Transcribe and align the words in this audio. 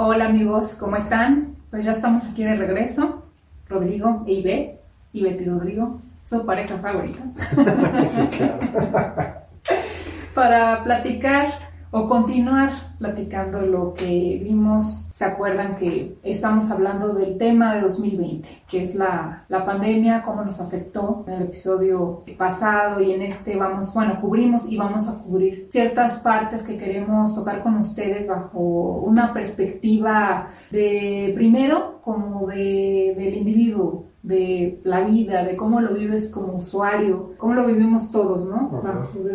Hola 0.00 0.26
amigos, 0.26 0.76
¿cómo 0.78 0.94
están? 0.94 1.56
Pues 1.72 1.84
ya 1.84 1.90
estamos 1.90 2.22
aquí 2.24 2.44
de 2.44 2.54
regreso. 2.54 3.24
Rodrigo 3.68 4.22
e 4.28 4.32
Ibe, 4.34 4.78
y 5.12 5.44
Rodrigo, 5.44 5.98
su 6.24 6.46
pareja 6.46 6.78
favorita. 6.78 7.18
Para 10.36 10.84
platicar 10.84 11.67
o 11.90 12.08
continuar 12.08 12.96
platicando 12.98 13.62
lo 13.62 13.94
que 13.94 14.40
vimos, 14.42 15.08
se 15.12 15.24
acuerdan 15.24 15.76
que 15.76 16.18
estamos 16.22 16.70
hablando 16.70 17.14
del 17.14 17.38
tema 17.38 17.74
de 17.74 17.82
2020, 17.82 18.48
que 18.68 18.82
es 18.82 18.94
la, 18.94 19.44
la 19.48 19.64
pandemia, 19.64 20.22
cómo 20.22 20.44
nos 20.44 20.60
afectó 20.60 21.24
en 21.26 21.34
el 21.34 21.42
episodio 21.44 22.24
pasado 22.36 23.00
y 23.00 23.12
en 23.12 23.22
este 23.22 23.56
vamos, 23.56 23.94
bueno, 23.94 24.20
cubrimos 24.20 24.70
y 24.70 24.76
vamos 24.76 25.08
a 25.08 25.18
cubrir 25.18 25.68
ciertas 25.70 26.16
partes 26.16 26.62
que 26.62 26.76
queremos 26.76 27.34
tocar 27.34 27.62
con 27.62 27.76
ustedes 27.76 28.26
bajo 28.26 28.58
una 28.58 29.32
perspectiva 29.32 30.48
de 30.70 31.32
primero 31.34 32.00
como 32.02 32.46
de, 32.46 33.14
del 33.16 33.34
individuo, 33.34 34.07
de 34.28 34.78
la 34.84 35.00
vida, 35.04 35.42
de 35.42 35.56
cómo 35.56 35.80
lo 35.80 35.94
vives 35.94 36.28
como 36.28 36.52
usuario, 36.56 37.30
cómo 37.38 37.54
lo 37.54 37.66
vivimos 37.66 38.12
todos, 38.12 38.46
¿no? 38.46 38.80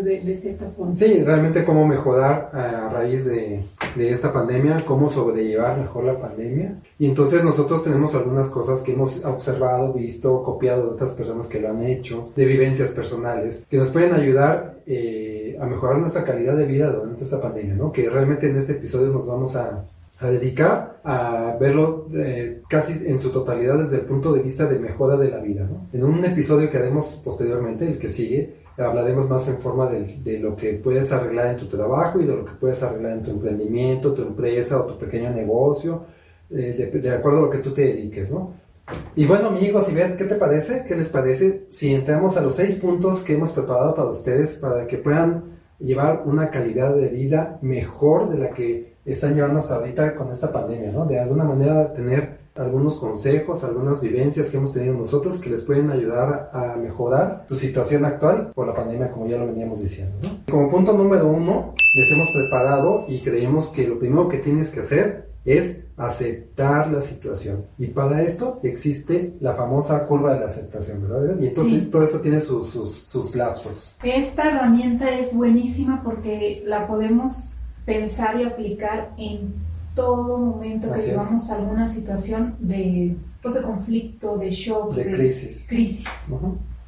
De- 0.03 0.21
de 0.21 0.37
cierta 0.37 0.67
forma. 0.77 0.93
Sí, 0.93 1.23
realmente 1.23 1.65
cómo 1.65 1.87
mejorar 1.87 2.51
eh, 2.53 2.57
a 2.57 2.89
raíz 2.89 3.25
de, 3.25 3.63
de 3.95 4.11
esta 4.11 4.31
pandemia, 4.31 4.83
cómo 4.85 5.09
sobrellevar 5.09 5.79
mejor 5.79 6.03
la 6.03 6.19
pandemia. 6.19 6.75
Y 6.99 7.07
entonces 7.07 7.43
nosotros 7.43 7.83
tenemos 7.83 8.13
algunas 8.13 8.49
cosas 8.49 8.81
que 8.81 8.93
hemos 8.93 9.25
observado, 9.25 9.93
visto, 9.93 10.43
copiado 10.43 10.83
de 10.85 10.89
otras 10.91 11.11
personas 11.13 11.47
que 11.47 11.59
lo 11.59 11.69
han 11.69 11.81
hecho, 11.83 12.29
de 12.35 12.45
vivencias 12.45 12.89
personales, 12.91 13.65
que 13.69 13.77
nos 13.77 13.89
pueden 13.89 14.13
ayudar 14.13 14.75
eh, 14.85 15.57
a 15.59 15.65
mejorar 15.65 15.97
nuestra 15.97 16.23
calidad 16.23 16.55
de 16.55 16.65
vida 16.67 16.91
durante 16.91 17.23
esta 17.23 17.41
pandemia, 17.41 17.73
¿no? 17.73 17.91
Que 17.91 18.09
realmente 18.09 18.47
en 18.49 18.57
este 18.57 18.73
episodio 18.73 19.11
nos 19.11 19.25
vamos 19.25 19.55
a, 19.55 19.85
a 20.23 20.29
dedicar 20.29 21.01
a 21.03 21.57
verlo 21.59 22.07
eh, 22.13 22.61
casi 22.69 22.93
en 23.05 23.19
su 23.19 23.29
totalidad 23.29 23.77
desde 23.77 23.97
el 23.97 24.03
punto 24.03 24.31
de 24.31 24.41
vista 24.41 24.65
de 24.65 24.79
mejora 24.79 25.17
de 25.17 25.29
la 25.29 25.39
vida, 25.39 25.67
¿no? 25.69 25.87
En 25.91 26.03
un 26.03 26.23
episodio 26.23 26.69
que 26.69 26.77
haremos 26.77 27.21
posteriormente, 27.23 27.85
el 27.85 27.97
que 27.97 28.07
sigue, 28.07 28.55
hablaremos 28.77 29.29
más 29.29 29.47
en 29.49 29.57
forma 29.57 29.89
de, 29.89 30.05
de 30.23 30.39
lo 30.39 30.55
que 30.55 30.73
puedes 30.75 31.11
arreglar 31.11 31.47
en 31.47 31.57
tu 31.57 31.67
trabajo 31.67 32.21
y 32.21 32.25
de 32.25 32.35
lo 32.35 32.45
que 32.45 32.53
puedes 32.53 32.81
arreglar 32.81 33.13
en 33.13 33.23
tu 33.23 33.31
emprendimiento, 33.31 34.13
tu 34.13 34.21
empresa 34.21 34.79
o 34.79 34.85
tu 34.85 34.97
pequeño 34.97 35.29
negocio, 35.31 36.05
eh, 36.49 36.89
de, 36.91 36.99
de 36.99 37.11
acuerdo 37.11 37.39
a 37.39 37.41
lo 37.41 37.49
que 37.49 37.59
tú 37.59 37.73
te 37.73 37.81
dediques, 37.81 38.31
¿no? 38.31 38.53
Y 39.15 39.25
bueno, 39.25 39.47
amigos, 39.47 39.89
y 39.89 39.93
ven, 39.93 40.15
¿qué 40.15 40.23
te 40.23 40.35
parece? 40.35 40.85
¿Qué 40.87 40.95
les 40.95 41.09
parece 41.09 41.65
si 41.69 41.93
entramos 41.93 42.37
a 42.37 42.41
los 42.41 42.55
seis 42.55 42.75
puntos 42.75 43.23
que 43.23 43.33
hemos 43.33 43.51
preparado 43.51 43.93
para 43.93 44.09
ustedes 44.09 44.53
para 44.55 44.87
que 44.87 44.97
puedan 44.97 45.53
llevar 45.79 46.23
una 46.25 46.49
calidad 46.49 46.95
de 46.95 47.09
vida 47.09 47.59
mejor 47.61 48.29
de 48.29 48.37
la 48.37 48.49
que 48.51 48.92
están 49.05 49.33
llevando 49.35 49.59
hasta 49.59 49.75
ahorita 49.75 50.15
con 50.15 50.31
esta 50.31 50.51
pandemia, 50.51 50.91
¿no? 50.91 51.05
De 51.05 51.19
alguna 51.19 51.43
manera 51.43 51.91
tener 51.93 52.41
algunos 52.55 52.97
consejos, 52.97 53.63
algunas 53.63 53.99
vivencias 53.99 54.49
que 54.49 54.57
hemos 54.57 54.73
tenido 54.73 54.93
nosotros 54.93 55.39
que 55.39 55.49
les 55.49 55.63
pueden 55.63 55.89
ayudar 55.89 56.51
a 56.53 56.75
mejorar 56.77 57.45
su 57.47 57.55
situación 57.55 58.05
actual 58.05 58.51
por 58.53 58.67
la 58.67 58.75
pandemia, 58.75 59.11
como 59.11 59.25
ya 59.27 59.37
lo 59.37 59.47
veníamos 59.47 59.79
diciendo, 59.81 60.15
¿no? 60.21 60.29
Como 60.51 60.69
punto 60.69 60.93
número 60.93 61.27
uno, 61.27 61.73
les 61.95 62.11
hemos 62.11 62.27
preparado 62.31 63.05
y 63.07 63.21
creemos 63.21 63.69
que 63.69 63.87
lo 63.87 63.97
primero 63.97 64.29
que 64.29 64.37
tienes 64.37 64.69
que 64.69 64.81
hacer 64.81 65.29
es 65.45 65.79
aceptar 65.97 66.91
la 66.91 67.01
situación. 67.01 67.65
Y 67.77 67.87
para 67.87 68.21
esto 68.21 68.59
existe 68.63 69.33
la 69.41 69.53
famosa 69.55 70.05
curva 70.07 70.33
de 70.33 70.39
la 70.39 70.45
aceptación, 70.45 71.01
¿verdad? 71.07 71.37
Y 71.39 71.47
entonces 71.47 71.73
Sí. 71.73 71.89
todo 71.91 72.03
esto 72.03 72.19
tiene 72.21 72.39
sus, 72.39 72.69
sus, 72.69 72.93
sus 72.93 73.35
lapsos. 73.35 73.97
Esta 74.03 74.49
herramienta 74.49 75.09
es 75.09 75.35
buenísima 75.35 76.01
porque 76.03 76.61
la 76.65 76.87
podemos 76.87 77.57
pensar 77.85 78.39
y 78.39 78.43
aplicar 78.43 79.11
en 79.17 79.53
todo 79.95 80.37
momento 80.37 80.91
que 80.91 80.99
Así 80.99 81.09
llevamos 81.09 81.49
alguna 81.49 81.87
situación 81.87 82.55
de, 82.59 83.15
pues, 83.41 83.53
de 83.53 83.61
conflicto, 83.61 84.37
de 84.37 84.49
shock, 84.49 84.93
De 84.95 85.11
crisis. 85.11 85.65
crisis. 85.67 86.07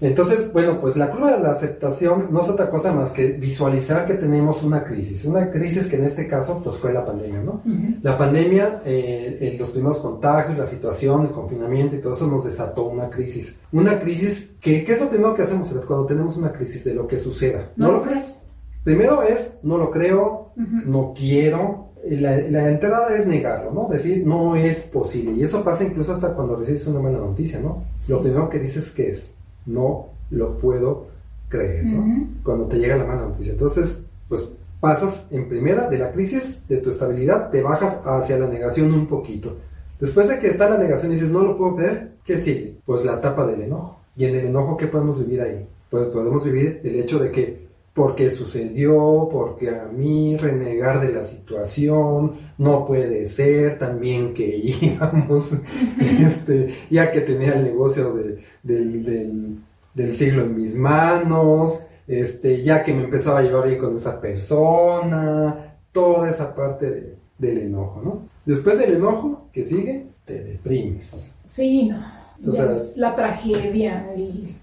Entonces, 0.02 0.52
bueno, 0.52 0.82
pues 0.82 0.98
la 0.98 1.10
curva 1.10 1.38
de 1.38 1.42
la 1.42 1.52
aceptación 1.52 2.28
no 2.30 2.42
es 2.42 2.50
otra 2.50 2.70
cosa 2.70 2.92
más 2.92 3.12
que 3.12 3.32
visualizar 3.32 4.06
que 4.06 4.16
tenemos 4.16 4.62
una 4.62 4.84
crisis. 4.84 5.24
Una 5.24 5.50
crisis 5.52 5.88
que 5.88 5.96
en 5.96 6.04
este 6.04 6.28
caso 6.28 6.60
pues 6.62 6.76
fue 6.76 6.92
la 6.92 7.06
pandemia, 7.06 7.42
¿no? 7.42 7.62
La 8.02 8.18
pandemia, 8.18 8.82
eh, 8.86 9.38
eh, 9.40 9.56
los 9.58 9.72
primeros 9.72 10.00
contagios, 10.00 10.58
la 10.58 10.66
situación, 10.66 11.26
el 11.26 11.32
confinamiento 11.32 11.96
y 11.96 12.02
todo 12.02 12.14
eso 12.14 12.28
nos 12.28 12.44
desató 12.44 12.86
una 12.88 13.10
crisis. 13.10 13.56
Una 13.72 13.98
crisis 14.00 14.50
que, 14.60 14.84
¿qué 14.84 14.94
es 14.94 15.00
lo 15.00 15.10
primero 15.10 15.34
que 15.34 15.44
hacemos 15.44 15.74
cuando 15.88 16.06
tenemos 16.06 16.36
una 16.36 16.52
crisis 16.52 16.84
de 16.84 16.94
lo 16.94 17.08
que 17.08 17.18
suceda? 17.18 17.72
¿No 17.78 17.94
lo 17.94 18.04
crees? 18.04 18.45
Primero 18.86 19.24
es, 19.24 19.56
no 19.64 19.78
lo 19.78 19.92
creo, 19.92 20.52
no 20.56 21.14
quiero. 21.18 21.90
La, 22.08 22.38
la 22.38 22.70
entrada 22.70 23.18
es 23.18 23.26
negarlo, 23.26 23.72
¿no? 23.72 23.90
Decir, 23.90 24.26
no 24.26 24.56
es 24.56 24.84
posible. 24.84 25.32
Y 25.32 25.44
eso 25.44 25.64
pasa 25.64 25.84
incluso 25.84 26.12
hasta 26.12 26.36
cuando 26.36 26.56
recibes 26.56 26.86
una 26.86 27.00
mala 27.00 27.18
noticia, 27.18 27.60
¿no? 27.60 27.84
Sí. 28.00 28.12
Lo 28.12 28.22
primero 28.22 28.48
que 28.48 28.60
dices 28.60 28.92
que 28.92 29.10
es, 29.10 29.34
no 29.66 30.10
lo 30.30 30.60
puedo 30.60 31.08
creer, 31.50 31.84
¿no? 31.84 32.28
Cuando 32.44 32.68
te 32.68 32.78
llega 32.78 32.96
la 32.96 33.06
mala 33.06 33.24
noticia. 33.24 33.54
Entonces, 33.54 34.06
pues 34.30 34.48
pasas 34.80 35.26
en 35.32 35.50
primera 35.50 35.90
de 35.90 35.98
la 35.98 36.12
crisis 36.12 36.68
de 36.68 36.78
tu 36.78 36.92
estabilidad, 36.92 37.50
te 37.50 37.64
bajas 37.64 38.02
hacia 38.06 38.38
la 38.38 38.48
negación 38.48 38.94
un 38.94 39.08
poquito. 39.08 39.58
Después 40.00 40.30
de 40.30 40.38
que 40.38 40.48
está 40.48 40.70
la 40.70 40.78
negación 40.78 41.12
y 41.12 41.16
dices, 41.16 41.32
no 41.32 41.42
lo 41.42 41.58
puedo 41.58 41.76
creer, 41.76 42.12
¿qué 42.24 42.40
sigue? 42.40 42.76
Pues 42.86 43.04
la 43.04 43.16
etapa 43.16 43.48
del 43.48 43.64
enojo. 43.64 44.00
Y 44.16 44.26
en 44.26 44.36
el 44.36 44.46
enojo, 44.46 44.78
¿qué 44.78 44.86
podemos 44.86 45.18
vivir 45.26 45.42
ahí? 45.42 45.66
Pues 45.90 46.06
podemos 46.08 46.46
vivir 46.46 46.82
el 46.84 46.96
hecho 46.98 47.18
de 47.18 47.32
que 47.32 47.65
porque 47.96 48.30
sucedió, 48.30 49.30
porque 49.32 49.70
a 49.70 49.86
mí 49.86 50.36
renegar 50.38 51.00
de 51.00 51.14
la 51.14 51.24
situación, 51.24 52.34
no 52.58 52.86
puede 52.86 53.26
ser, 53.26 53.80
también 53.80 54.34
que 54.34 54.58
íbamos, 54.82 55.58
este, 56.00 56.76
ya 56.92 57.10
que 57.12 57.22
tenía 57.22 57.54
el 57.54 57.64
negocio 57.64 58.14
de- 58.14 58.44
del, 58.64 59.04
del- 59.06 59.56
del 59.94 60.14
siglo 60.14 60.44
en 60.44 60.56
mis 60.58 60.76
manos, 60.76 61.80
este, 62.06 62.62
ya 62.64 62.84
que 62.84 62.94
me 62.94 63.06
empezaba 63.06 63.40
a 63.40 63.44
llevar 63.44 63.66
bien 63.70 63.80
con 63.80 63.96
esa 63.96 64.20
persona, 64.20 65.76
toda 65.94 66.30
esa 66.30 66.54
parte 66.54 66.92
de- 66.92 67.16
del 67.38 67.58
enojo, 67.60 68.02
¿no? 68.04 68.22
Después 68.46 68.78
del 68.78 68.96
enojo, 68.96 69.48
que 69.54 69.64
sigue? 69.64 70.08
Te 70.26 70.44
deprimes. 70.44 71.32
Sí, 71.48 71.90
no. 71.90 71.98
O 72.46 72.52
sea- 72.52 72.72
es 72.74 72.98
la 72.98 73.16
tragedia 73.16 74.06
y 74.18 74.56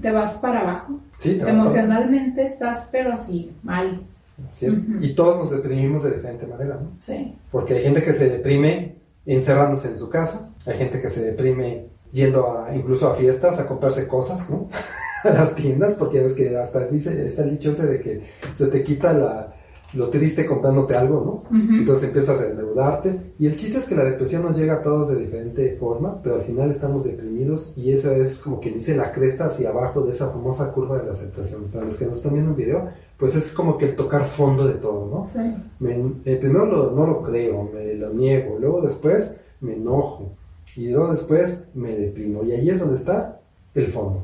te 0.00 0.10
vas 0.10 0.34
para 0.34 0.60
abajo. 0.60 1.00
Sí, 1.16 1.34
te 1.34 1.44
vas 1.44 1.46
para- 1.46 1.58
Emocionalmente 1.58 2.44
estás, 2.46 2.88
pero 2.90 3.12
así, 3.12 3.52
mal. 3.62 4.00
Así 4.48 4.66
es. 4.66 4.74
Y 5.00 5.14
todos 5.14 5.36
nos 5.38 5.50
deprimimos 5.50 6.02
de 6.04 6.12
diferente 6.12 6.46
manera, 6.46 6.76
¿no? 6.76 6.90
Sí. 7.00 7.34
Porque 7.50 7.74
hay 7.74 7.82
gente 7.82 8.02
que 8.02 8.12
se 8.12 8.28
deprime 8.28 8.94
encerrándose 9.26 9.88
en 9.88 9.96
su 9.96 10.08
casa, 10.10 10.50
hay 10.66 10.78
gente 10.78 11.00
que 11.00 11.08
se 11.08 11.22
deprime 11.22 11.86
yendo 12.12 12.58
a, 12.58 12.74
incluso 12.74 13.08
a 13.10 13.14
fiestas 13.16 13.58
a 13.58 13.66
comprarse 13.66 14.06
cosas, 14.06 14.48
¿no? 14.48 14.68
a 15.24 15.30
las 15.30 15.54
tiendas, 15.54 15.94
porque 15.94 16.20
ves 16.20 16.34
que 16.34 16.56
hasta 16.56 16.86
dice, 16.86 17.26
está 17.26 17.42
el 17.42 17.50
dicho 17.50 17.72
ese 17.72 17.86
de 17.86 18.00
que 18.00 18.22
se 18.54 18.66
te 18.66 18.82
quita 18.84 19.12
la, 19.12 19.48
lo 19.94 20.08
triste 20.08 20.44
comprándote 20.46 20.94
algo, 20.94 21.44
¿no? 21.50 21.56
Entonces 21.80 22.04
empiezas 22.04 22.38
a 22.40 22.46
endeudarte 22.46 23.32
y 23.38 23.46
el 23.46 23.56
chiste 23.56 23.78
es 23.78 23.84
que 23.86 23.94
la 23.94 24.04
depresión 24.04 24.42
nos 24.42 24.56
llega 24.56 24.74
a 24.74 24.82
todos 24.82 25.08
de 25.08 25.16
diferente 25.16 25.76
forma, 25.80 26.20
pero 26.22 26.34
al 26.36 26.42
final 26.42 26.70
estamos 26.70 27.04
deprimidos 27.04 27.72
y 27.76 27.92
esa 27.92 28.14
es 28.14 28.38
como 28.38 28.60
que 28.60 28.70
dice 28.70 28.94
la 28.94 29.12
cresta 29.12 29.46
hacia 29.46 29.70
abajo 29.70 30.02
de 30.02 30.10
esa 30.10 30.28
famosa 30.28 30.72
curva 30.72 30.98
de 30.98 31.06
la 31.06 31.12
aceptación. 31.12 31.64
Para 31.72 31.86
los 31.86 31.96
que 31.96 32.04
nos 32.04 32.16
están 32.18 32.34
viendo 32.34 32.50
en 32.50 32.56
video, 32.56 32.88
pues 33.16 33.34
es 33.34 33.50
como 33.52 33.78
que 33.78 33.86
el 33.86 33.96
tocar 33.96 34.24
fondo 34.26 34.66
de 34.66 34.74
todo, 34.74 35.08
¿no? 35.10 35.28
Sí. 35.32 35.54
Me- 35.80 36.12
eh, 36.26 36.36
primero 36.36 36.66
lo- 36.66 36.90
no 36.90 37.06
lo 37.06 37.22
creo, 37.22 37.68
me 37.72 37.94
lo 37.94 38.12
niego, 38.12 38.58
luego 38.60 38.82
después 38.82 39.32
me 39.62 39.74
enojo 39.74 40.32
y 40.76 40.90
luego 40.90 41.10
después 41.12 41.60
me 41.74 41.96
deprimo 41.96 42.44
y 42.44 42.52
ahí 42.52 42.68
es 42.70 42.78
donde 42.80 42.96
está 42.96 43.40
el 43.74 43.86
fondo. 43.88 44.22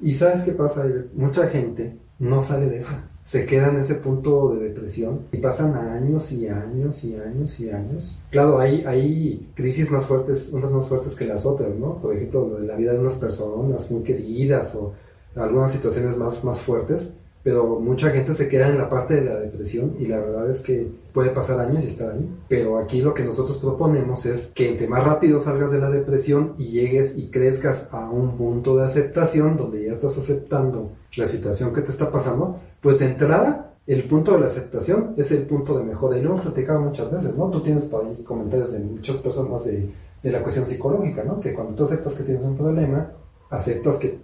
Y 0.00 0.12
sabes 0.14 0.42
qué 0.42 0.52
pasa, 0.52 0.84
mucha 1.14 1.46
gente 1.48 1.96
no 2.18 2.38
sale 2.40 2.66
de 2.66 2.78
eso. 2.78 2.92
Se 3.28 3.44
queda 3.44 3.68
en 3.68 3.76
ese 3.76 3.96
punto 3.96 4.54
de 4.54 4.70
depresión 4.70 5.26
y 5.32 5.36
pasan 5.36 5.74
años 5.74 6.32
y 6.32 6.48
años 6.48 7.04
y 7.04 7.14
años 7.14 7.60
y 7.60 7.68
años. 7.68 8.16
Claro, 8.30 8.58
hay, 8.58 8.84
hay 8.86 9.50
crisis 9.54 9.90
más 9.90 10.06
fuertes, 10.06 10.48
unas 10.54 10.72
más 10.72 10.88
fuertes 10.88 11.14
que 11.14 11.26
las 11.26 11.44
otras, 11.44 11.76
¿no? 11.76 11.98
Por 11.98 12.16
ejemplo, 12.16 12.58
la 12.58 12.74
vida 12.76 12.94
de 12.94 13.00
unas 13.00 13.16
personas 13.16 13.90
muy 13.90 14.02
queridas 14.02 14.74
o 14.74 14.94
algunas 15.36 15.72
situaciones 15.72 16.16
más, 16.16 16.42
más 16.42 16.58
fuertes 16.58 17.10
pero 17.48 17.80
mucha 17.80 18.10
gente 18.10 18.34
se 18.34 18.46
queda 18.46 18.68
en 18.68 18.76
la 18.76 18.90
parte 18.90 19.14
de 19.14 19.24
la 19.24 19.40
depresión 19.40 19.96
y 19.98 20.04
la 20.04 20.18
verdad 20.18 20.50
es 20.50 20.60
que 20.60 20.86
puede 21.14 21.30
pasar 21.30 21.58
años 21.58 21.82
y 21.82 21.86
estar 21.86 22.10
ahí. 22.10 22.28
Pero 22.46 22.76
aquí 22.76 23.00
lo 23.00 23.14
que 23.14 23.24
nosotros 23.24 23.56
proponemos 23.56 24.26
es 24.26 24.48
que 24.48 24.68
entre 24.68 24.86
más 24.86 25.02
rápido 25.02 25.38
salgas 25.38 25.70
de 25.70 25.78
la 25.78 25.88
depresión 25.88 26.52
y 26.58 26.66
llegues 26.66 27.16
y 27.16 27.30
crezcas 27.30 27.88
a 27.90 28.10
un 28.10 28.36
punto 28.36 28.76
de 28.76 28.84
aceptación 28.84 29.56
donde 29.56 29.82
ya 29.86 29.92
estás 29.92 30.18
aceptando 30.18 30.90
la 31.16 31.26
situación 31.26 31.72
que 31.72 31.80
te 31.80 31.90
está 31.90 32.12
pasando, 32.12 32.60
pues 32.82 32.98
de 32.98 33.06
entrada 33.06 33.72
el 33.86 34.04
punto 34.04 34.32
de 34.32 34.40
la 34.40 34.46
aceptación 34.46 35.14
es 35.16 35.32
el 35.32 35.44
punto 35.46 35.78
de 35.78 35.84
mejora 35.84 36.18
y 36.18 36.20
lo 36.20 36.32
hemos 36.32 36.42
platicado 36.42 36.82
muchas 36.82 37.10
veces, 37.10 37.34
¿no? 37.34 37.48
Tú 37.48 37.62
tienes 37.62 37.86
por 37.86 38.04
ahí 38.04 38.22
comentarios 38.24 38.72
de 38.72 38.80
muchas 38.80 39.16
personas 39.16 39.64
de, 39.64 39.88
de 40.22 40.30
la 40.30 40.42
cuestión 40.42 40.66
psicológica, 40.66 41.24
¿no? 41.24 41.40
Que 41.40 41.54
cuando 41.54 41.72
tú 41.72 41.84
aceptas 41.84 42.12
que 42.12 42.24
tienes 42.24 42.44
un 42.44 42.58
problema, 42.58 43.10
aceptas 43.50 43.96
que 43.96 44.18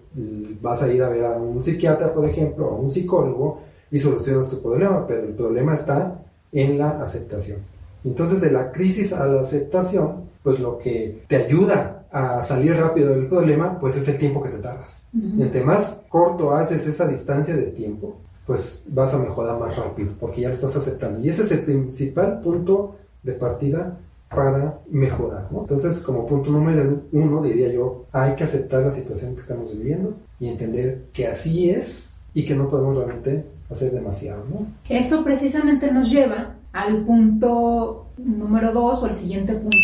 vas 0.60 0.82
a 0.82 0.92
ir 0.92 1.02
a 1.02 1.08
ver 1.08 1.24
a 1.24 1.30
un 1.36 1.64
psiquiatra, 1.64 2.12
por 2.12 2.28
ejemplo, 2.28 2.66
o 2.66 2.76
a 2.76 2.78
un 2.78 2.90
psicólogo 2.90 3.60
y 3.90 3.98
solucionas 3.98 4.50
tu 4.50 4.60
problema, 4.60 5.06
pero 5.06 5.22
el 5.22 5.34
problema 5.34 5.74
está 5.74 6.20
en 6.52 6.78
la 6.78 6.90
aceptación. 7.02 7.58
Entonces, 8.04 8.40
de 8.40 8.50
la 8.50 8.70
crisis 8.70 9.12
a 9.12 9.26
la 9.26 9.40
aceptación, 9.40 10.24
pues 10.42 10.60
lo 10.60 10.78
que 10.78 11.22
te 11.26 11.36
ayuda 11.36 12.04
a 12.12 12.42
salir 12.42 12.76
rápido 12.76 13.10
del 13.10 13.26
problema, 13.26 13.78
pues 13.80 13.96
es 13.96 14.06
el 14.08 14.18
tiempo 14.18 14.42
que 14.42 14.50
te 14.50 14.58
tardas. 14.58 15.08
Y 15.12 15.42
entre 15.42 15.64
más 15.64 15.96
corto 16.08 16.54
haces 16.54 16.86
esa 16.86 17.08
distancia 17.08 17.56
de 17.56 17.64
tiempo, 17.64 18.18
pues 18.46 18.84
vas 18.88 19.14
a 19.14 19.18
mejorar 19.18 19.58
más 19.58 19.74
rápido, 19.76 20.12
porque 20.20 20.42
ya 20.42 20.48
lo 20.48 20.54
estás 20.54 20.76
aceptando. 20.76 21.18
Y 21.20 21.30
ese 21.30 21.42
es 21.42 21.52
el 21.52 21.60
principal 21.60 22.40
punto 22.40 22.96
de 23.22 23.32
partida 23.32 23.98
para 24.34 24.80
mejorar. 24.90 25.48
¿no? 25.50 25.60
Entonces, 25.60 26.00
como 26.00 26.26
punto 26.26 26.50
número 26.50 27.02
uno, 27.12 27.42
diría 27.42 27.72
yo, 27.72 28.06
hay 28.12 28.34
que 28.34 28.44
aceptar 28.44 28.82
la 28.82 28.92
situación 28.92 29.34
que 29.34 29.40
estamos 29.40 29.72
viviendo 29.76 30.14
y 30.38 30.48
entender 30.48 31.06
que 31.12 31.26
así 31.26 31.70
es 31.70 32.20
y 32.34 32.44
que 32.44 32.54
no 32.54 32.68
podemos 32.68 32.96
realmente 32.96 33.44
hacer 33.70 33.92
demasiado. 33.92 34.44
¿no? 34.50 34.66
Eso 34.88 35.24
precisamente 35.24 35.90
nos 35.90 36.10
lleva 36.10 36.54
al 36.72 37.04
punto 37.04 38.06
número 38.18 38.72
dos 38.72 39.02
o 39.02 39.06
el 39.06 39.14
siguiente 39.14 39.54
punto 39.54 39.76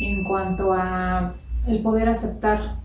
en 0.00 0.24
cuanto 0.24 0.72
a 0.72 1.34
el 1.66 1.82
poder 1.82 2.08
aceptar 2.08 2.76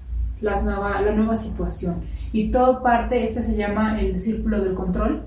las 0.42 0.63
nueva, 0.63 1.02
la 1.02 1.13
nueva 1.13 1.38
situación. 1.38 1.96
Y 2.34 2.52
todo 2.52 2.84
parte, 2.84 3.24
este 3.24 3.42
se 3.42 3.56
llama 3.56 4.00
el 4.02 4.18
círculo 4.18 4.62
del 4.62 4.74
control, 4.74 5.24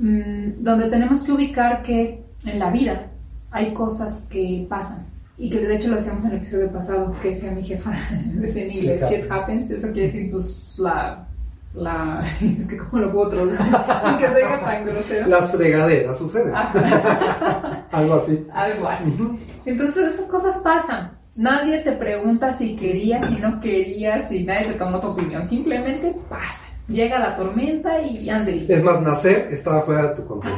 mm, 0.00 0.62
donde 0.64 0.90
tenemos 0.90 1.22
que 1.22 1.32
ubicar 1.32 1.82
que 1.82 2.24
en 2.44 2.58
la 2.58 2.70
vida 2.70 3.10
hay 3.54 3.72
cosas 3.72 4.26
que 4.28 4.66
pasan. 4.68 5.06
Y 5.38 5.48
que 5.48 5.60
de 5.60 5.76
hecho 5.76 5.88
lo 5.88 5.96
decíamos 5.96 6.24
en 6.24 6.32
el 6.32 6.36
episodio 6.38 6.70
pasado, 6.70 7.14
que 7.22 7.30
decía 7.30 7.52
mi 7.52 7.62
jefa, 7.62 7.92
decía 8.34 8.64
en 8.64 8.72
inglés, 8.72 9.02
shit 9.08 9.30
happens, 9.30 9.70
eso 9.70 9.86
quiere 9.92 10.02
decir 10.02 10.30
pues 10.30 10.74
la, 10.78 11.26
la, 11.72 12.18
es 12.40 12.66
que 12.66 12.76
cómo 12.76 13.02
lo 13.02 13.12
puedo 13.12 13.30
traducir 13.30 13.58
sin 13.58 14.18
que 14.18 14.28
se 14.28 14.34
diga 14.34 14.60
tan 14.60 14.84
grosero. 14.84 15.28
Las 15.28 15.50
fregaderas 15.52 16.18
suceden. 16.18 16.52
Algo 17.92 18.14
así. 18.14 18.44
Algo 18.52 18.88
así. 18.88 19.16
Entonces 19.64 20.14
esas 20.14 20.26
cosas 20.26 20.58
pasan. 20.58 21.12
Nadie 21.36 21.78
te 21.78 21.92
pregunta 21.92 22.52
si 22.52 22.74
querías, 22.76 23.28
si 23.28 23.36
no 23.36 23.60
querías, 23.60 24.28
si 24.28 24.44
nadie 24.44 24.66
te 24.66 24.74
tomó 24.74 25.00
tu 25.00 25.08
opinión. 25.08 25.46
Simplemente 25.46 26.14
pasa. 26.28 26.64
Llega 26.88 27.18
la 27.18 27.34
tormenta 27.36 28.02
y 28.02 28.28
ande. 28.28 28.66
Es 28.68 28.82
más, 28.82 29.00
nacer 29.00 29.48
estaba 29.50 29.82
fuera 29.82 30.08
de 30.08 30.16
tu 30.16 30.26
control. 30.26 30.52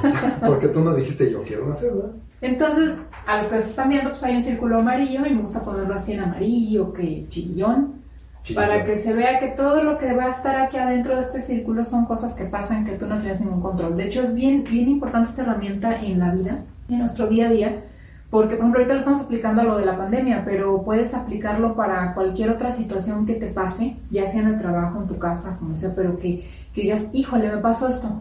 Porque 0.46 0.68
tú 0.68 0.80
no 0.80 0.94
dijiste 0.94 1.30
yo 1.30 1.42
quiero 1.42 1.66
nacer, 1.66 1.92
¿verdad? 1.92 2.12
Entonces, 2.40 2.98
a 3.26 3.38
los 3.38 3.46
que 3.46 3.62
se 3.62 3.70
están 3.70 3.88
viendo, 3.88 4.10
pues 4.10 4.22
hay 4.22 4.36
un 4.36 4.42
círculo 4.42 4.80
amarillo 4.80 5.24
y 5.26 5.30
me 5.30 5.40
gusta 5.40 5.62
ponerlo 5.62 5.94
así 5.94 6.12
en 6.12 6.20
amarillo, 6.20 6.92
que 6.92 7.26
chillón, 7.28 7.94
para 8.54 8.84
que 8.84 8.98
se 8.98 9.12
vea 9.12 9.40
que 9.40 9.48
todo 9.48 9.82
lo 9.82 9.98
que 9.98 10.12
va 10.12 10.24
a 10.26 10.30
estar 10.30 10.56
aquí 10.56 10.76
adentro 10.76 11.16
de 11.16 11.22
este 11.22 11.40
círculo 11.40 11.84
son 11.84 12.04
cosas 12.04 12.34
que 12.34 12.44
pasan 12.44 12.84
que 12.84 12.92
tú 12.92 13.06
no 13.06 13.18
tienes 13.18 13.40
ningún 13.40 13.62
control. 13.62 13.96
De 13.96 14.04
hecho, 14.04 14.22
es 14.22 14.34
bien, 14.34 14.64
bien 14.70 14.88
importante 14.88 15.30
esta 15.30 15.42
herramienta 15.42 16.00
en 16.00 16.18
la 16.18 16.32
vida, 16.32 16.58
en 16.88 16.98
nuestro 16.98 17.26
día 17.26 17.48
a 17.48 17.50
día, 17.50 17.80
porque, 18.30 18.56
por 18.56 18.64
ejemplo, 18.64 18.80
ahorita 18.80 18.94
lo 18.94 19.00
estamos 19.00 19.20
aplicando 19.22 19.62
a 19.62 19.64
lo 19.64 19.78
de 19.78 19.86
la 19.86 19.96
pandemia, 19.96 20.42
pero 20.44 20.82
puedes 20.82 21.14
aplicarlo 21.14 21.74
para 21.74 22.12
cualquier 22.12 22.50
otra 22.50 22.70
situación 22.70 23.24
que 23.24 23.34
te 23.34 23.46
pase, 23.46 23.96
ya 24.10 24.26
sea 24.26 24.42
en 24.42 24.48
el 24.48 24.58
trabajo, 24.58 25.00
en 25.00 25.08
tu 25.08 25.18
casa, 25.18 25.56
como 25.58 25.74
sea, 25.76 25.94
pero 25.96 26.18
que, 26.18 26.44
que 26.74 26.82
digas, 26.82 27.06
híjole, 27.12 27.48
me 27.48 27.58
pasó 27.58 27.88
esto 27.88 28.20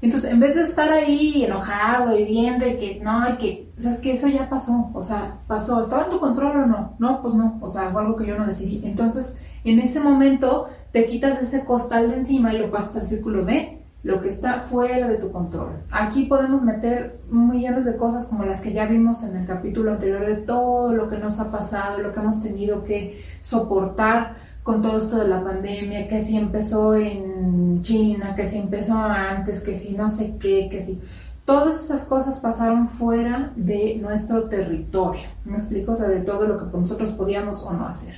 entonces, 0.00 0.30
en 0.30 0.38
vez 0.38 0.54
de 0.54 0.62
estar 0.62 0.92
ahí 0.92 1.44
enojado 1.44 2.16
y 2.16 2.24
viendo 2.24 2.66
y 2.66 2.76
que 2.76 3.00
no, 3.02 3.28
y 3.30 3.36
que, 3.36 3.68
o 3.76 3.80
sea, 3.80 3.90
es 3.90 3.98
que 3.98 4.12
eso 4.12 4.28
ya 4.28 4.48
pasó, 4.48 4.90
o 4.94 5.02
sea, 5.02 5.38
pasó, 5.48 5.80
¿estaba 5.80 6.04
en 6.04 6.10
tu 6.10 6.20
control 6.20 6.56
o 6.56 6.66
no? 6.66 6.94
No, 6.98 7.20
pues 7.20 7.34
no, 7.34 7.58
o 7.60 7.68
sea, 7.68 7.90
fue 7.90 8.02
algo 8.02 8.16
que 8.16 8.26
yo 8.26 8.38
no 8.38 8.46
decidí. 8.46 8.80
Entonces, 8.84 9.38
en 9.64 9.80
ese 9.80 9.98
momento 9.98 10.68
te 10.92 11.06
quitas 11.06 11.42
ese 11.42 11.64
costal 11.64 12.10
de 12.10 12.18
encima 12.18 12.54
y 12.54 12.58
lo 12.58 12.70
pasas 12.70 12.96
al 12.96 13.08
círculo 13.08 13.44
de 13.44 13.78
lo 14.04 14.20
que 14.20 14.28
está 14.28 14.60
fuera 14.60 15.08
de 15.08 15.16
tu 15.16 15.32
control. 15.32 15.70
Aquí 15.90 16.24
podemos 16.24 16.62
meter 16.62 17.18
millones 17.30 17.84
de 17.84 17.96
cosas 17.96 18.26
como 18.26 18.44
las 18.44 18.60
que 18.60 18.72
ya 18.72 18.86
vimos 18.86 19.24
en 19.24 19.36
el 19.36 19.46
capítulo 19.46 19.90
anterior 19.90 20.24
de 20.24 20.36
todo 20.36 20.94
lo 20.94 21.08
que 21.08 21.18
nos 21.18 21.40
ha 21.40 21.50
pasado, 21.50 21.98
lo 21.98 22.12
que 22.12 22.20
hemos 22.20 22.40
tenido 22.40 22.84
que 22.84 23.20
soportar 23.40 24.36
con 24.68 24.82
todo 24.82 24.98
esto 24.98 25.16
de 25.16 25.28
la 25.28 25.42
pandemia, 25.42 26.06
que 26.08 26.20
si 26.20 26.36
empezó 26.36 26.94
en 26.94 27.80
China, 27.80 28.34
que 28.34 28.46
si 28.46 28.58
empezó 28.58 28.98
antes, 28.98 29.62
que 29.62 29.74
si 29.74 29.94
no 29.94 30.10
sé 30.10 30.36
qué, 30.38 30.68
que 30.70 30.82
si... 30.82 31.00
Todas 31.46 31.82
esas 31.82 32.04
cosas 32.04 32.38
pasaron 32.38 32.90
fuera 32.90 33.50
de 33.56 33.96
nuestro 33.98 34.42
territorio. 34.50 35.22
¿Me 35.46 35.56
explico? 35.56 35.92
O 35.92 35.96
sea, 35.96 36.08
de 36.08 36.20
todo 36.20 36.46
lo 36.46 36.58
que 36.58 36.76
nosotros 36.76 37.12
podíamos 37.12 37.62
o 37.62 37.72
no 37.72 37.86
hacer. 37.86 38.12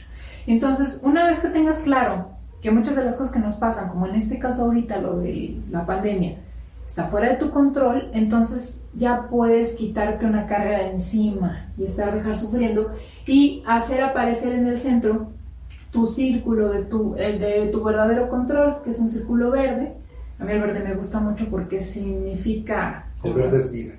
Entonces, 0.48 1.00
una 1.04 1.28
vez 1.28 1.38
que 1.38 1.50
tengas 1.50 1.78
claro 1.78 2.30
que 2.60 2.72
muchas 2.72 2.96
de 2.96 3.04
las 3.04 3.14
cosas 3.14 3.32
que 3.32 3.38
nos 3.38 3.54
pasan, 3.54 3.88
como 3.88 4.08
en 4.08 4.16
este 4.16 4.40
caso 4.40 4.62
ahorita 4.62 4.98
lo 4.98 5.20
de 5.20 5.56
la 5.70 5.86
pandemia, 5.86 6.34
está 6.84 7.04
fuera 7.04 7.28
de 7.28 7.36
tu 7.36 7.52
control, 7.52 8.10
entonces 8.12 8.82
ya 8.96 9.28
puedes 9.30 9.74
quitarte 9.74 10.26
una 10.26 10.48
carga 10.48 10.78
de 10.78 10.90
encima 10.90 11.68
y 11.78 11.84
estar 11.84 12.12
dejar 12.12 12.36
sufriendo 12.36 12.90
y 13.24 13.62
hacer 13.68 14.02
aparecer 14.02 14.52
en 14.52 14.66
el 14.66 14.80
centro 14.80 15.28
tu 15.90 16.06
círculo 16.06 16.70
de 16.70 16.84
tu, 16.84 17.14
el 17.16 17.38
de 17.40 17.68
tu 17.72 17.82
verdadero 17.82 18.28
control, 18.28 18.82
que 18.84 18.90
es 18.90 18.98
un 18.98 19.08
círculo 19.08 19.50
verde. 19.50 19.94
A 20.38 20.44
mí 20.44 20.52
el 20.52 20.60
verde 20.60 20.80
me 20.80 20.94
gusta 20.94 21.20
mucho 21.20 21.46
porque 21.50 21.80
significa... 21.80 23.06
El 23.22 23.34
verde 23.34 23.58
es 23.58 23.70
vida. 23.70 23.94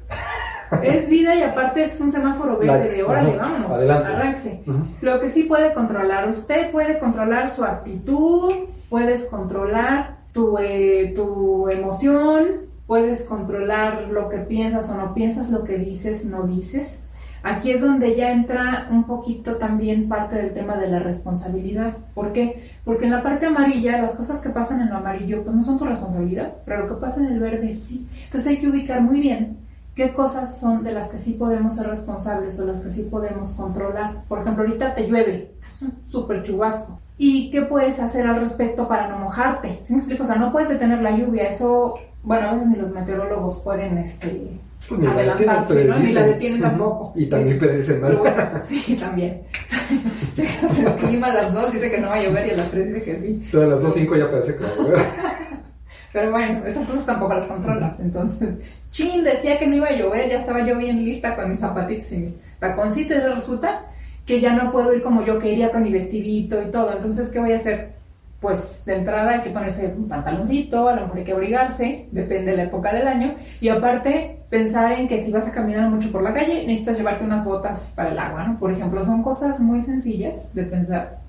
Es 0.82 1.10
vida 1.10 1.36
y 1.36 1.44
aparte 1.44 1.84
es 1.84 2.00
un 2.00 2.12
semáforo 2.12 2.58
verde 2.58 2.90
de 2.90 3.04
órale, 3.04 3.36
vámonos, 3.36 3.78
arranque. 3.78 4.64
Lo 5.02 5.20
que 5.20 5.30
sí 5.30 5.44
puede 5.44 5.74
controlar, 5.74 6.30
usted 6.30 6.72
puede 6.72 6.98
controlar 6.98 7.50
su 7.50 7.66
actitud, 7.66 8.54
puedes 8.90 9.26
controlar 9.26 10.18
tu, 10.32 10.58
eh, 10.58 11.12
tu 11.14 11.68
emoción, 11.68 12.70
puedes 12.88 13.26
controlar 13.26 14.08
lo 14.12 14.30
que 14.30 14.40
piensas 14.40 14.90
o 14.90 14.96
no 14.96 15.14
piensas, 15.14 15.52
lo 15.52 15.66
que 15.66 15.78
dices, 15.78 16.26
no 16.26 16.44
dices. 16.44 17.04
Aquí 17.44 17.72
es 17.72 17.82
donde 17.82 18.16
ya 18.16 18.32
entra 18.32 18.88
un 18.92 19.06
poquito 19.06 19.56
también 19.56 20.08
parte 20.08 20.36
del 20.36 20.54
tema 20.54 20.78
de 20.78 20.88
la 20.88 21.00
responsabilidad. 21.00 21.94
¿Por 22.14 22.34
qué? 22.34 22.72
Porque 22.86 23.06
en 23.06 23.12
la 23.12 23.24
parte 23.24 23.48
amarilla, 23.48 24.02
las 24.02 24.14
cosas 24.14 24.42
que 24.42 24.50
pasan 24.50 24.82
en 24.82 24.90
lo 24.90 24.98
amarillo, 24.98 25.44
pues 25.44 25.56
no 25.56 25.64
son 25.64 25.80
tu 25.80 25.86
responsabilidad, 25.86 26.54
pero 26.66 26.86
lo 26.86 26.96
que 26.96 27.02
pasa 27.02 27.20
en 27.20 27.28
el 27.28 27.40
verde 27.40 27.74
sí. 27.74 28.08
Entonces 28.26 28.52
hay 28.52 28.58
que 28.58 28.70
ubicar 28.70 29.02
muy 29.02 29.22
bien 29.22 29.58
qué 29.96 30.14
cosas 30.14 30.60
son 30.60 30.84
de 30.84 30.94
las 30.94 31.10
que 31.10 31.18
sí 31.18 31.34
podemos 31.34 31.76
ser 31.76 31.88
responsables 31.88 32.60
o 32.60 32.66
las 32.66 32.80
que 32.80 32.92
sí 32.92 33.04
podemos 33.04 33.52
controlar. 33.54 34.24
Por 34.28 34.42
ejemplo, 34.42 34.64
ahorita 34.64 34.96
te 34.96 35.08
llueve, 35.08 35.52
es 35.62 35.82
un 35.82 35.94
súper 36.10 36.44
chubasco. 36.44 37.00
¿Y 37.18 37.52
qué 37.52 37.62
puedes 37.62 38.00
hacer 38.00 38.26
al 38.26 38.40
respecto 38.40 38.88
para 38.88 39.08
no 39.08 39.20
mojarte? 39.20 39.80
¿Sí 39.82 39.94
me 39.94 40.00
explico? 40.00 40.24
O 40.24 40.26
sea, 40.26 40.38
no 40.38 40.52
puedes 40.52 40.70
detener 40.70 41.02
la 41.02 41.16
lluvia, 41.16 41.44
eso, 41.44 41.96
bueno, 42.24 42.50
a 42.50 42.54
veces 42.54 42.68
ni 42.68 42.78
los 42.78 42.94
meteorólogos 42.94 43.60
pueden, 43.60 43.98
este, 43.98 44.60
pues 44.92 45.02
ni 45.02 45.08
adelantarse, 45.08 45.86
la 45.86 45.96
¿no? 45.96 46.04
Ni 46.04 46.12
la 46.12 46.24
detienen 46.24 46.62
tampoco. 46.62 47.14
Y 47.16 47.26
también 47.28 47.58
predicen 47.58 48.02
mal. 48.02 48.20
sí, 48.68 48.96
también. 48.96 49.42
Checas 50.34 50.78
el 50.78 50.94
clima 50.96 51.28
a 51.28 51.34
las 51.34 51.54
2 51.54 51.74
dice 51.74 51.90
que 51.90 51.98
no 51.98 52.10
va 52.10 52.16
a 52.16 52.24
llover 52.24 52.48
y 52.48 52.52
a 52.52 52.58
las 52.58 52.72
3 52.72 52.94
dice 52.94 53.02
que 53.04 53.20
sí. 53.20 53.58
a 53.58 53.66
las 53.66 53.82
2, 53.82 53.94
5 53.94 54.16
ya 54.18 54.30
parece 54.30 54.56
que 54.56 54.64
va 54.64 54.70
a 54.70 54.76
llover. 54.76 55.00
Pero 56.14 56.32
bueno, 56.32 56.66
esas 56.66 56.86
cosas 56.86 57.06
tampoco 57.06 57.34
las 57.36 57.48
controlas. 57.48 58.02
Entonces, 58.02 58.60
chin, 58.90 59.24
decía 59.24 59.58
que 59.58 59.68
no 59.68 59.78
iba 59.78 59.88
a 59.88 59.96
llover, 59.96 60.30
ya 60.30 60.40
estaba 60.40 60.66
yo 60.66 60.78
bien 60.78 61.06
lista 61.06 61.38
con 61.38 61.48
mis 61.48 61.60
zapatitos 61.60 62.12
y 62.12 62.18
mis 62.18 62.36
taconcitos 62.60 63.16
y 63.16 63.22
resulta 63.22 63.86
que 64.26 64.42
ya 64.42 64.54
no 64.54 64.74
puedo 64.74 64.94
ir 64.94 65.04
como 65.04 65.26
yo 65.26 65.40
quería 65.40 65.72
con 65.72 65.84
mi 65.84 65.92
vestidito 65.92 66.62
y 66.62 66.70
todo. 66.70 66.92
Entonces, 66.92 67.30
¿qué 67.30 67.40
voy 67.40 67.54
a 67.54 67.56
hacer? 67.56 68.01
Pues 68.42 68.84
de 68.86 68.96
entrada 68.96 69.32
hay 69.32 69.42
que 69.42 69.52
ponerse 69.52 69.94
un 69.96 70.10
pantaloncito, 70.10 70.90
a 70.90 70.96
lo 70.96 71.02
mejor 71.04 71.18
hay 71.20 71.24
que 71.24 71.32
abrigarse, 71.32 72.08
depende 72.12 72.52
de 72.52 72.58
la 72.58 72.64
época 72.64 72.94
del 72.94 73.08
año, 73.08 73.36
y 73.62 73.70
aparte 73.70 74.40
pensar 74.50 74.94
en 74.94 75.08
que 75.08 75.22
si 75.22 75.32
vas 75.32 75.48
a 75.48 75.52
caminar 75.52 75.90
mucho 75.90 76.12
por 76.12 76.24
la 76.24 76.34
calle, 76.34 76.66
necesitas 76.66 76.98
llevarte 76.98 77.24
unas 77.24 77.46
botas 77.46 77.94
para 77.96 78.10
el 78.10 78.20
agua, 78.20 78.44
¿no? 78.46 78.60
Por 78.60 78.72
ejemplo, 78.72 79.04
son 79.04 79.22
cosas 79.22 79.60
muy 79.60 79.80
sencillas 79.80 80.54
de 80.56 80.64
pensar 80.64 81.22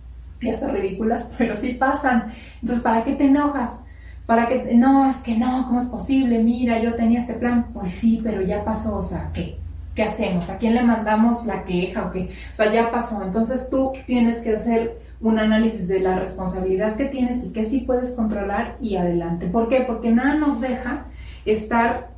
y 0.43 0.51
hasta 0.51 0.69
ridículas, 0.69 1.33
pero 1.39 1.55
sí 1.57 1.75
pasan. 1.75 2.33
Entonces, 2.61 2.83
¿para 2.83 3.05
qué 3.05 3.13
te 3.13 3.27
enojas? 3.27 3.79
Para 4.27 4.49
que, 4.49 4.75
no, 4.75 5.09
es 5.11 5.17
que 5.19 5.37
no, 5.37 5.67
¿cómo 5.67 5.81
es 5.81 5.87
posible? 5.87 6.43
Mira, 6.43 6.79
yo 6.81 6.95
tenía 6.95 7.21
este 7.21 7.35
plan. 7.35 7.67
Pues 7.73 7.91
sí, 7.91 8.21
pero 8.23 8.41
ya 8.41 8.65
pasó, 8.65 8.97
o 8.97 9.03
sea, 9.03 9.31
¿qué? 9.33 9.57
¿Qué 9.95 10.05
hacemos? 10.05 10.49
¿A 10.49 10.59
quién 10.59 10.75
le 10.75 10.83
mandamos 10.83 11.45
la 11.45 11.65
queja? 11.65 12.07
¿O 12.07 12.11
qué? 12.11 12.31
O 12.51 12.55
sea, 12.55 12.73
ya 12.73 12.91
pasó. 12.91 13.23
Entonces 13.23 13.69
tú 13.69 13.93
tienes 14.07 14.39
que 14.39 14.57
hacer 14.57 14.97
un 15.23 15.39
análisis 15.39 15.89
de 15.89 16.01
la 16.01 16.19
responsabilidad 16.19 16.97
que 16.97 17.07
tienes 17.07 17.45
y 17.45 17.53
que 17.53 17.65
sí 17.65 17.81
puedes 17.81 18.13
controlar 18.13 18.77
y 18.81 18.97
adelante. 18.97 19.47
¿Por 19.47 19.69
qué? 19.69 19.85
Porque 19.87 20.11
nada 20.11 20.35
nos 20.35 20.61
deja 20.61 21.05
estar 21.45 22.13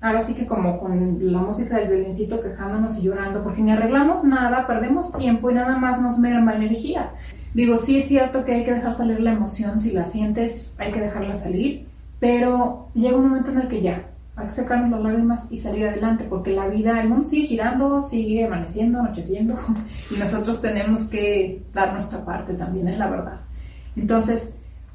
ahora 0.00 0.20
sí 0.20 0.34
que 0.34 0.46
como 0.46 0.78
con 0.78 1.32
la 1.32 1.38
música 1.38 1.78
del 1.78 1.88
violincito 1.88 2.40
quejándonos 2.40 2.98
y 2.98 3.02
llorando, 3.02 3.42
porque 3.42 3.62
ni 3.62 3.72
arreglamos 3.72 4.24
nada, 4.24 4.66
perdemos 4.66 5.12
tiempo 5.12 5.50
y 5.50 5.54
nada 5.54 5.76
más 5.78 6.00
nos 6.00 6.18
merma 6.18 6.54
energía. 6.54 7.10
Digo, 7.54 7.76
sí 7.76 7.98
es 7.98 8.06
cierto 8.06 8.44
que 8.44 8.52
hay 8.52 8.64
que 8.64 8.74
dejar 8.74 8.92
salir 8.92 9.20
la 9.20 9.32
emoción, 9.32 9.80
si 9.80 9.92
la 9.92 10.04
sientes 10.04 10.76
hay 10.78 10.92
que 10.92 11.00
dejarla 11.00 11.36
salir, 11.36 11.86
pero 12.20 12.88
llega 12.94 13.16
un 13.16 13.28
momento 13.28 13.50
en 13.50 13.58
el 13.58 13.68
que 13.68 13.82
ya, 13.82 14.05
hay 14.36 14.48
que 14.48 14.52
sacarnos 14.52 14.90
las 14.90 15.00
lágrimas 15.00 15.46
y 15.50 15.56
salir 15.56 15.86
adelante, 15.86 16.26
porque 16.28 16.52
la 16.52 16.68
vida, 16.68 17.00
el 17.00 17.08
mundo 17.08 17.26
sigue 17.26 17.46
girando, 17.46 18.02
sigue 18.02 18.44
amaneciendo, 18.44 19.00
anocheciendo, 19.00 19.58
y 20.10 20.18
nosotros 20.18 20.60
tenemos 20.60 21.06
que 21.06 21.62
dar 21.72 21.94
nuestra 21.94 22.24
parte 22.24 22.52
también, 22.52 22.86
es 22.88 22.98
la 22.98 23.08
verdad. 23.08 23.40
Entonces, 23.96 24.54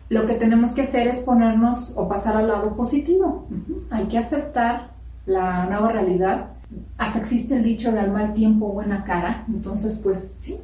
lo 0.09 0.27
que 0.27 0.35
tenemos 0.35 0.71
que 0.71 0.83
hacer 0.83 1.07
es 1.07 1.21
ponernos 1.21 1.93
o 1.95 2.07
pasar 2.07 2.37
al 2.37 2.49
lado 2.49 2.75
positivo. 2.75 3.47
Hay 3.89 4.05
que 4.05 4.19
aceptar 4.19 4.89
la 5.25 5.65
nueva 5.65 5.91
realidad. 5.91 6.47
Hasta 6.97 7.19
existe 7.19 7.55
el 7.55 7.63
dicho 7.63 7.91
de 7.91 8.01
al 8.01 8.11
mal 8.11 8.33
tiempo, 8.33 8.67
buena 8.67 9.03
cara. 9.05 9.45
Entonces, 9.47 9.99
pues 10.03 10.35
sí, 10.37 10.59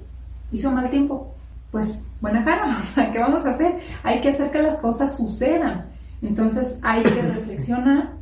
hizo 0.51 0.69
mal 0.69 0.89
tiempo. 0.89 1.33
Pues 1.71 2.03
buena 2.21 2.43
cara, 2.43 2.77
o 2.79 2.93
sea, 2.93 3.11
¿qué 3.11 3.19
vamos 3.19 3.45
a 3.45 3.51
hacer? 3.51 3.79
Hay 4.03 4.21
que 4.21 4.29
hacer 4.29 4.51
que 4.51 4.61
las 4.61 4.77
cosas 4.77 5.15
sucedan. 5.15 5.85
Entonces 6.21 6.79
hay 6.83 7.03
que 7.03 7.21
reflexionar 7.33 8.16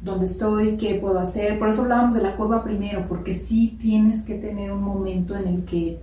dónde 0.00 0.26
estoy, 0.26 0.76
qué 0.76 0.94
puedo 0.94 1.18
hacer. 1.18 1.58
Por 1.58 1.68
eso 1.68 1.82
hablábamos 1.82 2.14
de 2.14 2.22
la 2.22 2.36
curva 2.36 2.64
primero, 2.64 3.06
porque 3.08 3.34
sí 3.34 3.76
tienes 3.80 4.22
que 4.22 4.34
tener 4.34 4.72
un 4.72 4.82
momento 4.82 5.36
en 5.36 5.48
el 5.48 5.64
que 5.64 5.98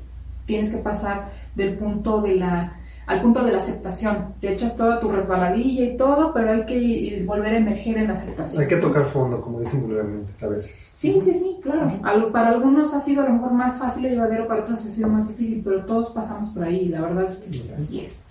tienes 0.45 0.69
que 0.69 0.77
pasar 0.77 1.29
del 1.55 1.75
punto 1.77 2.21
de 2.21 2.35
la 2.35 2.73
al 3.07 3.21
punto 3.21 3.43
de 3.43 3.53
la 3.53 3.59
aceptación. 3.59 4.33
Te 4.41 4.51
echas 4.51 4.75
toda 4.75 4.99
tu 4.99 5.09
resbaladilla 5.09 5.85
y 5.85 5.95
todo, 5.95 6.33
pero 6.33 6.51
hay 6.51 6.65
que 6.65 7.23
volver 7.25 7.53
a 7.53 7.57
emerger 7.57 7.97
en 7.99 8.07
la 8.09 8.15
aceptación. 8.15 8.61
Hay 8.61 8.67
que 8.67 8.75
tocar 8.75 9.05
fondo, 9.05 9.41
como 9.41 9.61
dicen 9.61 9.81
vulgarmente 9.81 10.33
a 10.45 10.49
veces. 10.49 10.91
Sí, 10.93 11.19
sí, 11.21 11.33
sí, 11.33 11.57
claro. 11.63 11.89
para 12.33 12.49
algunos 12.49 12.93
ha 12.93 12.99
sido 12.99 13.23
a 13.23 13.27
lo 13.27 13.33
mejor 13.35 13.53
más 13.53 13.79
fácil 13.79 14.05
o 14.05 14.09
llevadero, 14.09 14.45
para 14.45 14.61
otros 14.61 14.85
ha 14.85 14.91
sido 14.91 15.07
más 15.07 15.25
difícil, 15.25 15.61
pero 15.63 15.85
todos 15.85 16.09
pasamos 16.09 16.49
por 16.49 16.65
ahí, 16.65 16.89
la 16.89 17.01
verdad 17.01 17.27
es 17.27 17.37
que 17.37 17.49
así 17.49 18.01
es. 18.01 18.25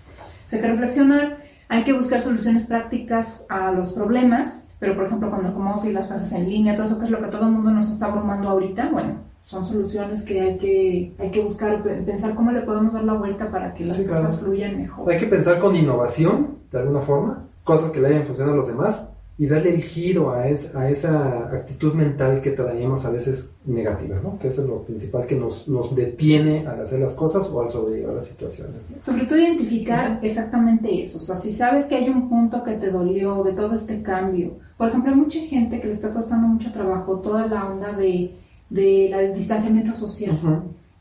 O 0.45 0.49
sea, 0.51 0.59
hay 0.59 0.63
que 0.63 0.71
reflexionar, 0.71 1.39
hay 1.69 1.83
que 1.83 1.95
buscar 1.95 2.21
soluciones 2.21 2.67
prácticas 2.67 3.45
a 3.49 3.73
los 3.73 3.95
problemas, 3.95 4.66
pero 4.79 4.95
por 4.95 5.07
ejemplo 5.07 5.31
cuando 5.31 5.55
como 5.55 5.75
office, 5.75 5.93
las 5.93 6.07
clases 6.07 6.33
en 6.33 6.49
línea, 6.49 6.75
todo 6.75 6.87
eso 6.87 6.99
que 6.99 7.07
es 7.07 7.11
lo 7.11 7.21
que 7.21 7.29
todo 7.29 7.47
el 7.47 7.53
mundo 7.53 7.71
nos 7.71 7.91
está 7.91 8.07
abrumando 8.07 8.49
ahorita, 8.49 8.91
bueno, 8.91 9.15
son 9.43 9.65
soluciones 9.65 10.25
que 10.25 10.41
hay 10.41 10.59
que, 10.59 11.15
hay 11.19 11.31
que 11.31 11.41
buscar, 11.41 11.83
pensar 11.83 12.35
cómo 12.35 12.51
le 12.51 12.63
podemos 12.63 12.93
dar 12.93 13.05
la 13.05 13.15
vuelta 13.15 13.51
para 13.51 13.73
que 13.73 13.85
las 13.85 14.01
cosas 14.01 14.41
fluyan 14.41 14.77
mejor. 14.77 15.11
Hay 15.11 15.19
que 15.19 15.27
pensar 15.27 15.61
con 15.61 15.77
innovación, 15.77 16.57
de 16.73 16.79
alguna 16.79 17.01
forma, 17.01 17.45
cosas 17.63 17.91
que 17.91 18.01
le 18.01 18.09
hayan 18.09 18.25
funcionado 18.25 18.55
a 18.55 18.57
los 18.57 18.67
demás 18.67 19.09
y 19.39 19.47
darle 19.47 19.75
el 19.75 19.83
giro 19.83 20.31
a, 20.31 20.43
a 20.43 20.91
esa 20.91 21.49
actitud 21.55 21.93
mental 21.93 22.41
que 22.41 22.53
traemos 22.53 23.05
a 23.05 23.11
veces 23.11 23.53
negativa, 23.67 24.19
¿no? 24.23 24.39
Que 24.39 24.49
eso 24.49 24.63
es 24.63 24.69
lo 24.69 24.83
principal 24.83 25.27
que 25.27 25.37
nos, 25.37 25.69
nos 25.69 25.95
detiene 25.95 26.67
al 26.67 26.81
hacer 26.81 27.01
las 27.01 27.13
cosas 27.13 27.47
o 27.49 27.61
al 27.61 27.69
sobrellevar 27.69 28.15
las 28.15 28.27
situaciones. 28.27 28.75
Sobre 29.03 29.27
todo 29.27 29.39
identificar 29.39 30.21
exactamente 30.23 31.03
eso, 31.03 31.19
o 31.19 31.21
sea, 31.21 31.37
si 31.37 31.53
sabes 31.53 31.87
que 31.87 31.97
hay 31.97 32.09
un 32.09 32.29
punto 32.29 32.65
que 32.65 32.73
te 32.73 32.91
dolió 32.91 33.43
de 33.43 33.53
todo 33.53 33.75
este 33.75 34.03
cambio, 34.03 34.53
por 34.79 34.89
ejemplo, 34.89 35.13
hay 35.13 35.19
mucha 35.19 35.41
gente 35.41 35.81
que 35.81 35.87
le 35.87 35.93
está 35.93 36.13
costando 36.13 36.49
mucho 36.49 36.73
trabajo 36.73 37.21
toda 37.21 37.47
la 37.47 37.69
onda 37.69 37.93
de 37.93 38.33
del 38.71 39.35
distanciamiento 39.35 39.93
social. 39.95 40.39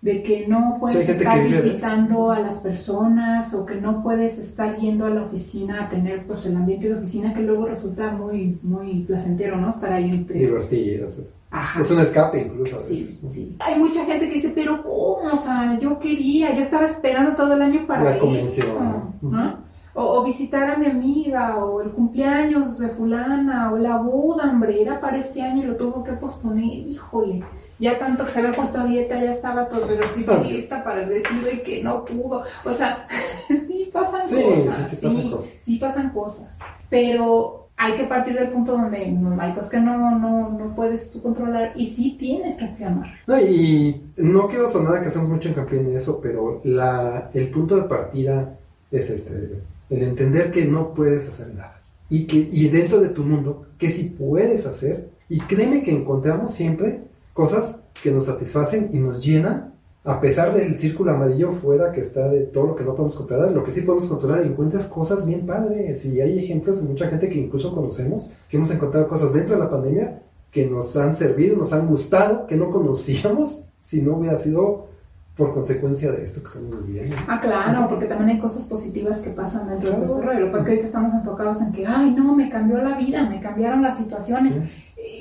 De 0.05 0.21
que 0.21 0.47
no 0.47 0.77
puedes 0.79 1.09
estar 1.09 1.43
visitando 1.43 2.29
a 2.29 2.39
las 2.39 2.59
personas 2.59 3.55
o 3.55 3.65
que 3.65 3.81
no 3.81 4.03
puedes 4.03 4.37
estar 4.37 4.75
yendo 4.75 5.07
a 5.07 5.09
la 5.09 5.23
oficina 5.23 5.83
a 5.83 5.89
tener 5.89 6.27
pues 6.27 6.45
el 6.45 6.55
ambiente 6.55 6.89
de 6.89 6.93
oficina 6.93 7.33
que 7.33 7.41
luego 7.41 7.65
resulta 7.65 8.11
muy, 8.11 8.59
muy 8.61 8.99
placentero, 8.99 9.57
¿no? 9.57 9.71
Estar 9.71 9.91
ahí. 9.91 10.23
Divertido, 10.29 11.07
Es 11.07 11.89
un 11.89 11.99
escape 12.01 12.39
incluso. 12.39 12.79
sí, 12.83 13.19
sí. 13.27 13.55
Hay 13.59 13.79
mucha 13.79 14.05
gente 14.05 14.27
que 14.27 14.35
dice, 14.35 14.51
pero 14.53 14.83
¿cómo? 14.83 15.33
O 15.33 15.37
sea, 15.37 15.79
yo 15.79 15.97
quería, 15.97 16.53
yo 16.53 16.61
estaba 16.61 16.85
esperando 16.85 17.35
todo 17.35 17.55
el 17.55 17.63
año 17.63 17.87
para 17.87 18.03
la 18.03 18.19
convención. 18.19 19.15
¿no? 19.23 19.65
O, 19.95 20.23
visitar 20.23 20.69
a 20.69 20.77
mi 20.77 20.85
amiga, 20.85 21.65
o 21.65 21.81
el 21.81 21.89
cumpleaños 21.89 22.77
de 22.77 22.89
fulana, 22.89 23.71
o 23.73 23.77
la 23.77 23.97
boda, 23.97 24.51
hombre, 24.51 24.83
era 24.83 25.01
para 25.01 25.17
este 25.17 25.41
año 25.41 25.63
y 25.63 25.65
lo 25.65 25.77
tuvo 25.77 26.03
que 26.03 26.11
posponer, 26.11 26.65
híjole. 26.65 27.41
Ya 27.79 27.99
tanto 27.99 28.25
que 28.25 28.31
se 28.31 28.39
había 28.39 28.53
puesto 28.53 28.79
a 28.79 28.85
dieta, 28.85 29.21
ya 29.21 29.31
estaba 29.31 29.67
todo 29.67 29.87
sí, 30.13 30.25
lista 30.43 30.83
para 30.83 31.03
el 31.03 31.09
vestido 31.09 31.51
y 31.51 31.59
que 31.59 31.83
no 31.83 32.05
pudo. 32.05 32.43
O 32.63 32.71
sea, 32.71 33.07
sí 33.47 33.89
pasan 33.91 34.21
cosas. 34.21 34.89
Sí, 34.89 34.95
sí, 34.95 35.01
pasan 35.01 35.31
cosas. 35.31 35.49
Sí 35.63 35.77
pasan 35.77 36.09
cosas. 36.11 36.59
Pero 36.89 37.67
hay 37.77 37.95
que 37.95 38.05
partir 38.05 38.35
del 38.35 38.49
punto 38.49 38.71
donde 38.71 39.11
no, 39.11 39.39
hay 39.41 39.53
cosas 39.53 39.69
que 39.69 39.79
no, 39.79 40.17
no, 40.17 40.49
no 40.49 40.75
puedes 40.75 41.11
tú 41.11 41.21
controlar 41.21 41.73
y 41.75 41.87
sí 41.87 42.15
tienes 42.17 42.55
que 42.55 42.65
accionar. 42.65 43.09
No, 43.27 43.39
y 43.39 44.01
no 44.17 44.47
quiero 44.47 44.71
sonar 44.71 45.01
que 45.01 45.09
hacemos 45.09 45.27
mucho 45.27 45.49
hincapié 45.49 45.81
en 45.81 45.95
eso, 45.95 46.19
pero 46.21 46.61
la, 46.63 47.29
el 47.33 47.49
punto 47.49 47.75
de 47.75 47.83
partida 47.83 48.57
es 48.91 49.09
este 49.09 49.61
el 49.89 50.03
entender 50.03 50.51
que 50.51 50.65
no 50.65 50.93
puedes 50.93 51.27
hacer 51.27 51.53
nada. 51.53 51.81
Y, 52.09 52.25
que, 52.25 52.49
y 52.51 52.69
dentro 52.69 52.99
de 52.99 53.09
tu 53.09 53.23
mundo, 53.23 53.65
que 53.77 53.89
sí 53.89 54.15
puedes 54.17 54.65
hacer. 54.65 55.09
Y 55.27 55.39
créeme 55.41 55.83
que 55.83 55.91
encontramos 55.91 56.51
siempre 56.51 57.01
cosas 57.35 57.75
que 58.01 58.11
nos 58.11 58.25
satisfacen 58.25 58.89
y 58.93 58.97
nos 58.97 59.23
llenan, 59.23 59.73
a 60.05 60.21
pesar 60.21 60.53
del 60.53 60.79
círculo 60.79 61.11
amarillo 61.11 61.51
fuera 61.51 61.91
que 61.91 61.99
está 61.99 62.29
de 62.29 62.41
todo 62.41 62.67
lo 62.67 62.75
que 62.75 62.85
no 62.85 62.95
podemos 62.95 63.15
controlar. 63.15 63.51
Lo 63.51 63.61
que 63.61 63.71
sí 63.71 63.81
podemos 63.81 64.05
controlar, 64.05 64.45
encuentras 64.45 64.85
cosas 64.85 65.27
bien 65.27 65.45
padres. 65.45 66.05
Y 66.05 66.21
hay 66.21 66.39
ejemplos 66.39 66.81
de 66.81 66.87
mucha 66.87 67.07
gente 67.07 67.27
que 67.27 67.37
incluso 67.37 67.75
conocemos, 67.75 68.31
que 68.47 68.55
hemos 68.55 68.71
encontrado 68.71 69.09
cosas 69.09 69.33
dentro 69.33 69.55
de 69.55 69.61
la 69.61 69.69
pandemia 69.69 70.21
que 70.49 70.65
nos 70.65 70.95
han 70.95 71.13
servido, 71.13 71.57
nos 71.57 71.73
han 71.73 71.87
gustado, 71.87 72.47
que 72.47 72.55
no 72.55 72.71
conocíamos 72.71 73.65
si 73.81 74.01
no 74.01 74.15
hubiera 74.15 74.37
sido 74.37 74.87
por 75.35 75.53
consecuencia 75.53 76.13
de 76.13 76.23
esto 76.23 76.39
que 76.39 76.47
estamos 76.47 76.87
viviendo. 76.87 77.17
Ah, 77.27 77.41
claro, 77.41 77.89
porque 77.89 78.05
también 78.05 78.29
hay 78.29 78.39
cosas 78.39 78.65
positivas 78.65 79.19
que 79.19 79.31
pasan 79.31 79.67
dentro 79.67 79.91
de 79.91 80.05
este 80.05 80.21
rollo. 80.21 80.39
Lo 80.39 80.45
que 80.45 80.51
pasa 80.51 80.59
es 80.59 80.65
que 80.65 80.71
ahorita 80.71 80.87
estamos 80.87 81.13
enfocados 81.13 81.61
en 81.61 81.73
que, 81.73 81.85
ay, 81.85 82.11
no, 82.11 82.33
me 82.33 82.49
cambió 82.49 82.77
la 82.77 82.97
vida, 82.97 83.27
me 83.27 83.41
cambiaron 83.41 83.81
las 83.81 83.97
situaciones 83.97 84.61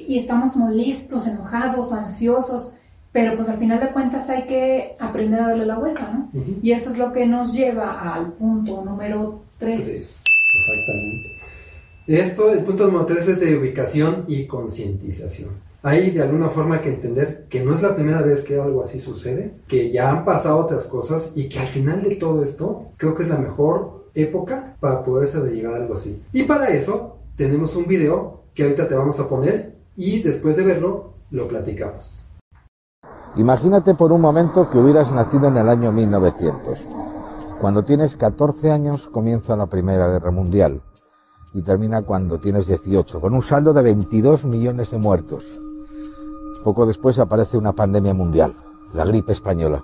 y 0.06 0.18
estamos 0.18 0.56
molestos, 0.56 1.26
enojados, 1.26 1.92
ansiosos. 1.92 2.72
Pero 3.12 3.36
pues 3.36 3.48
al 3.48 3.58
final 3.58 3.78
de 3.78 3.88
cuentas 3.88 4.28
hay 4.28 4.42
que 4.42 4.96
aprender 4.98 5.40
a 5.40 5.48
darle 5.48 5.66
la 5.66 5.78
vuelta, 5.78 6.10
¿no? 6.12 6.30
Y 6.62 6.72
eso 6.72 6.90
es 6.90 6.98
lo 6.98 7.12
que 7.12 7.26
nos 7.26 7.52
lleva 7.54 8.12
al 8.12 8.32
punto 8.32 8.82
número 8.84 9.42
3. 9.58 9.78
Exactamente. 9.78 11.34
Esto, 12.08 12.52
el 12.52 12.64
punto 12.64 12.86
número 12.86 13.06
3 13.06 13.28
es 13.28 13.40
de 13.40 13.56
ubicación 13.56 14.24
y 14.26 14.46
concientización 14.46 15.50
hay 15.84 16.12
de 16.12 16.22
alguna 16.22 16.48
forma 16.48 16.80
que 16.80 16.88
entender 16.88 17.44
que 17.50 17.62
no 17.62 17.74
es 17.74 17.82
la 17.82 17.94
primera 17.94 18.22
vez 18.22 18.42
que 18.42 18.58
algo 18.58 18.80
así 18.80 19.00
sucede, 19.00 19.52
que 19.68 19.90
ya 19.90 20.10
han 20.10 20.24
pasado 20.24 20.56
otras 20.56 20.86
cosas 20.86 21.32
y 21.34 21.50
que 21.50 21.58
al 21.58 21.66
final 21.66 22.02
de 22.02 22.16
todo 22.16 22.42
esto 22.42 22.86
creo 22.96 23.14
que 23.14 23.22
es 23.22 23.28
la 23.28 23.36
mejor 23.36 24.06
época 24.14 24.76
para 24.80 25.04
poderse 25.04 25.38
llegar 25.40 25.74
a 25.74 25.76
algo 25.76 25.92
así. 25.92 26.22
Y 26.32 26.44
para 26.44 26.70
eso 26.70 27.18
tenemos 27.36 27.76
un 27.76 27.86
video 27.86 28.44
que 28.54 28.62
ahorita 28.62 28.88
te 28.88 28.94
vamos 28.94 29.20
a 29.20 29.28
poner 29.28 29.73
y 29.96 30.22
después 30.22 30.56
de 30.56 30.64
verlo 30.64 31.14
lo 31.30 31.48
platicamos. 31.48 32.24
Imagínate 33.36 33.94
por 33.94 34.12
un 34.12 34.20
momento 34.20 34.70
que 34.70 34.78
hubieras 34.78 35.12
nacido 35.12 35.48
en 35.48 35.56
el 35.56 35.68
año 35.68 35.90
1900. 35.90 36.88
Cuando 37.60 37.84
tienes 37.84 38.16
14 38.16 38.70
años 38.70 39.08
comienza 39.08 39.56
la 39.56 39.66
Primera 39.66 40.08
Guerra 40.08 40.30
Mundial 40.30 40.82
y 41.52 41.62
termina 41.62 42.02
cuando 42.02 42.38
tienes 42.38 42.66
18, 42.66 43.20
con 43.20 43.34
un 43.34 43.42
saldo 43.42 43.72
de 43.72 43.82
22 43.82 44.44
millones 44.44 44.90
de 44.90 44.98
muertos. 44.98 45.60
Poco 46.62 46.86
después 46.86 47.18
aparece 47.18 47.56
una 47.56 47.72
pandemia 47.72 48.14
mundial, 48.14 48.52
la 48.92 49.04
gripe 49.04 49.32
española, 49.32 49.82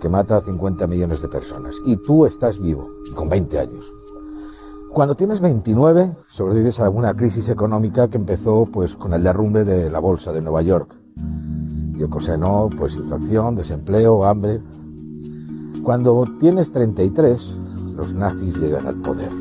que 0.00 0.08
mata 0.08 0.36
a 0.36 0.40
50 0.40 0.86
millones 0.86 1.22
de 1.22 1.28
personas. 1.28 1.76
Y 1.84 1.96
tú 1.96 2.26
estás 2.26 2.58
vivo, 2.60 2.90
con 3.14 3.28
20 3.28 3.58
años. 3.58 3.92
Cuando 4.94 5.16
tienes 5.16 5.40
29, 5.40 6.12
sobrevives 6.28 6.78
a 6.78 6.84
alguna 6.84 7.14
crisis 7.14 7.48
económica 7.48 8.06
que 8.06 8.16
empezó 8.16 8.64
pues 8.66 8.94
con 8.94 9.12
el 9.12 9.24
derrumbe 9.24 9.64
de 9.64 9.90
la 9.90 9.98
bolsa 9.98 10.32
de 10.32 10.40
Nueva 10.40 10.62
York. 10.62 10.94
Y 11.98 12.00
ocasionó 12.04 12.70
pues 12.78 12.94
inflación, 12.94 13.56
desempleo, 13.56 14.24
hambre. 14.24 14.62
Cuando 15.82 16.24
tienes 16.38 16.70
33, 16.70 17.58
los 17.96 18.14
nazis 18.14 18.56
llegan 18.56 18.86
al 18.86 19.02
poder. 19.02 19.32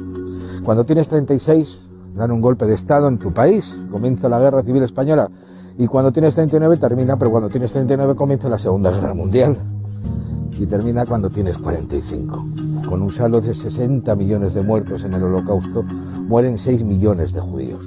Cuando 0.64 0.86
tienes 0.86 1.08
36, 1.10 1.88
dan 2.16 2.32
un 2.32 2.42
golpe 2.42 2.66
de 2.66 2.74
Estado 2.74 3.08
en 3.08 3.20
tu 3.20 3.32
país, 3.32 3.78
comienza 3.92 4.28
la 4.30 4.40
guerra 4.40 4.64
civil 4.64 4.82
española 4.82 5.30
y 5.78 5.86
cuando 5.86 6.12
tienes 6.12 6.34
39 6.34 6.78
termina, 6.78 7.16
pero 7.20 7.30
cuando 7.30 7.50
tienes 7.50 7.72
39 7.74 8.16
comienza 8.16 8.50
la 8.50 8.58
Segunda 8.58 8.90
Guerra 8.90 9.14
Mundial. 9.14 9.56
Y 10.58 10.66
termina 10.66 11.06
cuando 11.06 11.30
tienes 11.30 11.60
45. 11.60 12.44
Con 12.94 13.02
un 13.02 13.12
saldo 13.12 13.42
de 13.42 13.56
60 13.56 14.16
millones 14.16 14.54
de 14.54 14.62
muertos 14.62 15.04
en 15.04 15.16
el 15.16 15.24
holocausto, 15.24 15.82
mueren 15.82 16.60
6 16.60 16.84
millones 16.84 17.34
de 17.34 17.40
judíos. 17.40 17.84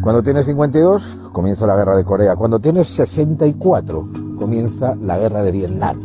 Cuando 0.00 0.22
tienes 0.22 0.46
52, 0.46 1.18
comienza 1.32 1.66
la 1.66 1.76
guerra 1.76 1.94
de 1.94 2.02
Corea. 2.02 2.34
Cuando 2.34 2.58
tienes 2.58 2.88
64, 2.88 4.08
comienza 4.38 4.94
la 4.94 5.18
guerra 5.18 5.42
de 5.42 5.52
Vietnam. 5.52 6.00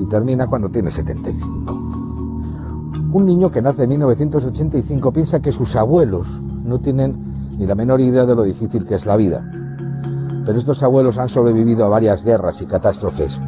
Y 0.00 0.06
termina 0.06 0.46
cuando 0.46 0.70
tienes 0.70 0.94
75. 0.94 1.74
Un 3.12 3.26
niño 3.26 3.50
que 3.50 3.60
nace 3.60 3.82
en 3.82 3.90
1985 3.90 5.12
piensa 5.12 5.42
que 5.42 5.52
sus 5.52 5.76
abuelos 5.76 6.26
no 6.64 6.80
tienen 6.80 7.52
ni 7.58 7.66
la 7.66 7.74
menor 7.74 8.00
idea 8.00 8.24
de 8.24 8.34
lo 8.34 8.44
difícil 8.44 8.86
que 8.86 8.94
es 8.94 9.04
la 9.04 9.16
vida. 9.16 9.46
Pero 10.46 10.58
estos 10.58 10.82
abuelos 10.82 11.18
han 11.18 11.28
sobrevivido 11.28 11.84
a 11.84 11.88
varias 11.88 12.24
guerras 12.24 12.62
y 12.62 12.64
catástrofes. 12.64 13.38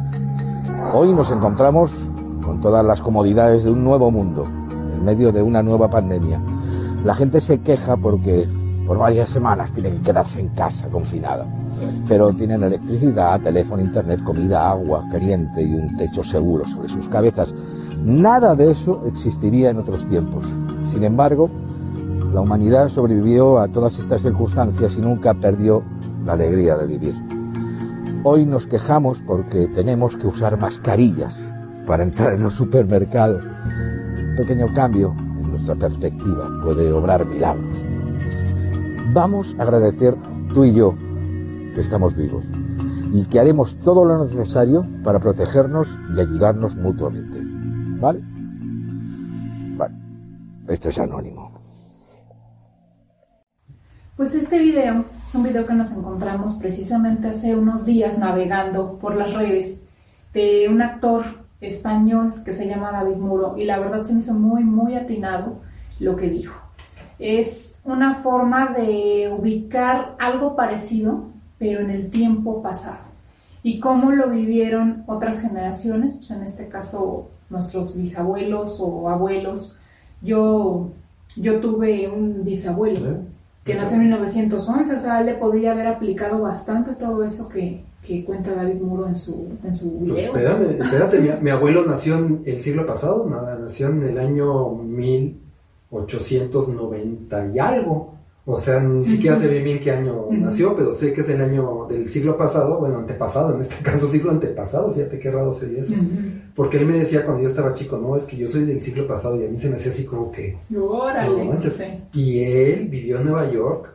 Hoy 0.93 1.11
nos 1.11 1.31
encontramos 1.31 2.07
con 2.47 2.61
todas 2.61 2.83
las 2.85 3.01
comodidades 3.01 3.65
de 3.65 3.71
un 3.71 3.83
nuevo 3.83 4.09
mundo, 4.09 4.45
en 4.45 5.03
medio 5.03 5.33
de 5.33 5.41
una 5.41 5.61
nueva 5.61 5.89
pandemia. 5.89 6.41
La 7.03 7.13
gente 7.13 7.41
se 7.41 7.59
queja 7.59 7.97
porque 7.97 8.47
por 8.85 8.97
varias 8.97 9.29
semanas 9.29 9.73
tienen 9.73 9.97
que 9.97 10.03
quedarse 10.03 10.39
en 10.39 10.47
casa 10.49 10.87
confinada. 10.87 11.45
Pero 12.07 12.31
tienen 12.31 12.63
electricidad, 12.63 13.41
teléfono, 13.41 13.81
internet, 13.81 14.23
comida, 14.23 14.69
agua 14.69 15.05
caliente 15.11 15.61
y 15.61 15.73
un 15.73 15.97
techo 15.97 16.23
seguro 16.23 16.65
sobre 16.65 16.87
sus 16.87 17.09
cabezas. 17.09 17.53
Nada 18.05 18.55
de 18.55 18.71
eso 18.71 19.03
existiría 19.07 19.71
en 19.71 19.79
otros 19.79 20.05
tiempos. 20.05 20.45
Sin 20.85 21.03
embargo, 21.03 21.49
la 22.33 22.39
humanidad 22.39 22.87
sobrevivió 22.87 23.59
a 23.59 23.67
todas 23.67 23.99
estas 23.99 24.21
circunstancias 24.21 24.95
y 24.97 25.01
nunca 25.01 25.33
perdió 25.33 25.83
la 26.25 26.33
alegría 26.33 26.77
de 26.77 26.87
vivir. 26.87 27.15
Hoy 28.23 28.45
nos 28.45 28.67
quejamos 28.67 29.21
porque 29.21 29.67
tenemos 29.67 30.15
que 30.15 30.27
usar 30.27 30.57
mascarillas 30.57 31.37
para 31.87 32.03
entrar 32.03 32.33
en 32.33 32.43
los 32.43 32.53
supermercados. 32.53 33.41
Un 33.43 34.35
pequeño 34.35 34.71
cambio 34.73 35.15
en 35.17 35.51
nuestra 35.51 35.73
perspectiva 35.73 36.51
puede 36.61 36.91
obrar 36.91 37.25
milagros. 37.25 37.83
Vamos 39.13 39.55
a 39.57 39.63
agradecer 39.63 40.15
tú 40.53 40.65
y 40.65 40.75
yo 40.75 40.93
que 41.73 41.81
estamos 41.81 42.15
vivos 42.15 42.45
y 43.13 43.25
que 43.25 43.39
haremos 43.39 43.77
todo 43.77 44.03
lo 44.03 44.23
necesario 44.23 44.85
para 45.03 45.19
protegernos 45.19 45.97
y 46.15 46.19
ayudarnos 46.19 46.75
mutuamente. 46.75 47.39
¿Vale? 47.99 48.19
Vale. 49.77 49.95
Esto 50.67 50.89
es 50.89 50.99
anónimo. 50.99 51.51
Pues 54.17 54.35
este 54.35 54.59
video 54.59 55.05
es 55.25 55.35
un 55.35 55.43
video 55.43 55.65
que 55.65 55.73
nos 55.73 55.91
encontramos 55.91 56.55
precisamente 56.55 57.29
hace 57.29 57.55
unos 57.55 57.85
días 57.85 58.17
navegando 58.17 58.97
por 58.99 59.15
las 59.15 59.33
redes 59.33 59.81
de 60.33 60.67
un 60.69 60.81
actor 60.81 61.46
español 61.61 62.43
que 62.45 62.53
se 62.53 62.67
llama 62.67 62.91
David 62.91 63.17
Muro 63.17 63.57
y 63.57 63.65
la 63.65 63.79
verdad 63.79 64.03
se 64.03 64.13
me 64.13 64.19
hizo 64.19 64.33
muy 64.33 64.63
muy 64.63 64.95
atinado 64.95 65.55
lo 65.99 66.15
que 66.15 66.29
dijo. 66.29 66.55
Es 67.19 67.81
una 67.83 68.15
forma 68.21 68.67
de 68.67 69.33
ubicar 69.37 70.15
algo 70.19 70.55
parecido 70.55 71.25
pero 71.57 71.81
en 71.81 71.89
el 71.89 72.11
tiempo 72.11 72.61
pasado 72.61 73.07
y 73.63 73.79
cómo 73.79 74.11
lo 74.11 74.29
vivieron 74.29 75.03
otras 75.07 75.41
generaciones, 75.41 76.13
pues 76.13 76.31
en 76.31 76.43
este 76.43 76.67
caso 76.67 77.29
nuestros 77.49 77.97
bisabuelos 77.97 78.77
o 78.79 79.09
abuelos. 79.09 79.77
Yo, 80.21 80.91
yo 81.35 81.59
tuve 81.59 82.07
un 82.07 82.43
bisabuelo 82.43 83.17
que 83.63 83.75
nació 83.75 83.97
en 83.97 84.03
1911, 84.03 84.95
o 84.95 84.99
sea, 84.99 85.21
le 85.21 85.33
podría 85.35 85.73
haber 85.73 85.87
aplicado 85.87 86.41
bastante 86.41 86.95
todo 86.95 87.23
eso 87.25 87.49
que, 87.49 87.83
que 88.07 88.23
cuenta 88.23 88.55
David 88.55 88.75
Muro 88.81 89.07
en 89.07 89.15
su, 89.15 89.49
en 89.63 89.75
su 89.75 89.99
Pues 89.99 90.03
video. 90.15 90.17
espérame, 90.35 90.81
espérate, 90.81 91.19
mi, 91.19 91.29
mi 91.41 91.49
abuelo 91.49 91.85
nació 91.85 92.17
en 92.17 92.41
el 92.45 92.59
siglo 92.61 92.85
pasado, 92.85 93.27
nada, 93.29 93.57
nació 93.59 93.87
en 93.89 94.01
el 94.03 94.17
año 94.17 94.69
1890 95.91 97.51
y 97.53 97.59
algo. 97.59 98.13
O 98.49 98.57
sea, 98.57 98.79
ni 98.79 99.03
siquiera 99.03 99.35
Ujú. 99.35 99.43
sé 99.45 99.51
bien 99.51 99.63
bien 99.65 99.79
qué 99.81 99.91
año 99.91 100.27
nació, 100.31 100.73
pero 100.73 100.93
sé 100.93 101.11
que 101.11 101.19
es 101.19 101.27
el 101.27 101.41
año 101.41 101.85
del 101.89 102.07
siglo 102.07 102.37
pasado, 102.37 102.79
bueno, 102.79 102.99
antepasado, 102.99 103.53
en 103.53 103.59
este 103.59 103.75
caso 103.83 104.07
siglo 104.09 104.31
antepasado, 104.31 104.93
fíjate 104.93 105.19
qué 105.19 105.29
raro 105.29 105.51
sería 105.51 105.81
eso. 105.81 105.95
Porque 106.55 106.77
él 106.77 106.85
me 106.85 106.97
decía 106.97 107.25
cuando 107.25 107.43
yo 107.43 107.49
estaba 107.49 107.73
chico, 107.73 107.97
no, 107.97 108.15
es 108.15 108.23
que 108.23 108.37
yo 108.37 108.47
soy 108.47 108.63
del 108.63 108.79
siglo 108.79 109.05
pasado 109.05 109.35
y 109.41 109.45
a 109.45 109.49
mí 109.49 109.57
se 109.57 109.69
me 109.69 109.75
hacía 109.75 109.91
así 109.91 110.05
como 110.05 110.31
que... 110.31 110.55
Órale, 110.79 111.43
No 111.43 111.51
manches. 111.51 111.73
sí. 111.73 111.83
Y 112.17 112.39
él 112.45 112.87
vivió 112.87 113.17
en 113.17 113.23
Nueva 113.25 113.51
York 113.51 113.89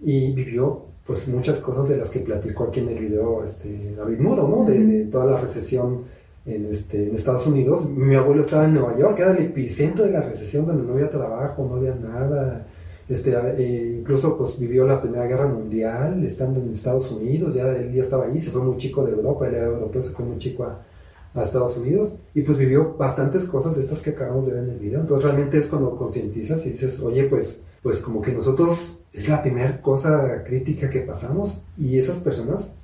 y 0.00 0.32
vivió 0.32 0.84
pues 1.08 1.26
muchas 1.26 1.58
cosas 1.58 1.88
de 1.88 1.96
las 1.96 2.10
que 2.10 2.20
platicó 2.20 2.64
aquí 2.64 2.80
en 2.80 2.90
el 2.90 2.98
video 2.98 3.42
este, 3.42 3.94
David 3.96 4.20
Muro, 4.20 4.46
¿no? 4.46 4.66
De, 4.66 4.78
de 4.78 5.04
toda 5.06 5.24
la 5.24 5.40
recesión 5.40 6.02
en, 6.44 6.66
este, 6.66 7.08
en 7.08 7.16
Estados 7.16 7.46
Unidos. 7.46 7.88
Mi 7.88 8.14
abuelo 8.14 8.42
estaba 8.42 8.66
en 8.66 8.74
Nueva 8.74 8.94
York, 8.98 9.18
era 9.18 9.30
el 9.30 9.42
epicentro 9.42 10.04
de 10.04 10.10
la 10.10 10.20
recesión 10.20 10.66
donde 10.66 10.82
no 10.82 10.92
había 10.92 11.08
trabajo, 11.08 11.66
no 11.66 11.76
había 11.76 11.94
nada. 11.94 12.66
Este, 13.08 13.32
eh, 13.32 13.96
incluso 14.00 14.36
pues 14.36 14.58
vivió 14.58 14.84
la 14.84 15.00
Primera 15.00 15.26
Guerra 15.26 15.46
Mundial 15.46 16.22
estando 16.26 16.60
en 16.60 16.70
Estados 16.72 17.10
Unidos, 17.10 17.54
ya 17.54 17.74
él 17.74 17.90
ya 17.90 18.02
estaba 18.02 18.26
ahí, 18.26 18.38
se 18.38 18.50
fue 18.50 18.60
muy 18.60 18.76
chico 18.76 19.02
de 19.02 19.12
Europa, 19.12 19.48
él 19.48 19.54
era 19.54 19.68
europeo, 19.68 20.02
se 20.02 20.10
fue 20.10 20.26
muy 20.26 20.36
chico 20.36 20.64
a, 20.64 20.78
a 21.34 21.42
Estados 21.42 21.78
Unidos 21.78 22.12
y 22.34 22.42
pues 22.42 22.58
vivió 22.58 22.96
bastantes 22.98 23.44
cosas 23.44 23.76
de 23.76 23.80
estas 23.80 24.02
que 24.02 24.10
acabamos 24.10 24.44
de 24.44 24.52
ver 24.52 24.64
en 24.64 24.70
el 24.72 24.78
video. 24.78 25.00
Entonces 25.00 25.24
realmente 25.24 25.56
es 25.56 25.68
cuando 25.68 25.96
concientizas 25.96 26.66
y 26.66 26.72
dices, 26.72 27.00
oye, 27.00 27.24
pues, 27.24 27.62
pues 27.88 28.00
como 28.00 28.20
que 28.20 28.32
nosotros 28.32 29.00
es 29.14 29.30
la 29.30 29.40
primera 29.40 29.80
cosa 29.80 30.44
crítica 30.44 30.90
que 30.90 31.00
pasamos 31.00 31.62
y 31.78 31.96
esas 31.96 32.18
personas, 32.18 32.74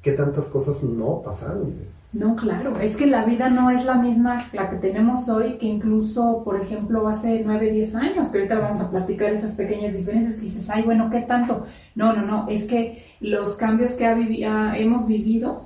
¿qué 0.00 0.12
tantas 0.12 0.44
cosas 0.46 0.80
no 0.84 1.22
pasaron? 1.24 1.74
No, 2.12 2.36
claro, 2.36 2.78
es 2.78 2.96
que 2.96 3.08
la 3.08 3.24
vida 3.24 3.50
no 3.50 3.68
es 3.70 3.84
la 3.84 3.96
misma 3.96 4.46
la 4.52 4.70
que 4.70 4.76
tenemos 4.76 5.28
hoy 5.28 5.54
que 5.54 5.66
incluso, 5.66 6.42
por 6.44 6.60
ejemplo, 6.60 7.08
hace 7.08 7.42
9, 7.44 7.72
10 7.72 7.94
años, 7.96 8.28
que 8.28 8.38
ahorita 8.38 8.60
vamos 8.60 8.78
a 8.78 8.92
platicar 8.92 9.32
esas 9.32 9.56
pequeñas 9.56 9.94
diferencias 9.94 10.36
que 10.36 10.42
dices, 10.42 10.70
ay, 10.70 10.84
bueno, 10.84 11.10
¿qué 11.10 11.22
tanto? 11.22 11.66
No, 11.96 12.12
no, 12.12 12.22
no, 12.22 12.46
es 12.48 12.66
que 12.66 13.04
los 13.18 13.56
cambios 13.56 13.94
que 13.94 14.06
ha 14.06 14.78
hemos 14.78 15.08
vivido 15.08 15.64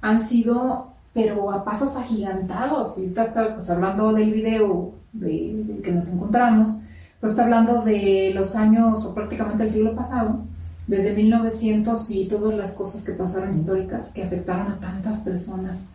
han 0.00 0.18
sido, 0.18 0.86
pero 1.12 1.50
a 1.52 1.62
pasos 1.62 1.94
agigantados. 1.94 2.96
Y 2.96 3.02
ahorita 3.02 3.22
está 3.22 3.54
pues, 3.56 3.68
hablando 3.68 4.14
del 4.14 4.32
video 4.32 4.92
de, 5.12 5.62
de 5.62 5.82
que 5.82 5.92
nos 5.92 6.08
encontramos, 6.08 6.78
pues 7.20 7.32
está 7.32 7.44
hablando 7.44 7.82
de 7.82 8.32
los 8.34 8.56
años 8.56 9.04
o 9.04 9.14
prácticamente 9.14 9.64
el 9.64 9.70
siglo 9.70 9.94
pasado, 9.94 10.40
desde 10.86 11.12
1900 11.12 12.10
y 12.10 12.26
todas 12.26 12.54
las 12.54 12.72
cosas 12.72 13.04
que 13.04 13.12
pasaron 13.12 13.54
históricas 13.54 14.12
que 14.12 14.24
afectaron 14.24 14.72
a 14.72 14.80
tantas 14.80 15.20
personas 15.20 15.86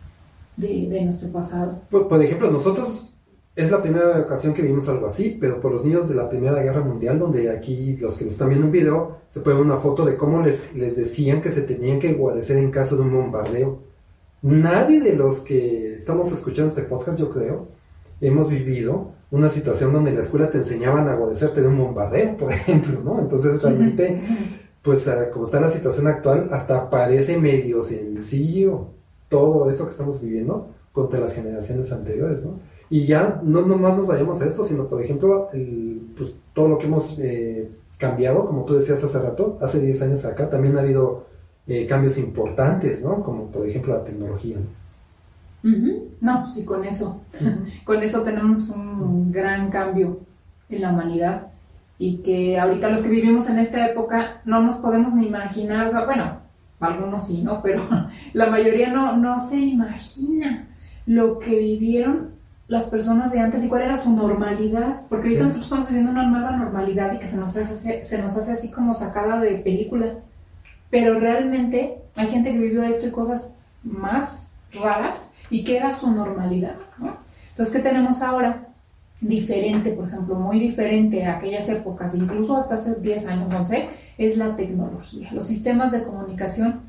de, 0.56 0.88
de 0.88 1.02
nuestro 1.02 1.28
pasado. 1.28 1.80
Por, 1.90 2.08
por 2.08 2.22
ejemplo, 2.22 2.50
nosotros 2.50 3.12
es 3.56 3.70
la 3.70 3.82
primera 3.82 4.20
ocasión 4.20 4.54
que 4.54 4.62
vimos 4.62 4.88
algo 4.88 5.06
así, 5.06 5.36
pero 5.40 5.60
por 5.60 5.72
los 5.72 5.84
niños 5.84 6.08
de 6.08 6.14
la 6.14 6.28
Primera 6.28 6.62
Guerra 6.62 6.82
Mundial, 6.82 7.18
donde 7.18 7.50
aquí 7.50 7.96
los 7.96 8.16
que 8.16 8.24
nos 8.24 8.34
están 8.34 8.50
viendo 8.50 8.66
un 8.66 8.72
video, 8.72 9.16
se 9.30 9.40
puede 9.40 9.56
ver 9.56 9.64
una 9.64 9.78
foto 9.78 10.04
de 10.04 10.16
cómo 10.16 10.42
les, 10.42 10.74
les 10.74 10.94
decían 10.94 11.40
que 11.40 11.50
se 11.50 11.62
tenían 11.62 11.98
que 11.98 12.12
guarecer 12.12 12.58
en 12.58 12.70
caso 12.70 12.96
de 12.96 13.02
un 13.02 13.12
bombardeo. 13.12 13.80
Nadie 14.42 15.00
de 15.00 15.14
los 15.14 15.40
que 15.40 15.96
estamos 15.96 16.30
escuchando 16.30 16.68
este 16.68 16.82
podcast, 16.82 17.18
yo 17.18 17.30
creo, 17.30 17.68
hemos 18.20 18.50
vivido 18.50 19.15
una 19.36 19.48
situación 19.48 19.92
donde 19.92 20.10
en 20.10 20.16
la 20.16 20.22
escuela 20.22 20.50
te 20.50 20.58
enseñaban 20.58 21.08
a 21.08 21.14
guarecerte 21.14 21.60
de 21.60 21.68
un 21.68 21.78
bombardeo, 21.78 22.36
por 22.36 22.52
ejemplo, 22.52 23.00
¿no? 23.04 23.20
Entonces 23.20 23.62
realmente, 23.62 24.20
pues 24.82 25.06
ah, 25.08 25.30
como 25.30 25.44
está 25.44 25.60
la 25.60 25.70
situación 25.70 26.06
actual, 26.06 26.48
hasta 26.50 26.90
parece 26.90 27.38
medio 27.38 27.82
sencillo 27.82 28.88
todo 29.28 29.68
eso 29.68 29.84
que 29.84 29.90
estamos 29.90 30.20
viviendo 30.20 30.68
contra 30.92 31.20
las 31.20 31.34
generaciones 31.34 31.92
anteriores, 31.92 32.44
¿no? 32.44 32.58
Y 32.88 33.04
ya 33.06 33.40
no 33.42 33.62
nomás 33.62 33.96
nos 33.96 34.06
vayamos 34.06 34.40
a 34.40 34.46
esto, 34.46 34.64
sino 34.64 34.86
por 34.86 35.02
ejemplo, 35.02 35.48
el, 35.52 36.00
pues, 36.16 36.36
todo 36.54 36.68
lo 36.68 36.78
que 36.78 36.86
hemos 36.86 37.16
eh, 37.18 37.68
cambiado, 37.98 38.46
como 38.46 38.64
tú 38.64 38.74
decías 38.74 39.02
hace 39.02 39.18
rato, 39.18 39.58
hace 39.60 39.80
10 39.80 40.02
años 40.02 40.24
acá, 40.24 40.48
también 40.48 40.76
ha 40.76 40.80
habido 40.80 41.24
eh, 41.66 41.86
cambios 41.86 42.16
importantes, 42.16 43.02
¿no? 43.02 43.22
Como 43.24 43.50
por 43.50 43.66
ejemplo 43.66 43.94
la 43.94 44.04
tecnología. 44.04 44.56
¿no? 44.56 44.85
No, 46.20 46.46
sí, 46.46 46.64
con 46.64 46.84
eso. 46.84 47.22
con 47.84 48.02
eso 48.02 48.22
tenemos 48.22 48.68
un 48.70 49.32
gran 49.32 49.70
cambio 49.70 50.20
en 50.68 50.82
la 50.82 50.90
humanidad 50.92 51.48
y 51.98 52.18
que 52.18 52.58
ahorita 52.58 52.90
los 52.90 53.02
que 53.02 53.08
vivimos 53.08 53.48
en 53.48 53.58
esta 53.58 53.86
época 53.86 54.40
no 54.44 54.60
nos 54.62 54.76
podemos 54.76 55.14
ni 55.14 55.26
imaginar, 55.26 55.86
o 55.86 55.88
sea, 55.88 56.04
bueno, 56.04 56.38
algunos 56.80 57.26
sí, 57.26 57.42
¿no? 57.42 57.62
Pero 57.62 57.82
la 58.32 58.46
mayoría 58.50 58.90
no, 58.92 59.16
no 59.16 59.40
se 59.40 59.56
imagina 59.56 60.66
lo 61.06 61.38
que 61.38 61.58
vivieron 61.58 62.30
las 62.68 62.86
personas 62.86 63.30
de 63.30 63.38
antes 63.40 63.64
y 63.64 63.68
cuál 63.68 63.82
era 63.82 63.96
su 63.96 64.10
normalidad, 64.10 65.02
porque 65.08 65.28
ahorita 65.28 65.40
Sí. 65.42 65.44
nosotros 65.44 65.66
estamos 65.66 65.88
viviendo 65.88 66.10
una 66.10 66.26
nueva 66.26 66.50
normalidad 66.56 67.12
y 67.14 67.18
que 67.18 67.28
se 67.28 67.36
nos 67.36 67.56
hace, 67.56 68.04
se 68.04 68.18
nos 68.22 68.36
hace 68.36 68.52
así 68.52 68.70
como 68.70 68.92
sacada 68.92 69.40
de 69.40 69.52
película, 69.58 70.14
pero 70.90 71.18
realmente 71.20 71.98
hay 72.16 72.26
gente 72.26 72.52
que 72.52 72.58
vivió 72.58 72.82
esto 72.82 73.06
y 73.06 73.10
cosas 73.12 73.52
más 73.84 74.50
raras 74.72 75.30
y 75.50 75.64
que 75.64 75.76
era 75.76 75.92
su 75.92 76.10
normalidad, 76.10 76.76
¿no? 76.98 77.16
Entonces, 77.50 77.74
¿qué 77.74 77.82
tenemos 77.82 78.22
ahora? 78.22 78.66
Diferente, 79.20 79.92
por 79.92 80.08
ejemplo, 80.08 80.34
muy 80.34 80.60
diferente 80.60 81.24
a 81.24 81.38
aquellas 81.38 81.68
épocas, 81.68 82.14
incluso 82.14 82.56
hasta 82.56 82.74
hace 82.74 82.96
10 82.96 83.26
años, 83.26 83.54
11, 83.54 83.88
es 84.18 84.36
la 84.36 84.54
tecnología, 84.56 85.30
los 85.32 85.46
sistemas 85.46 85.92
de 85.92 86.02
comunicación 86.02 86.80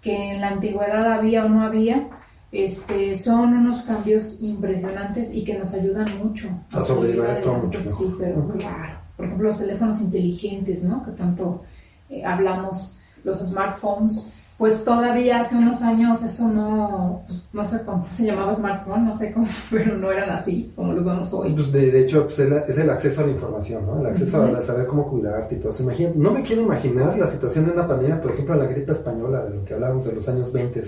que 0.00 0.32
en 0.32 0.40
la 0.40 0.48
antigüedad 0.48 1.12
había 1.12 1.44
o 1.44 1.48
no 1.48 1.62
había, 1.62 2.08
Este, 2.52 3.16
son 3.16 3.52
unos 3.52 3.82
cambios 3.82 4.38
impresionantes 4.40 5.34
y 5.34 5.42
que 5.42 5.58
nos 5.58 5.74
ayudan 5.74 6.06
mucho 6.22 6.48
a 6.70 6.84
sobrellevar 6.84 7.30
esto 7.30 7.52
mucho. 7.52 7.82
Sí, 7.82 8.14
pero 8.16 8.46
claro. 8.56 8.94
Por 9.16 9.26
ejemplo, 9.26 9.48
los 9.48 9.58
teléfonos 9.58 10.00
inteligentes, 10.00 10.84
¿no? 10.84 11.04
Que 11.04 11.10
tanto 11.12 11.64
eh, 12.08 12.24
hablamos, 12.24 12.96
los 13.24 13.40
smartphones, 13.40 14.28
pues 14.56 14.84
todavía 14.84 15.40
hace 15.40 15.56
unos 15.56 15.82
años 15.82 16.22
eso 16.22 16.46
no, 16.46 17.22
pues, 17.26 17.44
no 17.52 17.64
sé 17.64 17.82
cuánto 17.84 18.06
se 18.06 18.24
llamaba 18.24 18.54
smartphone, 18.54 19.04
no 19.04 19.12
sé 19.12 19.32
cómo, 19.32 19.48
pero 19.70 19.96
no 19.96 20.12
eran 20.12 20.30
así 20.30 20.72
como 20.76 20.92
los 20.92 21.04
vemos 21.04 21.32
hoy. 21.32 21.54
Pues 21.54 21.72
de, 21.72 22.00
hecho 22.00 22.24
pues 22.24 22.38
es 22.38 22.78
el 22.78 22.90
acceso 22.90 23.22
a 23.22 23.26
la 23.26 23.32
información, 23.32 23.84
¿no? 23.84 24.00
El 24.00 24.06
acceso 24.06 24.42
a 24.42 24.62
saber 24.62 24.86
cómo 24.86 25.08
cuidarte 25.08 25.56
y 25.56 25.58
todo 25.58 25.70
eso. 25.70 25.82
Imagínate, 25.82 26.18
no 26.18 26.30
me 26.30 26.42
quiero 26.42 26.62
imaginar 26.62 27.18
la 27.18 27.26
situación 27.26 27.66
de 27.66 27.72
una 27.72 27.88
pandemia, 27.88 28.20
por 28.20 28.30
ejemplo, 28.30 28.54
la 28.54 28.66
gripe 28.66 28.92
española, 28.92 29.44
de 29.44 29.56
lo 29.56 29.64
que 29.64 29.74
hablábamos 29.74 30.06
de 30.06 30.14
los 30.14 30.28
años 30.28 30.52
20 30.52 30.82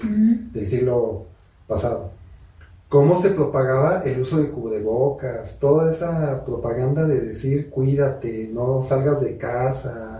del 0.52 0.66
siglo 0.66 1.24
pasado. 1.66 2.11
Cómo 2.88 3.20
se 3.20 3.31
propagaba 3.31 4.02
el 4.05 4.20
uso 4.20 4.37
de 4.37 4.48
cubrebocas, 4.48 5.59
toda 5.59 5.90
esa 5.90 6.44
propaganda 6.44 7.05
de 7.05 7.20
decir 7.20 7.68
cuídate, 7.68 8.48
no 8.52 8.81
salgas 8.81 9.20
de 9.20 9.37
casa, 9.37 10.15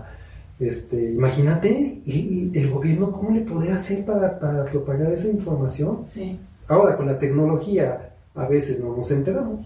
este, 0.59 1.11
imagínate 1.11 2.01
el, 2.05 2.69
gobierno 2.69 3.11
cómo 3.11 3.31
le 3.31 3.41
podía 3.41 3.77
hacer 3.77 4.05
para, 4.05 4.65
propagar 4.65 5.11
esa 5.11 5.27
información. 5.27 6.03
Sí. 6.07 6.39
Ahora, 6.67 6.97
con 6.97 7.05
la 7.05 7.19
tecnología, 7.19 8.09
a 8.35 8.47
veces 8.47 8.79
no 8.79 8.95
nos 8.95 9.09
enteramos. 9.11 9.65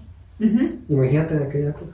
Imagínate 0.89 1.35
en 1.35 1.43
aquella 1.43 1.69
época. 1.69 1.93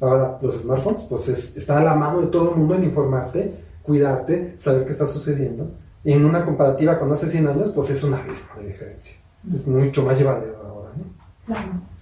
Ahora, 0.00 0.38
los 0.40 0.62
smartphones, 0.62 1.02
pues 1.02 1.28
está 1.28 1.78
a 1.78 1.84
la 1.84 1.94
mano 1.94 2.20
de 2.20 2.26
todo 2.28 2.50
el 2.50 2.56
mundo 2.56 2.74
en 2.74 2.84
informarte, 2.84 3.52
cuidarte, 3.82 4.54
saber 4.58 4.84
qué 4.84 4.92
está 4.92 5.06
sucediendo. 5.06 5.70
En 6.04 6.24
una 6.24 6.44
comparativa 6.44 6.98
con 6.98 7.10
hace 7.12 7.28
100 7.28 7.48
años, 7.48 7.70
pues 7.74 7.90
es 7.90 8.02
una 8.02 8.18
abismo 8.18 8.60
de 8.60 8.68
diferencia. 8.68 9.16
Es 9.52 9.66
mucho 9.66 10.02
más 10.02 10.18
llevadero 10.18 10.58
ahora, 10.58 10.90
¿no? 10.96 11.04
Claro. 11.46 11.93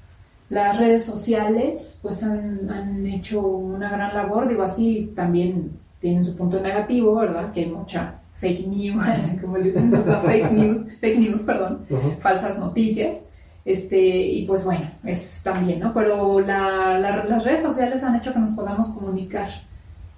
Las 0.52 0.78
redes 0.78 1.06
sociales 1.06 1.98
pues 2.02 2.22
han, 2.22 3.06
hecho 3.06 3.40
una 3.40 3.88
gran 3.88 4.14
labor, 4.14 4.46
digo 4.46 4.64
así, 4.64 5.10
también 5.16 5.70
tienen 5.98 6.26
su 6.26 6.36
punto 6.36 6.60
negativo, 6.60 7.14
¿verdad? 7.14 7.50
Que 7.54 7.60
hay 7.60 7.70
mucha 7.70 8.16
fake 8.34 8.66
news, 8.66 9.02
como 9.40 9.56
le 9.56 9.70
dicen, 9.70 9.94
o 9.94 10.04
sea, 10.04 10.20
fake 10.20 10.52
news, 10.52 10.92
fake 11.00 11.18
news, 11.18 11.40
perdón, 11.40 11.78
falsas 12.20 12.58
noticias. 12.58 13.22
Este, 13.64 13.98
y 13.98 14.44
pues 14.44 14.62
bueno, 14.66 14.90
es 15.06 15.40
también, 15.42 15.80
¿no? 15.80 15.94
Pero 15.94 16.40
las 16.40 17.44
redes 17.44 17.62
sociales 17.62 18.02
han 18.02 18.16
hecho 18.16 18.34
que 18.34 18.40
nos 18.40 18.50
podamos 18.50 18.88
comunicar 18.88 19.48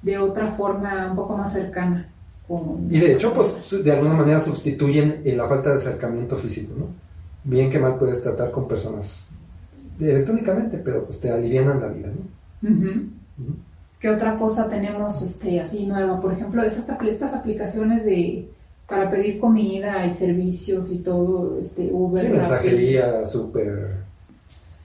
de 0.03 0.19
otra 0.19 0.49
forma 0.49 1.11
un 1.11 1.15
poco 1.15 1.37
más 1.37 1.53
cercana. 1.53 2.09
y 2.91 2.99
de 2.99 3.13
hecho, 3.13 3.33
pues 3.33 3.85
de 3.85 3.93
alguna 3.93 4.15
manera 4.15 4.41
sustituyen 4.41 5.23
la 5.25 5.47
falta 5.47 5.71
de 5.71 5.77
acercamiento 5.77 6.37
físico, 6.37 6.75
¿no? 6.77 6.87
Bien 7.45 7.71
que 7.71 7.79
mal 7.79 7.99
puedes 7.99 8.21
tratar 8.21 8.51
con 8.51 8.67
personas 8.67 9.29
electrónicamente, 10.01 10.79
pero 10.79 11.05
pues 11.05 11.21
te 11.21 11.31
alivianan 11.31 11.81
la 11.81 11.89
vida, 11.89 12.09
¿no? 12.09 13.15
¿Qué 14.01 14.11
otra 14.11 14.37
cosa 14.39 14.69
tenemos 14.69 15.23
este, 15.23 15.61
así 15.61 15.87
nueva? 15.87 16.21
Por 16.21 16.33
ejemplo, 16.33 16.63
estas, 16.63 16.87
estas 17.09 17.33
aplicaciones 17.33 18.05
de 18.05 18.49
para 18.87 19.11
pedir 19.11 19.41
comida 19.41 20.05
y 20.07 20.13
servicios 20.13 20.93
y 20.93 20.99
todo, 20.99 21.59
este, 21.59 21.89
Uber. 21.91 22.21
Sí, 22.21 22.29
mensajería, 22.29 23.25
súper. 23.25 24.05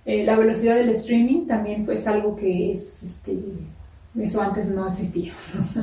Eh, 0.06 0.24
la 0.24 0.38
velocidad 0.38 0.76
del 0.76 0.90
streaming 0.90 1.46
también 1.48 1.86
es 1.92 2.08
algo 2.08 2.36
que 2.36 2.74
es, 2.74 3.04
este, 3.04 3.38
eso 4.18 4.42
antes 4.42 4.70
no 4.70 4.88
existía. 4.88 5.34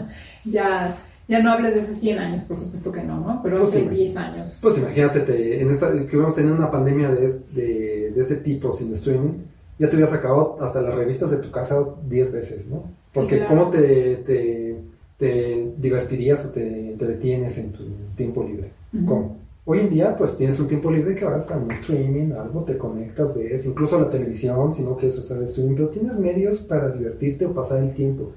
ya 0.45 0.97
ya 1.29 1.43
no 1.43 1.53
hables 1.53 1.75
de 1.75 1.81
hace 1.81 1.97
100 1.97 2.19
años, 2.19 2.45
por 2.45 2.59
supuesto 2.59 2.93
que 2.93 3.03
no, 3.03 3.19
¿no? 3.19 3.41
Pero 3.43 3.59
pues 3.59 3.71
hace 3.71 3.89
10 3.89 4.17
años. 4.17 4.59
Pues 4.62 4.79
imagínate, 4.79 5.61
en 5.61 5.71
esta, 5.71 5.91
que 5.91 6.17
a 6.17 6.35
tener 6.35 6.53
una 6.53 6.71
pandemia 6.71 7.11
de, 7.11 7.41
de, 7.53 8.12
de, 8.12 8.21
este 8.21 8.37
tipo 8.37 8.73
sin 8.73 8.93
streaming, 8.93 9.33
ya 9.79 9.91
te 9.91 9.97
hubieras 9.97 10.15
sacado 10.15 10.57
hasta 10.61 10.81
las 10.81 10.95
revistas 10.95 11.31
de 11.33 11.39
tu 11.39 11.51
casa 11.51 11.85
10 12.09 12.33
veces, 12.33 12.67
¿no? 12.69 12.85
Porque 13.12 13.45
cómo 13.47 13.71
te, 13.71 14.17
te, 14.17 14.77
te, 15.17 15.73
divertirías 15.77 16.45
o 16.47 16.51
te, 16.51 16.95
detienes 16.97 17.59
en 17.59 17.73
tu 17.73 17.83
tiempo 18.15 18.45
libre. 18.45 18.71
¿Cómo? 19.07 19.37
Hoy 19.65 19.81
en 19.81 19.91
día, 19.91 20.17
pues 20.17 20.37
tienes 20.37 20.61
un 20.61 20.69
tiempo 20.69 20.93
libre 20.93 21.17
que 21.17 21.25
vas 21.25 21.51
a 21.51 21.57
un 21.57 21.69
streaming, 21.73 22.33
algo, 22.33 22.62
te 22.62 22.79
conectas, 22.79 23.35
ves, 23.35 23.67
incluso 23.67 23.97
a 23.97 24.03
la 24.03 24.11
televisión, 24.11 24.73
si 24.73 24.83
no 24.83 24.97
quieres 24.97 25.19
usar 25.19 25.39
el 25.39 25.45
streaming, 25.45 25.75
pero 25.75 25.89
tienes 25.89 26.19
medios 26.19 26.61
para 26.61 26.91
divertirte 26.91 27.47
o 27.47 27.53
pasar 27.53 27.83
el 27.83 27.93
tiempo. 27.93 28.31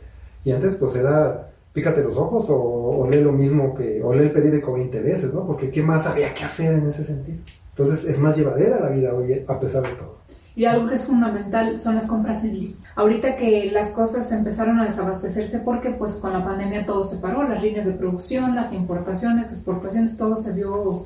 Y 0.44 0.52
antes, 0.52 0.74
pues 0.74 0.96
era 0.96 1.49
pícate 1.74 2.04
los 2.04 2.18
ojos 2.18 2.48
o, 2.50 3.08
lee 3.10 3.22
lo 3.22 3.32
mismo 3.32 3.74
que, 3.76 4.02
o 4.04 4.14
lee 4.14 4.26
el 4.26 4.32
periódico 4.32 4.74
20 4.74 5.02
veces, 5.02 5.34
¿no? 5.34 5.46
Porque 5.46 5.72
¿qué 5.72 5.82
más 5.82 6.06
había 6.06 6.34
que 6.34 6.44
hacer 6.44 6.74
en 6.74 6.88
ese 6.88 7.04
sentido? 7.04 7.40
Entonces 7.70 8.06
es 8.06 8.20
más 8.20 8.36
llevadera 8.38 8.80
la 8.80 8.90
vida 8.90 9.14
hoy, 9.14 9.44
a 9.48 9.60
pesar 9.60 9.84
de 9.84 9.90
todo. 9.90 10.20
Y 10.56 10.66
algo 10.66 10.88
que 10.88 10.96
es 10.96 11.06
fundamental 11.06 11.80
son 11.80 11.96
las 11.96 12.08
compras 12.08 12.44
en 12.44 12.60
línea. 12.60 12.76
Ahorita 12.96 13.38
que 13.38 13.72
las 13.72 13.92
cosas 13.92 14.30
empezaron 14.34 14.80
a 14.80 14.86
desabastecerse 14.86 15.60
porque 15.60 15.92
pues 15.92 16.18
con 16.18 16.34
la 16.34 16.44
pandemia 16.44 16.86
todo 16.86 17.06
se 17.06 17.18
paró, 17.18 17.44
las 17.44 17.64
líneas 17.64 17.86
de 17.86 17.94
producción, 17.94 18.56
las 18.56 18.74
importaciones, 18.74 19.46
exportaciones, 19.46 20.18
todo 20.18 20.36
se 20.36 20.52
vio 20.52 21.06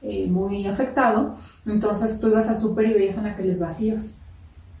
eh, 0.00 0.26
muy 0.28 0.66
afectado. 0.66 1.34
Entonces 1.66 2.18
tú 2.20 2.28
ibas 2.28 2.48
al 2.48 2.58
súper 2.58 2.86
y 2.86 2.94
veías 2.94 3.18
aquellos 3.18 3.58
vacíos, 3.58 4.20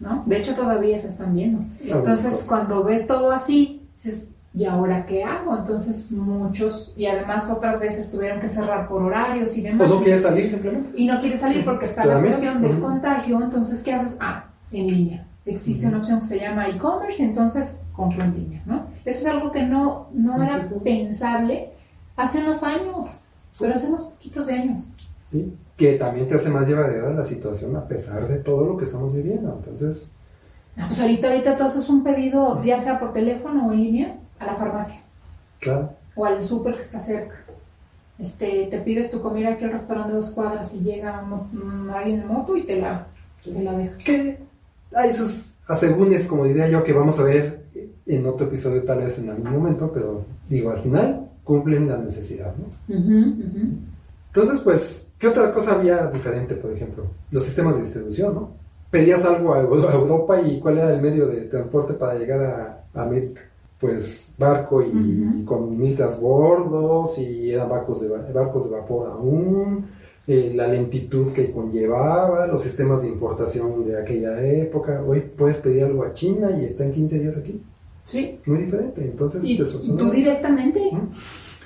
¿no? 0.00 0.22
De 0.24 0.38
hecho 0.38 0.54
todavía 0.54 0.98
se 0.98 1.08
están 1.08 1.34
viendo. 1.34 1.60
Entonces 1.84 2.44
cuando 2.48 2.84
ves 2.84 3.06
todo 3.06 3.32
así, 3.32 3.86
dices, 3.96 4.30
¿y 4.56 4.64
ahora 4.64 5.04
qué 5.04 5.22
hago? 5.22 5.54
Entonces 5.54 6.10
muchos, 6.10 6.94
y 6.96 7.04
además 7.04 7.50
otras 7.50 7.78
veces 7.78 8.10
tuvieron 8.10 8.40
que 8.40 8.48
cerrar 8.48 8.88
por 8.88 9.02
horarios 9.02 9.54
y 9.58 9.60
demás. 9.60 9.86
O 9.86 9.96
no 9.96 10.02
quieres 10.02 10.22
salir 10.22 10.48
simplemente. 10.48 10.88
Y 10.98 11.06
no 11.06 11.20
quieres 11.20 11.40
salir 11.40 11.62
porque 11.62 11.84
está 11.84 12.06
la 12.06 12.18
cuestión 12.20 12.62
del 12.62 12.80
contagio, 12.80 13.42
entonces 13.42 13.82
¿qué 13.82 13.92
haces? 13.92 14.16
Ah, 14.18 14.46
en 14.72 14.86
línea. 14.86 15.26
Existe 15.44 15.86
una 15.86 15.98
opción 15.98 16.20
que 16.20 16.26
se 16.26 16.40
llama 16.40 16.68
e-commerce, 16.68 17.22
entonces 17.22 17.78
compro 17.92 18.24
en 18.24 18.34
línea, 18.34 18.62
¿no? 18.64 18.86
Eso 19.04 19.20
es 19.20 19.26
algo 19.26 19.52
que 19.52 19.62
no, 19.62 20.08
no 20.14 20.42
era 20.42 20.60
pensable 20.82 21.68
hace 22.16 22.38
unos 22.38 22.62
años, 22.62 23.20
pero 23.60 23.74
hace 23.74 23.88
unos 23.88 24.04
poquitos 24.04 24.46
de 24.46 24.54
años. 24.54 24.88
Sí, 25.30 25.52
que 25.76 25.92
también 25.92 26.26
te 26.28 26.34
hace 26.34 26.48
más 26.48 26.66
llevadera 26.66 27.10
la 27.10 27.24
situación 27.26 27.76
a 27.76 27.86
pesar 27.86 28.26
de 28.26 28.38
todo 28.38 28.64
lo 28.64 28.78
que 28.78 28.84
estamos 28.84 29.14
viviendo, 29.14 29.54
entonces... 29.54 30.10
Ah, 30.78 30.86
pues 30.88 31.00
ahorita, 31.00 31.28
ahorita 31.28 31.58
tú 31.58 31.64
haces 31.64 31.88
un 31.90 32.02
pedido, 32.02 32.62
ya 32.62 32.78
sea 32.78 32.98
por 32.98 33.12
teléfono 33.12 33.68
o 33.68 33.72
en 33.72 33.82
línea, 33.82 34.16
a 34.38 34.46
la 34.46 34.54
farmacia. 34.54 35.00
Claro. 35.60 35.90
O 36.14 36.24
al 36.24 36.44
súper 36.44 36.74
que 36.74 36.82
está 36.82 37.00
cerca. 37.00 37.36
Este, 38.18 38.68
te 38.70 38.78
pides 38.78 39.10
tu 39.10 39.20
comida 39.20 39.50
aquí 39.50 39.64
al 39.64 39.72
restaurante 39.72 40.12
de 40.12 40.16
dos 40.16 40.30
cuadras 40.30 40.74
y 40.74 40.80
llega 40.80 41.22
alguien 41.94 42.22
en 42.22 42.26
moto 42.26 42.56
y 42.56 42.62
te 42.62 42.80
la, 42.80 43.06
te 43.44 43.62
la 43.62 43.72
deja. 43.72 43.98
Que 43.98 44.38
hay 44.94 45.12
sus 45.12 45.54
asegúnes, 45.66 46.26
como 46.26 46.44
diría 46.44 46.68
yo, 46.68 46.82
que 46.82 46.94
vamos 46.94 47.18
a 47.18 47.24
ver 47.24 47.66
en 48.06 48.26
otro 48.26 48.46
episodio 48.46 48.82
tal 48.84 49.00
vez 49.00 49.18
en 49.18 49.28
algún 49.28 49.52
momento, 49.52 49.90
pero 49.92 50.24
digo, 50.48 50.70
al 50.70 50.80
final 50.80 51.28
cumplen 51.44 51.88
la 51.88 51.98
necesidad, 51.98 52.54
¿no? 52.56 52.94
Entonces, 54.28 54.60
pues, 54.60 55.08
¿qué 55.18 55.28
otra 55.28 55.52
cosa 55.52 55.72
había 55.72 56.06
diferente, 56.06 56.54
por 56.54 56.72
ejemplo? 56.72 57.04
Los 57.30 57.44
sistemas 57.44 57.76
de 57.76 57.82
distribución, 57.82 58.34
¿no? 58.34 58.50
Pedías 58.90 59.24
algo 59.24 59.52
a 59.54 59.60
Europa 59.60 60.40
y 60.40 60.58
cuál 60.60 60.78
era 60.78 60.94
el 60.94 61.02
medio 61.02 61.26
de 61.26 61.42
transporte 61.42 61.94
para 61.94 62.14
llegar 62.14 62.40
a 62.94 63.02
América 63.02 63.42
pues 63.78 64.32
barco 64.38 64.82
y, 64.82 65.44
con 65.44 65.78
mil 65.78 65.94
transbordos 65.94 67.18
y 67.18 67.52
eran 67.52 67.68
barcos 67.68 68.00
de, 68.00 68.08
barcos 68.08 68.70
de 68.70 68.76
vapor 68.76 69.08
aún, 69.10 69.86
eh, 70.26 70.52
la 70.54 70.66
lentitud 70.66 71.32
que 71.32 71.52
conllevaba, 71.52 72.46
los 72.46 72.62
sistemas 72.62 73.02
de 73.02 73.08
importación 73.08 73.84
de 73.84 74.00
aquella 74.00 74.40
época. 74.42 75.02
Hoy 75.06 75.20
puedes 75.20 75.58
pedir 75.58 75.84
algo 75.84 76.04
a 76.04 76.14
China 76.14 76.50
y 76.58 76.64
está 76.64 76.84
en 76.84 76.92
15 76.92 77.18
días 77.18 77.36
aquí. 77.36 77.60
Sí. 78.04 78.38
Muy 78.46 78.58
diferente. 78.58 79.02
Entonces, 79.02 79.44
¿Y 79.44 79.58
tú 79.58 80.10
directamente? 80.10 80.90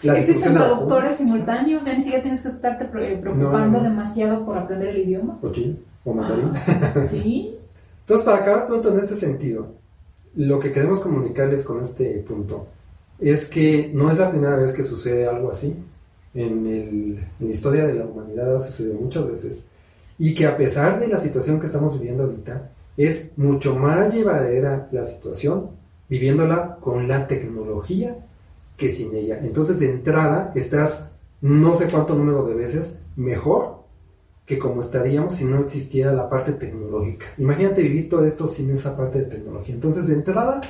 Existen 0.03 0.55
productores 0.55 1.19
simultáneos, 1.19 1.85
ya 1.85 1.95
ni 1.95 2.03
siquiera 2.03 2.23
tienes 2.23 2.43
que 2.43 2.49
estarte 2.49 2.87
preocupando 2.87 3.81
demasiado 3.81 4.45
por 4.45 4.57
aprender 4.57 4.89
el 4.89 5.03
idioma. 5.07 5.39
O 5.43 5.51
chino, 5.51 5.77
o 6.05 6.15
mandarín. 6.15 6.51
Ah, 6.55 7.05
sí. 7.05 7.57
Entonces, 8.01 8.25
para 8.25 8.39
acabar 8.39 8.67
pronto 8.67 8.93
en 8.93 8.99
este 8.99 9.17
sentido, 9.17 9.80
lo 10.35 10.59
que 10.59 10.73
queremos 10.73 11.01
comunicarles 11.01 11.63
con 11.63 11.81
este 11.81 12.15
punto 12.27 12.67
es 13.19 13.47
que 13.47 13.91
no 13.93 14.11
es 14.11 14.19
la 14.19 14.31
primera 14.31 14.57
vez 14.57 14.73
que 14.73 14.85
sucede 14.85 15.27
algo 15.27 15.51
así. 15.51 15.75
En, 16.33 17.19
la 17.39 17.49
historia 17.49 17.87
de 17.87 17.95
la 17.95 18.07
humanidad 18.07 18.57
ha 18.57 18.61
sucedido 18.61 18.95
muchas 18.95 19.29
veces. 19.31 19.65
Y 20.19 20.35
que 20.35 20.47
a 20.47 20.57
pesar 20.57 21.01
de 21.01 21.09
la 21.09 21.19
situación 21.19 21.61
que 21.61 21.67
estamos 21.67 21.99
viviendo 21.99 22.25
ahorita, 22.25 22.71
es 22.97 23.31
mucho 23.37 23.77
más 23.77 24.15
llevadera 24.15 24.89
la 24.93 25.05
situación 25.05 25.71
viviéndola 26.09 26.77
con 26.81 27.09
la 27.09 27.27
tecnología 27.27 28.17
que 28.77 28.91
sin 28.91 29.15
ella. 29.15 29.39
Entonces, 29.43 29.79
de 29.79 29.91
entrada, 29.91 30.53
estás 30.55 31.07
no 31.41 31.75
sé 31.75 31.89
cuánto 31.89 32.15
número 32.15 32.47
de 32.47 32.55
veces 32.55 32.99
mejor 33.17 33.80
que 34.51 34.59
como 34.59 34.81
estaríamos 34.81 35.35
si 35.35 35.45
no 35.45 35.61
existiera 35.61 36.13
la 36.13 36.29
parte 36.29 36.51
tecnológica. 36.51 37.27
Imagínate 37.39 37.83
vivir 37.83 38.09
todo 38.09 38.25
esto 38.25 38.49
sin 38.49 38.69
esa 38.73 38.97
parte 38.97 39.21
de 39.21 39.27
tecnología. 39.27 39.77
Entonces, 39.77 40.09
de 40.09 40.15
entrada, 40.15 40.61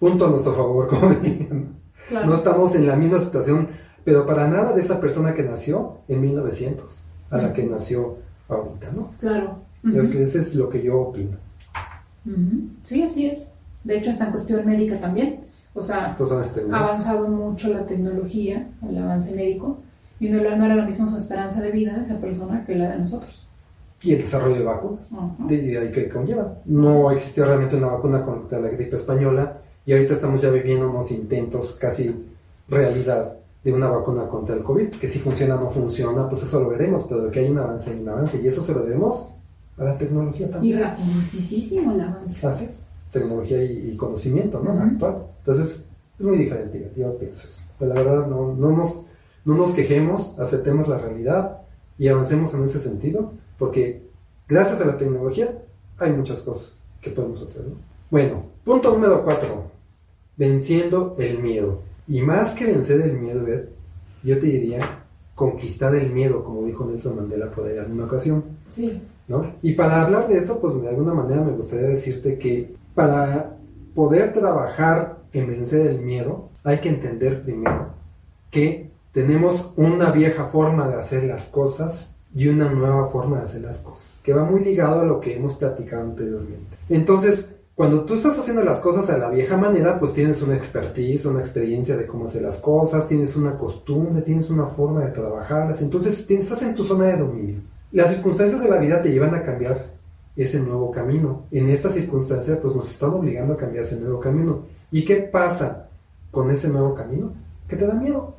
punto 0.00 0.26
a 0.26 0.30
nuestro 0.30 0.52
favor, 0.52 0.88
como 0.90 1.14
dirían. 1.14 1.76
No 2.10 2.34
estamos 2.34 2.74
en 2.74 2.88
la 2.88 2.96
misma 2.96 3.20
situación, 3.20 3.68
pero 4.02 4.26
para 4.26 4.48
nada 4.48 4.72
de 4.72 4.80
esa 4.80 5.00
persona 5.00 5.32
que 5.32 5.44
nació 5.44 5.98
en 6.08 6.22
1900. 6.22 7.04
a 7.30 7.38
la 7.38 7.52
que 7.52 7.62
nació 7.62 8.16
ahorita, 8.48 8.90
¿no? 8.96 9.12
Claro. 9.20 9.58
Entonces, 9.84 10.34
Eso 10.34 10.38
es 10.40 10.54
lo 10.56 10.68
que 10.68 10.82
yo 10.82 10.98
opino. 10.98 11.36
Sí, 12.82 13.04
así 13.04 13.26
es. 13.26 13.54
De 13.84 13.96
hecho, 13.98 14.10
está 14.10 14.24
en 14.24 14.32
cuestión 14.32 14.66
médica 14.66 14.98
también. 14.98 15.44
O 15.72 15.82
sea, 15.82 16.16
este, 16.40 16.64
ha 16.72 16.78
avanzado 16.80 17.28
mucho 17.28 17.68
la 17.68 17.86
tecnología, 17.86 18.66
el 18.88 18.98
avance 18.98 19.32
médico, 19.32 19.78
y 20.20 20.28
no, 20.28 20.38
era- 20.38 20.56
no 20.56 20.66
era 20.66 20.76
lo 20.76 20.84
mismo 20.84 21.10
su 21.10 21.16
esperanza 21.16 21.60
de 21.60 21.72
vida 21.72 21.96
de 21.96 22.04
esa 22.04 22.18
persona 22.20 22.64
que 22.66 22.76
la 22.76 22.90
de 22.90 22.98
nosotros. 22.98 23.46
y 24.02 24.14
el 24.14 24.22
desarrollo 24.22 24.54
de 24.54 24.64
vacunas. 24.64 25.12
Ujú. 25.12 25.46
de 25.48 25.78
ahí 25.78 25.90
que 25.92 26.08
conlleva. 26.08 26.54
No 26.64 27.10
existía 27.10 27.44
realmente 27.44 27.76
una 27.76 27.88
vacuna 27.88 28.24
contra 28.24 28.58
la 28.58 28.68
gripe 28.68 28.96
española 28.96 29.58
y 29.84 29.92
ahorita 29.92 30.14
estamos 30.14 30.40
ya 30.40 30.48
viviendo 30.50 30.88
unos 30.88 31.10
intentos 31.10 31.72
casi 31.78 32.14
realidad 32.68 33.34
de 33.62 33.72
una 33.72 33.88
vacuna 33.90 34.26
contra 34.26 34.56
el 34.56 34.62
COVID, 34.62 34.88
que 34.92 35.06
si 35.06 35.18
funciona 35.18 35.56
o 35.56 35.64
no 35.64 35.70
funciona, 35.70 36.26
pues 36.30 36.42
eso 36.42 36.60
lo 36.60 36.70
veremos, 36.70 37.04
pero 37.08 37.30
que 37.30 37.40
hay 37.40 37.50
un 37.50 37.58
avance, 37.58 37.90
hay 37.90 38.00
un 38.00 38.08
avance 38.08 38.40
y 38.42 38.46
eso 38.46 38.62
se 38.62 38.72
lo 38.72 38.80
debemos 38.84 39.28
a 39.76 39.84
la 39.84 39.98
tecnología 39.98 40.46
Y 40.46 40.50
también. 40.50 40.80
rapidísimo 40.80 41.92
el 41.92 42.00
avance. 42.00 42.46
Así 42.46 42.64
es, 42.64 42.78
tecnología 43.12 43.62
y, 43.62 43.90
y 43.92 43.96
conocimiento 43.96 44.60
¿no? 44.64 44.72
Ujú. 44.72 44.82
actual. 44.82 45.16
Entonces, 45.40 45.84
es 46.18 46.24
muy 46.26 46.38
diferente, 46.38 46.90
yo 46.96 47.16
pienso 47.18 47.46
eso. 47.46 47.60
Pero 47.78 47.92
la 47.94 48.00
verdad, 48.02 48.26
no, 48.28 48.54
no, 48.54 48.70
nos, 48.76 49.06
no 49.44 49.54
nos 49.54 49.72
quejemos, 49.72 50.38
aceptemos 50.38 50.88
la 50.88 50.98
realidad 50.98 51.58
y 51.98 52.08
avancemos 52.08 52.54
en 52.54 52.64
ese 52.64 52.78
sentido, 52.78 53.32
porque 53.58 54.02
gracias 54.48 54.80
a 54.80 54.84
la 54.84 54.96
tecnología 54.96 55.58
hay 55.98 56.12
muchas 56.12 56.40
cosas 56.40 56.74
que 57.00 57.10
podemos 57.10 57.42
hacer. 57.42 57.62
¿no? 57.62 57.74
Bueno, 58.10 58.44
punto 58.64 58.92
número 58.92 59.24
cuatro, 59.24 59.64
venciendo 60.36 61.16
el 61.18 61.38
miedo. 61.38 61.82
Y 62.08 62.22
más 62.22 62.52
que 62.52 62.66
vencer 62.66 63.00
el 63.00 63.18
miedo, 63.18 63.44
Beth, 63.44 63.68
yo 64.22 64.38
te 64.38 64.46
diría 64.46 65.04
conquistar 65.34 65.94
el 65.94 66.10
miedo, 66.10 66.44
como 66.44 66.66
dijo 66.66 66.84
Nelson 66.84 67.16
Mandela 67.16 67.50
por 67.50 67.66
ahí 67.66 67.74
en 67.74 67.80
alguna 67.80 68.04
ocasión. 68.04 68.44
Sí. 68.68 69.00
¿no? 69.28 69.52
Y 69.62 69.74
para 69.74 70.02
hablar 70.02 70.28
de 70.28 70.38
esto, 70.38 70.58
pues 70.60 70.80
de 70.82 70.88
alguna 70.88 71.14
manera 71.14 71.40
me 71.40 71.52
gustaría 71.52 71.88
decirte 71.88 72.36
que 72.36 72.74
para 72.94 73.56
poder 73.94 74.32
trabajar 74.32 75.18
en 75.32 75.46
vencer 75.46 75.86
el 75.86 76.00
miedo, 76.00 76.48
hay 76.64 76.78
que 76.80 76.88
entender 76.88 77.42
primero 77.42 77.88
que 78.50 78.89
tenemos 79.12 79.72
una 79.76 80.10
vieja 80.10 80.46
forma 80.46 80.88
de 80.88 80.94
hacer 80.94 81.24
las 81.24 81.46
cosas 81.46 82.14
y 82.34 82.48
una 82.48 82.70
nueva 82.70 83.08
forma 83.08 83.38
de 83.38 83.44
hacer 83.44 83.62
las 83.62 83.78
cosas, 83.78 84.20
que 84.22 84.32
va 84.32 84.44
muy 84.44 84.64
ligado 84.64 85.00
a 85.00 85.04
lo 85.04 85.20
que 85.20 85.36
hemos 85.36 85.54
platicado 85.54 86.02
anteriormente. 86.02 86.76
Entonces, 86.88 87.50
cuando 87.74 88.04
tú 88.04 88.14
estás 88.14 88.38
haciendo 88.38 88.62
las 88.62 88.78
cosas 88.78 89.08
a 89.10 89.18
la 89.18 89.30
vieja 89.30 89.56
manera, 89.56 89.98
pues 89.98 90.12
tienes 90.12 90.42
una 90.42 90.54
expertise, 90.54 91.24
una 91.24 91.40
experiencia 91.40 91.96
de 91.96 92.06
cómo 92.06 92.26
hacer 92.26 92.42
las 92.42 92.58
cosas, 92.58 93.08
tienes 93.08 93.36
una 93.36 93.56
costumbre, 93.56 94.22
tienes 94.22 94.50
una 94.50 94.66
forma 94.66 95.00
de 95.00 95.12
trabajarlas, 95.12 95.80
entonces 95.80 96.30
estás 96.30 96.62
en 96.62 96.74
tu 96.74 96.84
zona 96.84 97.06
de 97.06 97.16
dominio. 97.16 97.60
Las 97.92 98.10
circunstancias 98.10 98.60
de 98.60 98.68
la 98.68 98.76
vida 98.76 99.02
te 99.02 99.10
llevan 99.10 99.34
a 99.34 99.42
cambiar 99.42 99.92
ese 100.36 100.60
nuevo 100.60 100.90
camino. 100.90 101.46
En 101.50 101.68
esta 101.70 101.90
circunstancia, 101.90 102.60
pues 102.60 102.74
nos 102.74 102.88
están 102.88 103.10
obligando 103.10 103.54
a 103.54 103.56
cambiar 103.56 103.84
ese 103.84 103.96
nuevo 103.96 104.20
camino. 104.20 104.62
¿Y 104.92 105.04
qué 105.04 105.16
pasa 105.16 105.88
con 106.30 106.50
ese 106.50 106.68
nuevo 106.68 106.94
camino? 106.94 107.32
Que 107.66 107.76
te 107.76 107.86
da 107.86 107.94
miedo. 107.94 108.34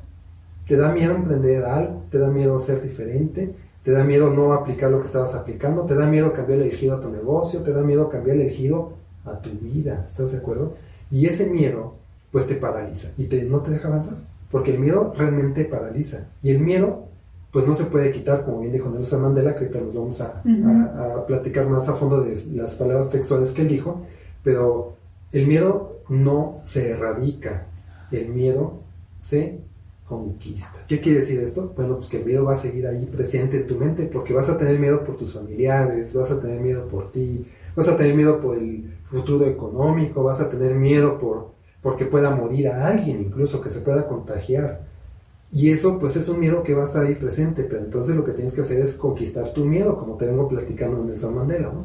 Te 0.66 0.76
da 0.76 0.92
miedo 0.92 1.14
emprender 1.14 1.64
algo, 1.64 2.02
te 2.10 2.18
da 2.18 2.28
miedo 2.28 2.58
ser 2.58 2.80
diferente, 2.82 3.54
te 3.82 3.90
da 3.90 4.04
miedo 4.04 4.30
no 4.30 4.52
aplicar 4.52 4.90
lo 4.90 5.00
que 5.00 5.06
estabas 5.06 5.34
aplicando, 5.34 5.82
te 5.82 5.94
da 5.94 6.06
miedo 6.06 6.32
cambiar 6.32 6.60
el 6.60 6.70
giro 6.70 6.94
a 6.94 7.00
tu 7.00 7.10
negocio, 7.10 7.60
te 7.60 7.72
da 7.72 7.82
miedo 7.82 8.08
cambiar 8.08 8.36
el 8.36 8.48
giro 8.50 8.92
a 9.24 9.38
tu 9.40 9.50
vida. 9.50 10.04
¿Estás 10.06 10.32
de 10.32 10.38
acuerdo? 10.38 10.74
Y 11.10 11.26
ese 11.26 11.46
miedo, 11.46 11.94
pues 12.30 12.46
te 12.46 12.54
paraliza 12.54 13.10
y 13.18 13.24
te, 13.24 13.42
no 13.44 13.60
te 13.60 13.72
deja 13.72 13.88
avanzar. 13.88 14.14
Porque 14.50 14.72
el 14.72 14.78
miedo 14.78 15.12
realmente 15.16 15.64
paraliza. 15.64 16.28
Y 16.42 16.50
el 16.50 16.60
miedo 16.60 17.04
pues 17.50 17.66
no 17.66 17.74
se 17.74 17.84
puede 17.84 18.10
quitar, 18.12 18.44
como 18.46 18.60
bien 18.60 18.72
dijo 18.72 18.88
Nelson 18.88 19.20
Mandela, 19.20 19.54
que 19.54 19.64
ahorita 19.66 19.80
nos 19.80 19.94
vamos 19.94 20.20
a, 20.22 20.40
Ujú. 20.42 20.68
a- 20.68 21.14
a 21.16 21.26
platicar 21.26 21.66
más 21.68 21.86
a 21.88 21.92
fondo 21.94 22.22
de 22.22 22.34
las 22.54 22.76
palabras 22.76 23.10
textuales 23.10 23.50
que 23.52 23.60
él 23.62 23.68
dijo, 23.68 24.00
pero 24.42 24.94
el 25.32 25.46
miedo 25.46 25.98
no 26.08 26.60
se 26.64 26.90
erradica, 26.90 27.66
el 28.10 28.28
miedo 28.30 28.80
se 29.20 29.58
conquista. 30.06 30.84
¿Qué 30.88 31.00
quiere 31.00 31.20
decir 31.20 31.40
esto? 31.40 31.72
Bueno, 31.76 31.96
pues 31.96 32.08
que 32.08 32.18
el 32.18 32.26
miedo 32.26 32.44
va 32.44 32.52
a 32.52 32.56
seguir 32.56 32.86
ahí 32.86 33.06
presente 33.06 33.58
en 33.58 33.66
tu 33.66 33.76
mente, 33.76 34.04
porque 34.12 34.32
vas 34.32 34.48
a 34.48 34.58
tener 34.58 34.78
miedo 34.78 35.04
por 35.04 35.16
tus 35.16 35.32
familiares, 35.32 36.14
vas 36.14 36.30
a 36.30 36.40
tener 36.40 36.60
miedo 36.60 36.86
por 36.88 37.12
ti, 37.12 37.46
vas 37.74 37.88
a 37.88 37.96
tener 37.96 38.14
miedo 38.14 38.40
por 38.40 38.58
el 38.58 38.92
futuro 39.10 39.46
económico, 39.46 40.22
vas 40.22 40.40
a 40.40 40.48
tener 40.48 40.74
miedo 40.74 41.18
por 41.18 41.52
porque 41.82 42.04
pueda 42.04 42.30
morir 42.30 42.68
a 42.68 42.86
alguien, 42.86 43.20
incluso 43.22 43.60
que 43.60 43.68
se 43.68 43.80
pueda 43.80 44.06
contagiar. 44.06 44.82
Y 45.52 45.70
eso 45.70 45.98
pues 45.98 46.16
es 46.16 46.28
un 46.28 46.38
miedo 46.38 46.62
que 46.62 46.74
va 46.74 46.82
a 46.82 46.86
estar 46.86 47.04
ahí 47.04 47.16
presente, 47.16 47.64
pero 47.64 47.82
entonces 47.82 48.14
lo 48.14 48.24
que 48.24 48.32
tienes 48.32 48.54
que 48.54 48.60
hacer 48.60 48.80
es 48.80 48.94
conquistar 48.94 49.52
tu 49.52 49.64
miedo, 49.64 49.98
como 49.98 50.16
te 50.16 50.26
vengo 50.26 50.48
platicando 50.48 51.00
en 51.00 51.08
Nelson 51.08 51.34
Mandela, 51.34 51.72
¿no? 51.72 51.84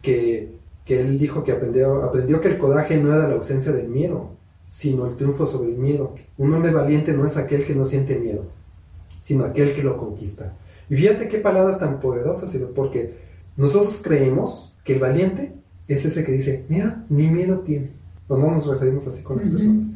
que, 0.00 0.54
que 0.84 1.00
él 1.00 1.18
dijo 1.18 1.42
que 1.42 1.52
aprendió, 1.52 2.04
aprendió 2.04 2.40
que 2.40 2.48
el 2.48 2.58
coraje 2.58 2.96
no 2.96 3.14
era 3.14 3.26
la 3.26 3.34
ausencia 3.34 3.72
del 3.72 3.88
miedo, 3.88 4.30
sino 4.74 5.06
el 5.06 5.14
triunfo 5.14 5.46
sobre 5.46 5.68
el 5.70 5.76
miedo. 5.78 6.16
Un 6.36 6.52
hombre 6.52 6.72
valiente 6.72 7.12
no 7.12 7.24
es 7.24 7.36
aquel 7.36 7.64
que 7.64 7.76
no 7.76 7.84
siente 7.84 8.18
miedo, 8.18 8.42
sino 9.22 9.44
aquel 9.44 9.72
que 9.72 9.84
lo 9.84 9.96
conquista. 9.96 10.52
Y 10.90 10.96
fíjate 10.96 11.28
qué 11.28 11.38
palabras 11.38 11.78
tan 11.78 12.00
poderosas, 12.00 12.58
porque 12.74 13.14
nosotros 13.56 14.00
creemos 14.02 14.74
que 14.82 14.94
el 14.94 14.98
valiente 14.98 15.52
es 15.86 16.04
ese 16.04 16.24
que 16.24 16.32
dice, 16.32 16.64
mira, 16.68 17.04
ni 17.08 17.28
miedo 17.28 17.60
tiene. 17.60 17.90
O 18.26 18.36
no 18.36 18.50
nos 18.50 18.66
referimos 18.66 19.06
así 19.06 19.22
con 19.22 19.36
las 19.36 19.46
Ujú. 19.46 19.54
personas. 19.54 19.86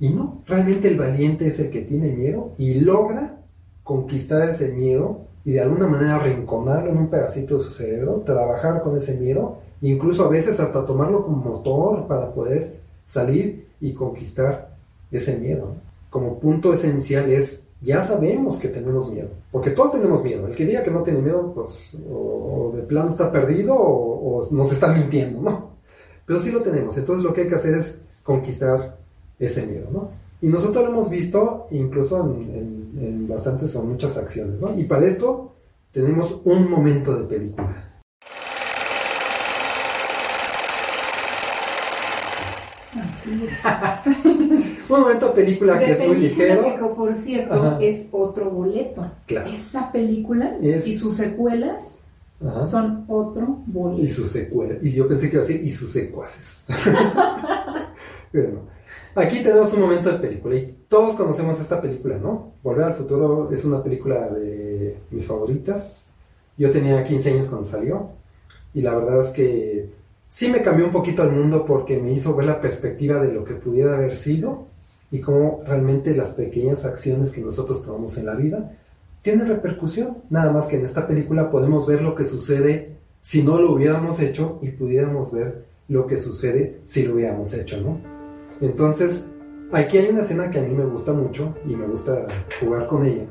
Y 0.00 0.08
no, 0.08 0.42
realmente 0.44 0.88
el 0.88 0.98
valiente 0.98 1.46
es 1.46 1.60
el 1.60 1.70
que 1.70 1.82
tiene 1.82 2.08
miedo 2.10 2.50
y 2.58 2.80
logra 2.80 3.38
conquistar 3.84 4.48
ese 4.48 4.70
miedo 4.72 5.20
y 5.44 5.52
de 5.52 5.60
alguna 5.60 5.86
manera 5.86 6.16
arrinconarlo 6.16 6.90
en 6.90 6.98
un 6.98 7.10
pedacito 7.10 7.58
de 7.58 7.60
su 7.64 7.70
cerebro, 7.70 8.24
trabajar 8.26 8.82
con 8.82 8.96
ese 8.96 9.14
miedo, 9.20 9.58
incluso 9.82 10.24
a 10.24 10.28
veces 10.28 10.58
hasta 10.58 10.84
tomarlo 10.84 11.24
como 11.24 11.36
motor 11.36 12.08
para 12.08 12.34
poder 12.34 12.80
salir 13.04 13.65
y 13.80 13.92
conquistar 13.92 14.76
ese 15.10 15.36
miedo. 15.38 15.74
Como 16.10 16.38
punto 16.38 16.72
esencial 16.72 17.30
es, 17.30 17.66
ya 17.82 18.02
sabemos 18.02 18.58
que 18.58 18.68
tenemos 18.68 19.10
miedo, 19.12 19.28
porque 19.52 19.70
todos 19.70 19.92
tenemos 19.92 20.22
miedo. 20.24 20.46
El 20.46 20.54
que 20.54 20.64
diga 20.66 20.82
que 20.82 20.90
no 20.90 21.02
tiene 21.02 21.20
miedo, 21.20 21.52
pues 21.54 21.96
o, 22.10 22.72
de 22.74 22.82
plano 22.82 23.10
está 23.10 23.30
perdido 23.30 23.74
o, 23.76 24.46
nos 24.50 24.72
está 24.72 24.88
mintiendo, 24.92 25.40
¿no? 25.42 25.70
Pero 26.24 26.40
sí 26.40 26.50
lo 26.50 26.60
tenemos, 26.62 26.96
entonces 26.96 27.24
lo 27.24 27.32
que 27.32 27.42
hay 27.42 27.48
que 27.48 27.54
hacer 27.54 27.74
es 27.74 27.94
conquistar 28.24 28.96
ese 29.38 29.64
miedo, 29.66 29.88
¿no? 29.92 30.08
Y 30.42 30.48
nosotros 30.48 30.84
lo 30.84 30.90
hemos 30.90 31.08
visto 31.10 31.66
incluso 31.70 32.20
en- 32.24 32.92
en 33.00 33.28
bastantes 33.28 33.74
o 33.76 33.82
muchas 33.82 34.16
acciones, 34.16 34.60
¿no? 34.60 34.76
Y 34.78 34.84
para 34.84 35.06
esto 35.06 35.52
tenemos 35.92 36.40
un 36.44 36.70
momento 36.70 37.16
de 37.18 37.24
película. 37.24 37.85
Así 42.98 43.44
es. 43.44 44.24
Un 44.88 45.00
momento 45.00 45.28
de 45.28 45.32
película 45.34 45.78
que 45.78 45.92
es 45.92 46.06
muy 46.06 46.16
ligero. 46.16 46.62
que, 46.64 46.94
por 46.94 47.14
cierto, 47.16 47.54
Ajá. 47.54 47.78
es 47.80 48.06
otro 48.12 48.50
boleto. 48.50 49.10
Claro. 49.26 49.48
Esa 49.50 49.90
película 49.92 50.56
Es- 50.62 50.86
y 50.86 50.94
sus 50.96 51.16
secuelas 51.16 51.98
Ajá. 52.44 52.66
son 52.66 53.04
otro 53.08 53.58
Y 53.66 53.72
boleto. 53.72 54.14
sus 54.14 54.30
secuelas. 54.30 54.78
Y 54.82 54.92
yo 54.92 55.08
pensé 55.08 55.28
que 55.28 55.36
iba 55.36 55.44
a 55.44 55.46
decir, 55.46 55.62
y 55.64 55.72
sus 55.72 55.90
secuaces. 55.90 56.66
bueno, 58.32 58.60
aquí 59.14 59.40
tenemos 59.42 59.72
un 59.72 59.80
momento 59.80 60.10
de 60.10 60.18
película. 60.18 60.54
Y 60.56 60.76
todos 60.88 61.14
conocemos 61.14 61.60
esta 61.60 61.80
película, 61.80 62.16
¿no? 62.18 62.52
Volver 62.62 62.84
al 62.84 62.94
futuro 62.94 63.50
es 63.52 63.64
una 63.64 63.82
película 63.82 64.28
de 64.28 64.96
mis 65.10 65.26
favoritas. 65.26 66.08
Yo 66.58 66.70
tenía 66.70 67.02
15 67.04 67.32
años 67.32 67.46
cuando 67.46 67.66
salió. 67.66 68.08
Y 68.74 68.82
la 68.82 68.94
verdad 68.94 69.20
es 69.20 69.28
que 69.28 69.90
sí 70.28 70.48
me 70.48 70.62
cambió 70.62 70.86
un 70.86 70.92
poquito 70.92 71.22
el 71.22 71.32
mundo 71.32 71.64
porque 71.66 71.98
me 71.98 72.12
hizo 72.12 72.34
ver 72.34 72.46
la 72.46 72.60
perspectiva 72.60 73.20
de 73.20 73.32
lo 73.32 73.44
que 73.44 73.54
pudiera 73.54 73.94
haber 73.94 74.14
sido 74.14 74.66
y 75.10 75.20
cómo 75.20 75.62
realmente 75.66 76.14
las 76.14 76.30
pequeñas 76.30 76.84
acciones 76.84 77.30
que 77.30 77.40
nosotros 77.40 77.84
tomamos 77.84 78.16
en 78.18 78.26
la 78.26 78.34
vida 78.34 78.72
tienen 79.22 79.46
repercusión. 79.48 80.18
Nada 80.30 80.52
más 80.52 80.66
que 80.66 80.76
en 80.76 80.84
esta 80.84 81.06
película 81.06 81.50
podemos 81.50 81.86
ver 81.86 82.02
lo 82.02 82.14
que 82.14 82.24
sucede 82.24 82.96
si 83.20 83.42
no 83.42 83.60
lo 83.60 83.72
hubiéramos 83.72 84.20
hecho 84.20 84.58
y 84.62 84.70
pudiéramos 84.70 85.32
ver 85.32 85.64
lo 85.88 86.06
que 86.06 86.16
sucede 86.16 86.80
si 86.86 87.04
lo 87.04 87.14
hubiéramos 87.14 87.52
hecho, 87.52 87.80
¿no? 87.80 87.98
Entonces, 88.60 89.24
aquí 89.72 89.98
hay 89.98 90.08
una 90.08 90.20
escena 90.20 90.50
que 90.50 90.58
a 90.58 90.62
mí 90.62 90.74
me 90.74 90.84
gusta 90.84 91.12
mucho 91.12 91.54
y 91.66 91.74
me 91.76 91.86
gusta 91.86 92.26
jugar 92.60 92.86
con 92.86 93.04
ella, 93.04 93.24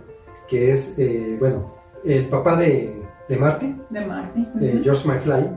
que 0.47 0.71
es, 0.71 0.93
eh, 0.97 1.35
bueno, 1.39 1.73
el 2.03 2.27
papá 2.29 2.55
de, 2.57 2.93
de 3.27 3.37
Marty, 3.37 3.75
De 3.89 4.05
Marty. 4.05 4.47
eh. 4.61 4.81
George 4.83 5.07
McFly, 5.07 5.49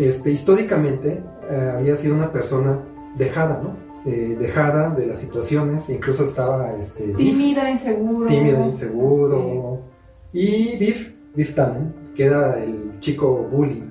este, 0.00 0.30
históricamente 0.30 1.22
eh, 1.50 1.72
había 1.76 1.94
sido 1.94 2.14
una 2.14 2.32
persona 2.32 2.80
dejada, 3.16 3.60
¿no? 3.62 3.76
Eh, 4.06 4.34
dejada 4.40 4.94
de 4.94 5.04
las 5.06 5.18
situaciones, 5.18 5.90
incluso 5.90 6.24
estaba 6.24 6.72
este, 6.72 7.04
Biff, 7.04 7.16
Tímida, 7.16 7.70
inseguro. 7.70 8.26
tímido, 8.26 8.64
inseguro. 8.64 9.80
Y 10.32 10.76
Biff, 10.78 11.12
Biff 11.34 11.54
Tannen, 11.54 11.92
que 12.14 12.24
era 12.24 12.62
el 12.64 12.98
chico 13.00 13.46
bully 13.52 13.84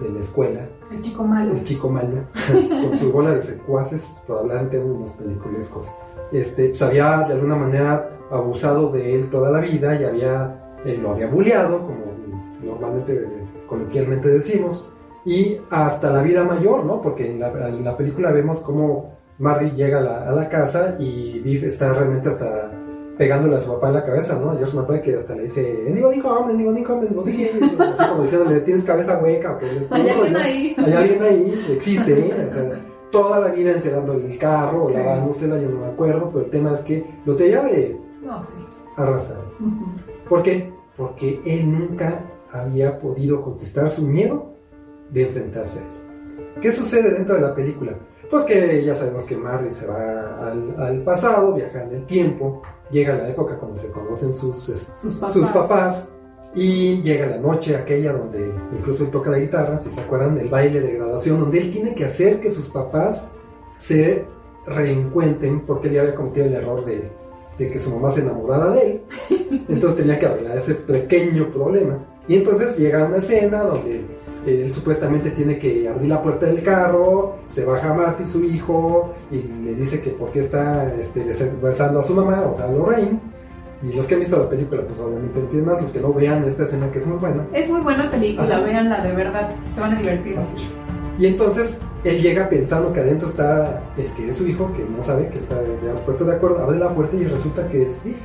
de 0.00 0.08
la 0.08 0.20
escuela, 0.20 0.60
el 0.90 1.02
chico 1.02 1.24
malo. 1.24 1.52
el 1.52 1.62
chico 1.62 1.90
malo, 1.90 2.24
con 2.88 2.96
su 2.96 3.12
bola 3.12 3.32
de 3.32 3.42
secuaces, 3.42 4.16
por 4.26 4.38
hablar 4.38 4.62
en 4.62 4.70
términos 4.70 5.12
peliculescos. 5.12 5.90
Este, 6.32 6.68
pues 6.70 6.80
había 6.80 7.24
de 7.28 7.34
alguna 7.34 7.56
manera 7.56 8.08
abusado 8.30 8.90
de 8.90 9.14
él 9.14 9.28
toda 9.28 9.50
la 9.50 9.60
vida 9.60 10.00
y 10.00 10.04
había, 10.04 10.74
eh, 10.86 10.96
lo 10.96 11.10
había 11.10 11.26
bulleado, 11.26 11.80
como 11.80 11.98
normalmente 12.64 13.12
eh, 13.12 13.26
coloquialmente 13.66 14.28
decimos, 14.28 14.90
y 15.24 15.58
hasta 15.70 16.10
la 16.10 16.22
vida 16.22 16.44
mayor, 16.44 16.84
¿no? 16.84 17.00
Porque 17.00 17.30
en 17.30 17.40
la, 17.40 17.68
en 17.68 17.84
la 17.84 17.96
película 17.96 18.32
vemos 18.32 18.60
cómo 18.60 19.12
Marty 19.38 19.70
llega 19.72 19.98
a 19.98 20.02
la, 20.02 20.28
a 20.28 20.32
la, 20.32 20.48
casa 20.48 20.96
y 20.98 21.38
Biff 21.40 21.62
está 21.62 21.92
realmente 21.92 22.28
hasta 22.28 22.72
pegándole 23.16 23.56
a 23.56 23.60
su 23.60 23.70
papá 23.70 23.88
en 23.88 23.94
la 23.94 24.04
cabeza, 24.04 24.38
¿no? 24.38 24.50
A 24.50 24.56
George 24.56 24.76
McFly 24.76 25.02
que 25.02 25.16
hasta 25.16 25.34
le 25.34 25.42
dice, 25.42 25.84
anybody 25.88 26.20
come, 26.20 26.52
anybody 26.54 26.82
come, 26.82 27.06
anybody 27.06 27.32
sí. 27.32 27.50
así 27.78 28.04
como 28.08 28.22
diciéndole, 28.22 28.60
tienes 28.60 28.84
cabeza 28.84 29.18
hueca. 29.18 29.58
Hay 29.90 30.08
alguien 30.08 30.36
ahí. 30.36 30.76
Hay 30.78 30.92
alguien 30.92 31.22
ahí, 31.22 31.66
existe, 31.70 32.12
¿eh? 32.18 32.46
O 32.48 32.52
sea, 32.52 32.80
toda 33.10 33.40
la 33.40 33.48
vida 33.48 33.72
encerándole 33.72 34.24
el 34.24 34.38
carro, 34.38 34.88
sí. 34.88 34.94
lavándosela, 34.94 35.58
yo 35.58 35.68
no 35.68 35.80
me 35.80 35.86
acuerdo, 35.88 36.30
pero 36.32 36.44
el 36.46 36.50
tema 36.50 36.74
es 36.74 36.80
que 36.80 37.04
lo 37.26 37.36
tenía 37.36 37.62
de 37.62 37.98
no, 38.22 38.42
sí. 38.42 38.54
arrastrar. 38.96 39.40
Uh 39.60 39.64
-huh. 39.64 40.28
¿Por 40.28 40.42
qué? 40.42 40.72
Porque 40.96 41.40
él 41.44 41.70
nunca 41.70 42.24
había 42.52 42.98
podido 42.98 43.42
conquistar 43.42 43.88
su 43.88 44.02
miedo 44.02 44.49
de 45.10 45.22
enfrentarse 45.22 45.78
a 45.78 45.82
él. 45.82 45.88
¿Qué 46.60 46.72
sucede 46.72 47.10
dentro 47.10 47.36
de 47.36 47.40
la 47.40 47.54
película? 47.54 47.94
Pues 48.30 48.44
que 48.44 48.84
ya 48.84 48.94
sabemos 48.94 49.24
que 49.24 49.36
Marty 49.36 49.70
se 49.70 49.86
va 49.86 50.50
al, 50.50 50.74
al, 50.78 51.02
pasado, 51.02 51.52
viaja 51.54 51.82
en 51.82 51.96
el 51.96 52.06
tiempo, 52.06 52.62
llega 52.90 53.14
la 53.14 53.28
época 53.28 53.56
cuando 53.56 53.76
se 53.76 53.90
conocen 53.90 54.32
sus, 54.32 54.56
sus, 54.56 55.16
papás. 55.16 55.32
sus 55.32 55.46
papás. 55.48 56.08
y 56.54 57.02
llega 57.02 57.26
la 57.26 57.38
noche 57.38 57.76
aquella 57.76 58.12
donde 58.12 58.52
incluso 58.76 59.04
él 59.04 59.10
toca 59.10 59.30
la 59.30 59.38
guitarra, 59.38 59.78
si 59.80 59.90
se 59.90 60.00
acuerdan 60.00 60.36
del 60.36 60.48
baile 60.48 60.80
de 60.80 60.94
graduación, 60.94 61.40
donde 61.40 61.58
él 61.58 61.70
tiene 61.72 61.94
que 61.94 62.04
hacer 62.04 62.40
que 62.40 62.52
sus 62.52 62.66
papás 62.68 63.28
se 63.76 64.24
reencuentren 64.64 65.60
porque 65.60 65.88
él 65.88 65.94
ya 65.94 66.00
había 66.02 66.14
cometido 66.14 66.46
el 66.46 66.54
error 66.54 66.84
de, 66.84 67.10
de 67.58 67.70
que 67.70 67.78
su 67.80 67.90
mamá 67.90 68.12
se 68.12 68.20
enamorara 68.20 68.70
de 68.70 68.82
él, 68.82 69.00
entonces 69.68 69.98
tenía 69.98 70.18
que 70.20 70.26
arreglar 70.26 70.56
ese 70.56 70.74
pequeño 70.74 71.50
problema. 71.50 71.98
Y 72.28 72.36
entonces 72.36 72.78
llega 72.78 73.06
una 73.06 73.16
escena 73.16 73.62
donde 73.62 74.04
él 74.46 74.72
supuestamente 74.72 75.30
tiene 75.30 75.58
que 75.58 75.88
abrir 75.88 76.08
la 76.08 76.22
puerta 76.22 76.46
del 76.46 76.62
carro, 76.62 77.36
se 77.48 77.64
baja 77.64 77.92
Marty, 77.92 78.26
su 78.26 78.44
hijo, 78.44 79.14
y 79.30 79.42
le 79.42 79.74
dice 79.74 80.00
que 80.00 80.10
por 80.10 80.30
qué 80.30 80.40
está 80.40 80.92
este, 80.94 81.24
besando 81.62 82.00
a 82.00 82.02
su 82.02 82.14
mamá, 82.14 82.46
o 82.50 82.54
sea, 82.54 82.66
a 82.66 82.72
Lorraine. 82.72 83.18
Y 83.82 83.94
los 83.94 84.06
que 84.06 84.14
han 84.14 84.20
visto 84.20 84.38
la 84.38 84.48
película, 84.48 84.82
pues 84.82 85.00
obviamente 85.00 85.40
entienden 85.40 85.70
más, 85.70 85.80
los 85.80 85.90
que 85.90 86.00
no 86.00 86.12
vean 86.12 86.44
esta 86.44 86.64
escena 86.64 86.90
que 86.90 86.98
es 86.98 87.06
muy 87.06 87.18
buena. 87.18 87.46
Es 87.52 87.70
muy 87.70 87.80
buena 87.80 88.10
película, 88.10 88.60
véanla 88.60 89.02
de 89.02 89.12
verdad, 89.12 89.50
se 89.70 89.80
van 89.80 89.94
a 89.94 89.98
divertir. 89.98 90.38
Así. 90.38 90.56
Y 91.18 91.26
entonces 91.26 91.78
él 92.04 92.20
llega 92.20 92.48
pensando 92.48 92.92
que 92.92 93.00
adentro 93.00 93.28
está 93.28 93.82
el 93.96 94.06
que 94.14 94.30
es 94.30 94.36
su 94.36 94.46
hijo, 94.46 94.72
que 94.72 94.84
no 94.84 95.02
sabe, 95.02 95.28
que 95.28 95.38
está 95.38 95.56
ya 95.84 95.94
puesto 96.04 96.24
de 96.24 96.34
acuerdo, 96.34 96.58
abre 96.62 96.78
la 96.78 96.94
puerta 96.94 97.16
y 97.16 97.24
resulta 97.24 97.68
que 97.68 97.82
es 97.82 97.96
Steve, 97.96 98.16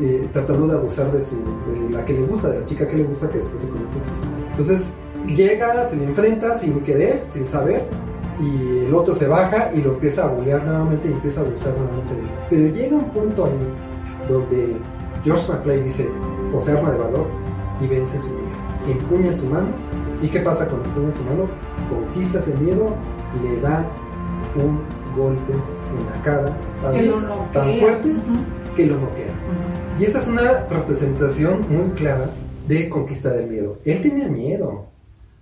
eh, 0.00 0.28
tratando 0.32 0.66
de 0.68 0.74
abusar 0.74 1.10
de 1.12 1.22
su, 1.22 1.36
de 1.36 1.90
la 1.90 2.04
que 2.04 2.12
le 2.12 2.22
gusta, 2.22 2.48
de 2.48 2.60
la 2.60 2.64
chica 2.64 2.86
que 2.86 2.96
le 2.96 3.04
gusta, 3.04 3.28
que 3.28 3.38
después 3.38 3.60
se 3.60 3.68
convierte 3.68 3.96
en 3.96 4.16
su. 4.16 4.24
Entonces 4.50 4.88
llega, 5.26 5.86
se 5.86 5.96
le 5.96 6.04
enfrenta 6.04 6.58
sin 6.58 6.80
querer, 6.80 7.22
sin 7.28 7.46
saber, 7.46 7.82
y 8.40 8.86
el 8.86 8.94
otro 8.94 9.14
se 9.14 9.26
baja 9.28 9.70
y 9.74 9.80
lo 9.80 9.92
empieza 9.92 10.24
a 10.24 10.28
bullear 10.28 10.64
nuevamente 10.64 11.08
y 11.08 11.12
empieza 11.12 11.40
a 11.40 11.44
abusar 11.44 11.72
nuevamente 11.76 12.14
de 12.14 12.20
él. 12.20 12.28
Pero 12.50 12.74
llega 12.74 12.96
un 12.96 13.10
punto 13.10 13.44
ahí 13.46 14.28
donde 14.28 14.76
George 15.22 15.52
McFly 15.52 15.82
dice, 15.82 16.08
o 16.52 16.60
se 16.60 16.72
arma 16.72 16.90
de 16.92 16.98
valor 16.98 17.26
y 17.80 17.86
vence 17.86 18.18
su 18.18 18.26
miedo. 18.26 18.44
Empuña 18.88 19.32
su 19.36 19.46
mano, 19.46 19.68
¿y 20.22 20.28
qué 20.28 20.40
pasa 20.40 20.66
cuando 20.66 20.88
empuña 20.88 21.12
su 21.12 21.22
mano? 21.24 21.48
Conquista 21.88 22.38
ese 22.38 22.54
miedo, 22.54 22.94
le 23.42 23.60
da 23.60 23.86
un 24.56 24.80
golpe 25.16 25.52
en 25.52 26.06
la 26.06 26.22
cara 26.22 26.56
tan 27.52 27.74
fuerte 27.78 28.08
uh 28.08 28.12
-huh. 28.12 28.74
que 28.76 28.86
lo 28.86 28.96
noquea. 28.98 29.26
Uh 29.26 29.98
-huh. 29.98 30.00
Y 30.00 30.04
esa 30.04 30.18
es 30.18 30.26
una 30.26 30.66
representación 30.68 31.64
muy 31.70 31.90
clara 31.90 32.30
de 32.66 32.88
conquista 32.88 33.30
del 33.30 33.48
miedo. 33.48 33.78
Él 33.84 34.02
tenía 34.02 34.28
miedo, 34.28 34.86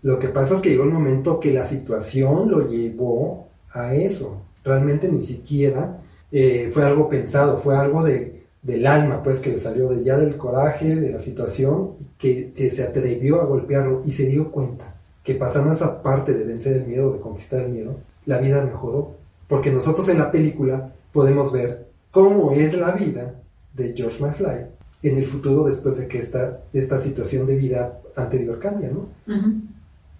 lo 0.02 0.18
que 0.18 0.28
pasa 0.28 0.56
es 0.56 0.60
que 0.60 0.70
llegó 0.70 0.82
el 0.82 0.90
momento 0.90 1.38
que 1.38 1.52
la 1.52 1.64
situación 1.64 2.50
lo 2.50 2.68
llevó 2.68 3.48
a 3.70 3.94
eso. 3.94 4.42
Realmente 4.64 5.08
ni 5.08 5.20
siquiera 5.20 6.00
eh, 6.32 6.70
fue 6.72 6.84
algo 6.84 7.08
pensado, 7.08 7.58
fue 7.58 7.76
algo 7.76 8.02
de, 8.02 8.42
del 8.62 8.86
alma, 8.86 9.22
pues, 9.22 9.38
que 9.38 9.50
le 9.50 9.58
salió 9.58 9.88
de 9.88 10.02
ya 10.02 10.18
del 10.18 10.36
coraje, 10.36 10.96
de 10.96 11.10
la 11.10 11.20
situación, 11.20 11.90
que, 12.18 12.52
se 12.70 12.82
atrevió 12.82 13.40
a 13.40 13.44
golpearlo 13.44 14.02
y 14.04 14.10
se 14.10 14.26
dio 14.26 14.50
cuenta 14.50 14.94
que 15.22 15.34
pasando 15.36 15.72
esa 15.72 16.02
parte 16.02 16.32
de 16.32 16.44
vencer 16.44 16.76
el 16.76 16.86
miedo, 16.86 17.12
de 17.12 17.20
conquistar 17.20 17.60
el 17.60 17.70
miedo, 17.70 17.96
la 18.26 18.38
vida 18.38 18.64
mejoró. 18.64 19.14
Porque 19.46 19.70
nosotros 19.70 20.08
en 20.08 20.18
la 20.18 20.32
película 20.32 20.92
podemos 21.12 21.52
ver 21.52 21.86
cómo 22.10 22.52
es 22.52 22.74
la 22.74 22.90
vida 22.92 23.34
de 23.74 23.94
George 23.96 24.20
McFly 24.20 24.66
en 25.02 25.18
el 25.18 25.26
futuro 25.26 25.64
después 25.64 25.96
de 25.96 26.08
que 26.08 26.18
esta, 26.18 26.60
esta 26.72 26.98
situación 26.98 27.46
de 27.46 27.56
vida 27.56 28.00
anterior 28.16 28.58
cambia, 28.58 28.90
¿no? 28.90 29.08
Uh. 29.32 29.71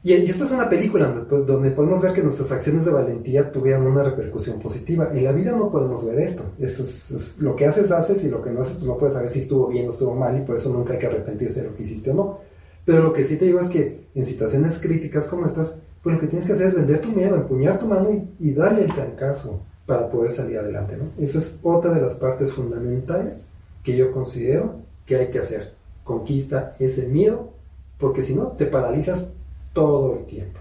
Y, 0.05 0.15
y, 0.15 0.31
esto 0.31 0.45
es 0.45 0.51
una 0.51 0.69
película 0.69 1.09
donde, 1.09 1.53
donde, 1.53 1.71
podemos 1.71 2.03
ver 2.03 2.12
que 2.12 2.23
nuestras 2.23 2.51
acciones 2.51 2.85
de 2.85 2.91
valentía 2.91 3.53
tuvieron 3.53 3.87
una 3.87 4.03
repercusión 4.03 4.59
positiva. 4.59 5.11
En 5.12 5.23
la 5.23 5.33
vida 5.33 5.53
no 5.53 5.71
podemos 5.71 6.05
ver 6.05 6.19
esto. 6.19 6.45
Eso 6.59 6.83
es, 6.83 7.11
es, 7.12 7.38
lo 7.38 7.55
que 7.55 7.67
haces, 7.67 7.93
haces 7.93 8.25
y 8.25 8.29
lo 8.29 8.43
que 8.43 8.51
no 8.51 8.62
haces, 8.62 8.75
pues 8.75 8.87
no 8.87 8.99
puedes 8.99 9.15
saber 9.15 9.31
si 9.31 9.41
estuvo 9.41 9.69
bien 9.69 9.87
o 9.87 9.91
estuvo 9.91 10.15
mal 10.15 10.37
y 10.37 10.43
por 10.43 10.57
eso 10.57 10.71
nunca 10.71 10.95
hay 10.95 10.99
que 10.99 11.07
arrepentirse 11.07 11.62
de 11.62 11.69
lo 11.69 11.77
que 11.77 11.85
hiciste 11.85 12.11
o 12.11 12.15
no. 12.15 12.38
Pero 12.85 13.03
lo 13.03 13.12
que 13.12 13.23
sí 13.23 13.37
te 13.37 13.45
digo 13.45 13.61
es 13.61 13.69
que 13.69 14.07
en 14.15 14.25
situaciones 14.25 14.79
críticas 14.81 15.29
como 15.29 15.47
estas, 15.47 15.77
pues 16.03 16.15
lo 16.15 16.21
que 16.21 16.27
tienes 16.27 16.47
que 16.47 16.55
hacer 16.55 16.67
es 16.67 16.75
vender 16.75 17.01
tu 17.01 17.12
miedo, 17.12 17.37
empuñar 17.37 17.79
tu 17.79 17.87
mano 17.87 18.11
y, 18.12 18.49
y 18.49 18.53
darle 18.55 18.85
el 18.85 18.93
trancazo 18.93 19.61
para 19.87 20.11
poder 20.11 20.31
salir 20.31 20.59
adelante. 20.59 20.97
¿no? 20.97 21.05
Esa 21.23 21.38
es 21.38 21.59
otra 21.62 21.93
de 21.93 22.01
las 22.01 22.15
partes 22.15 22.53
fundamentales 22.53 23.49
que 23.83 23.97
yo 23.97 24.12
considero 24.12 24.81
que 25.07 25.17
hay 25.17 25.31
que 25.31 25.38
hacer. 25.38 25.75
Conquista 26.05 26.75
ese 26.79 27.07
miedo, 27.07 27.51
porque 27.99 28.23
si 28.23 28.35
no, 28.35 28.49
te 28.49 28.67
paralizas 28.67 29.29
todo 29.73 30.17
el 30.17 30.27
tiempo. 30.27 30.61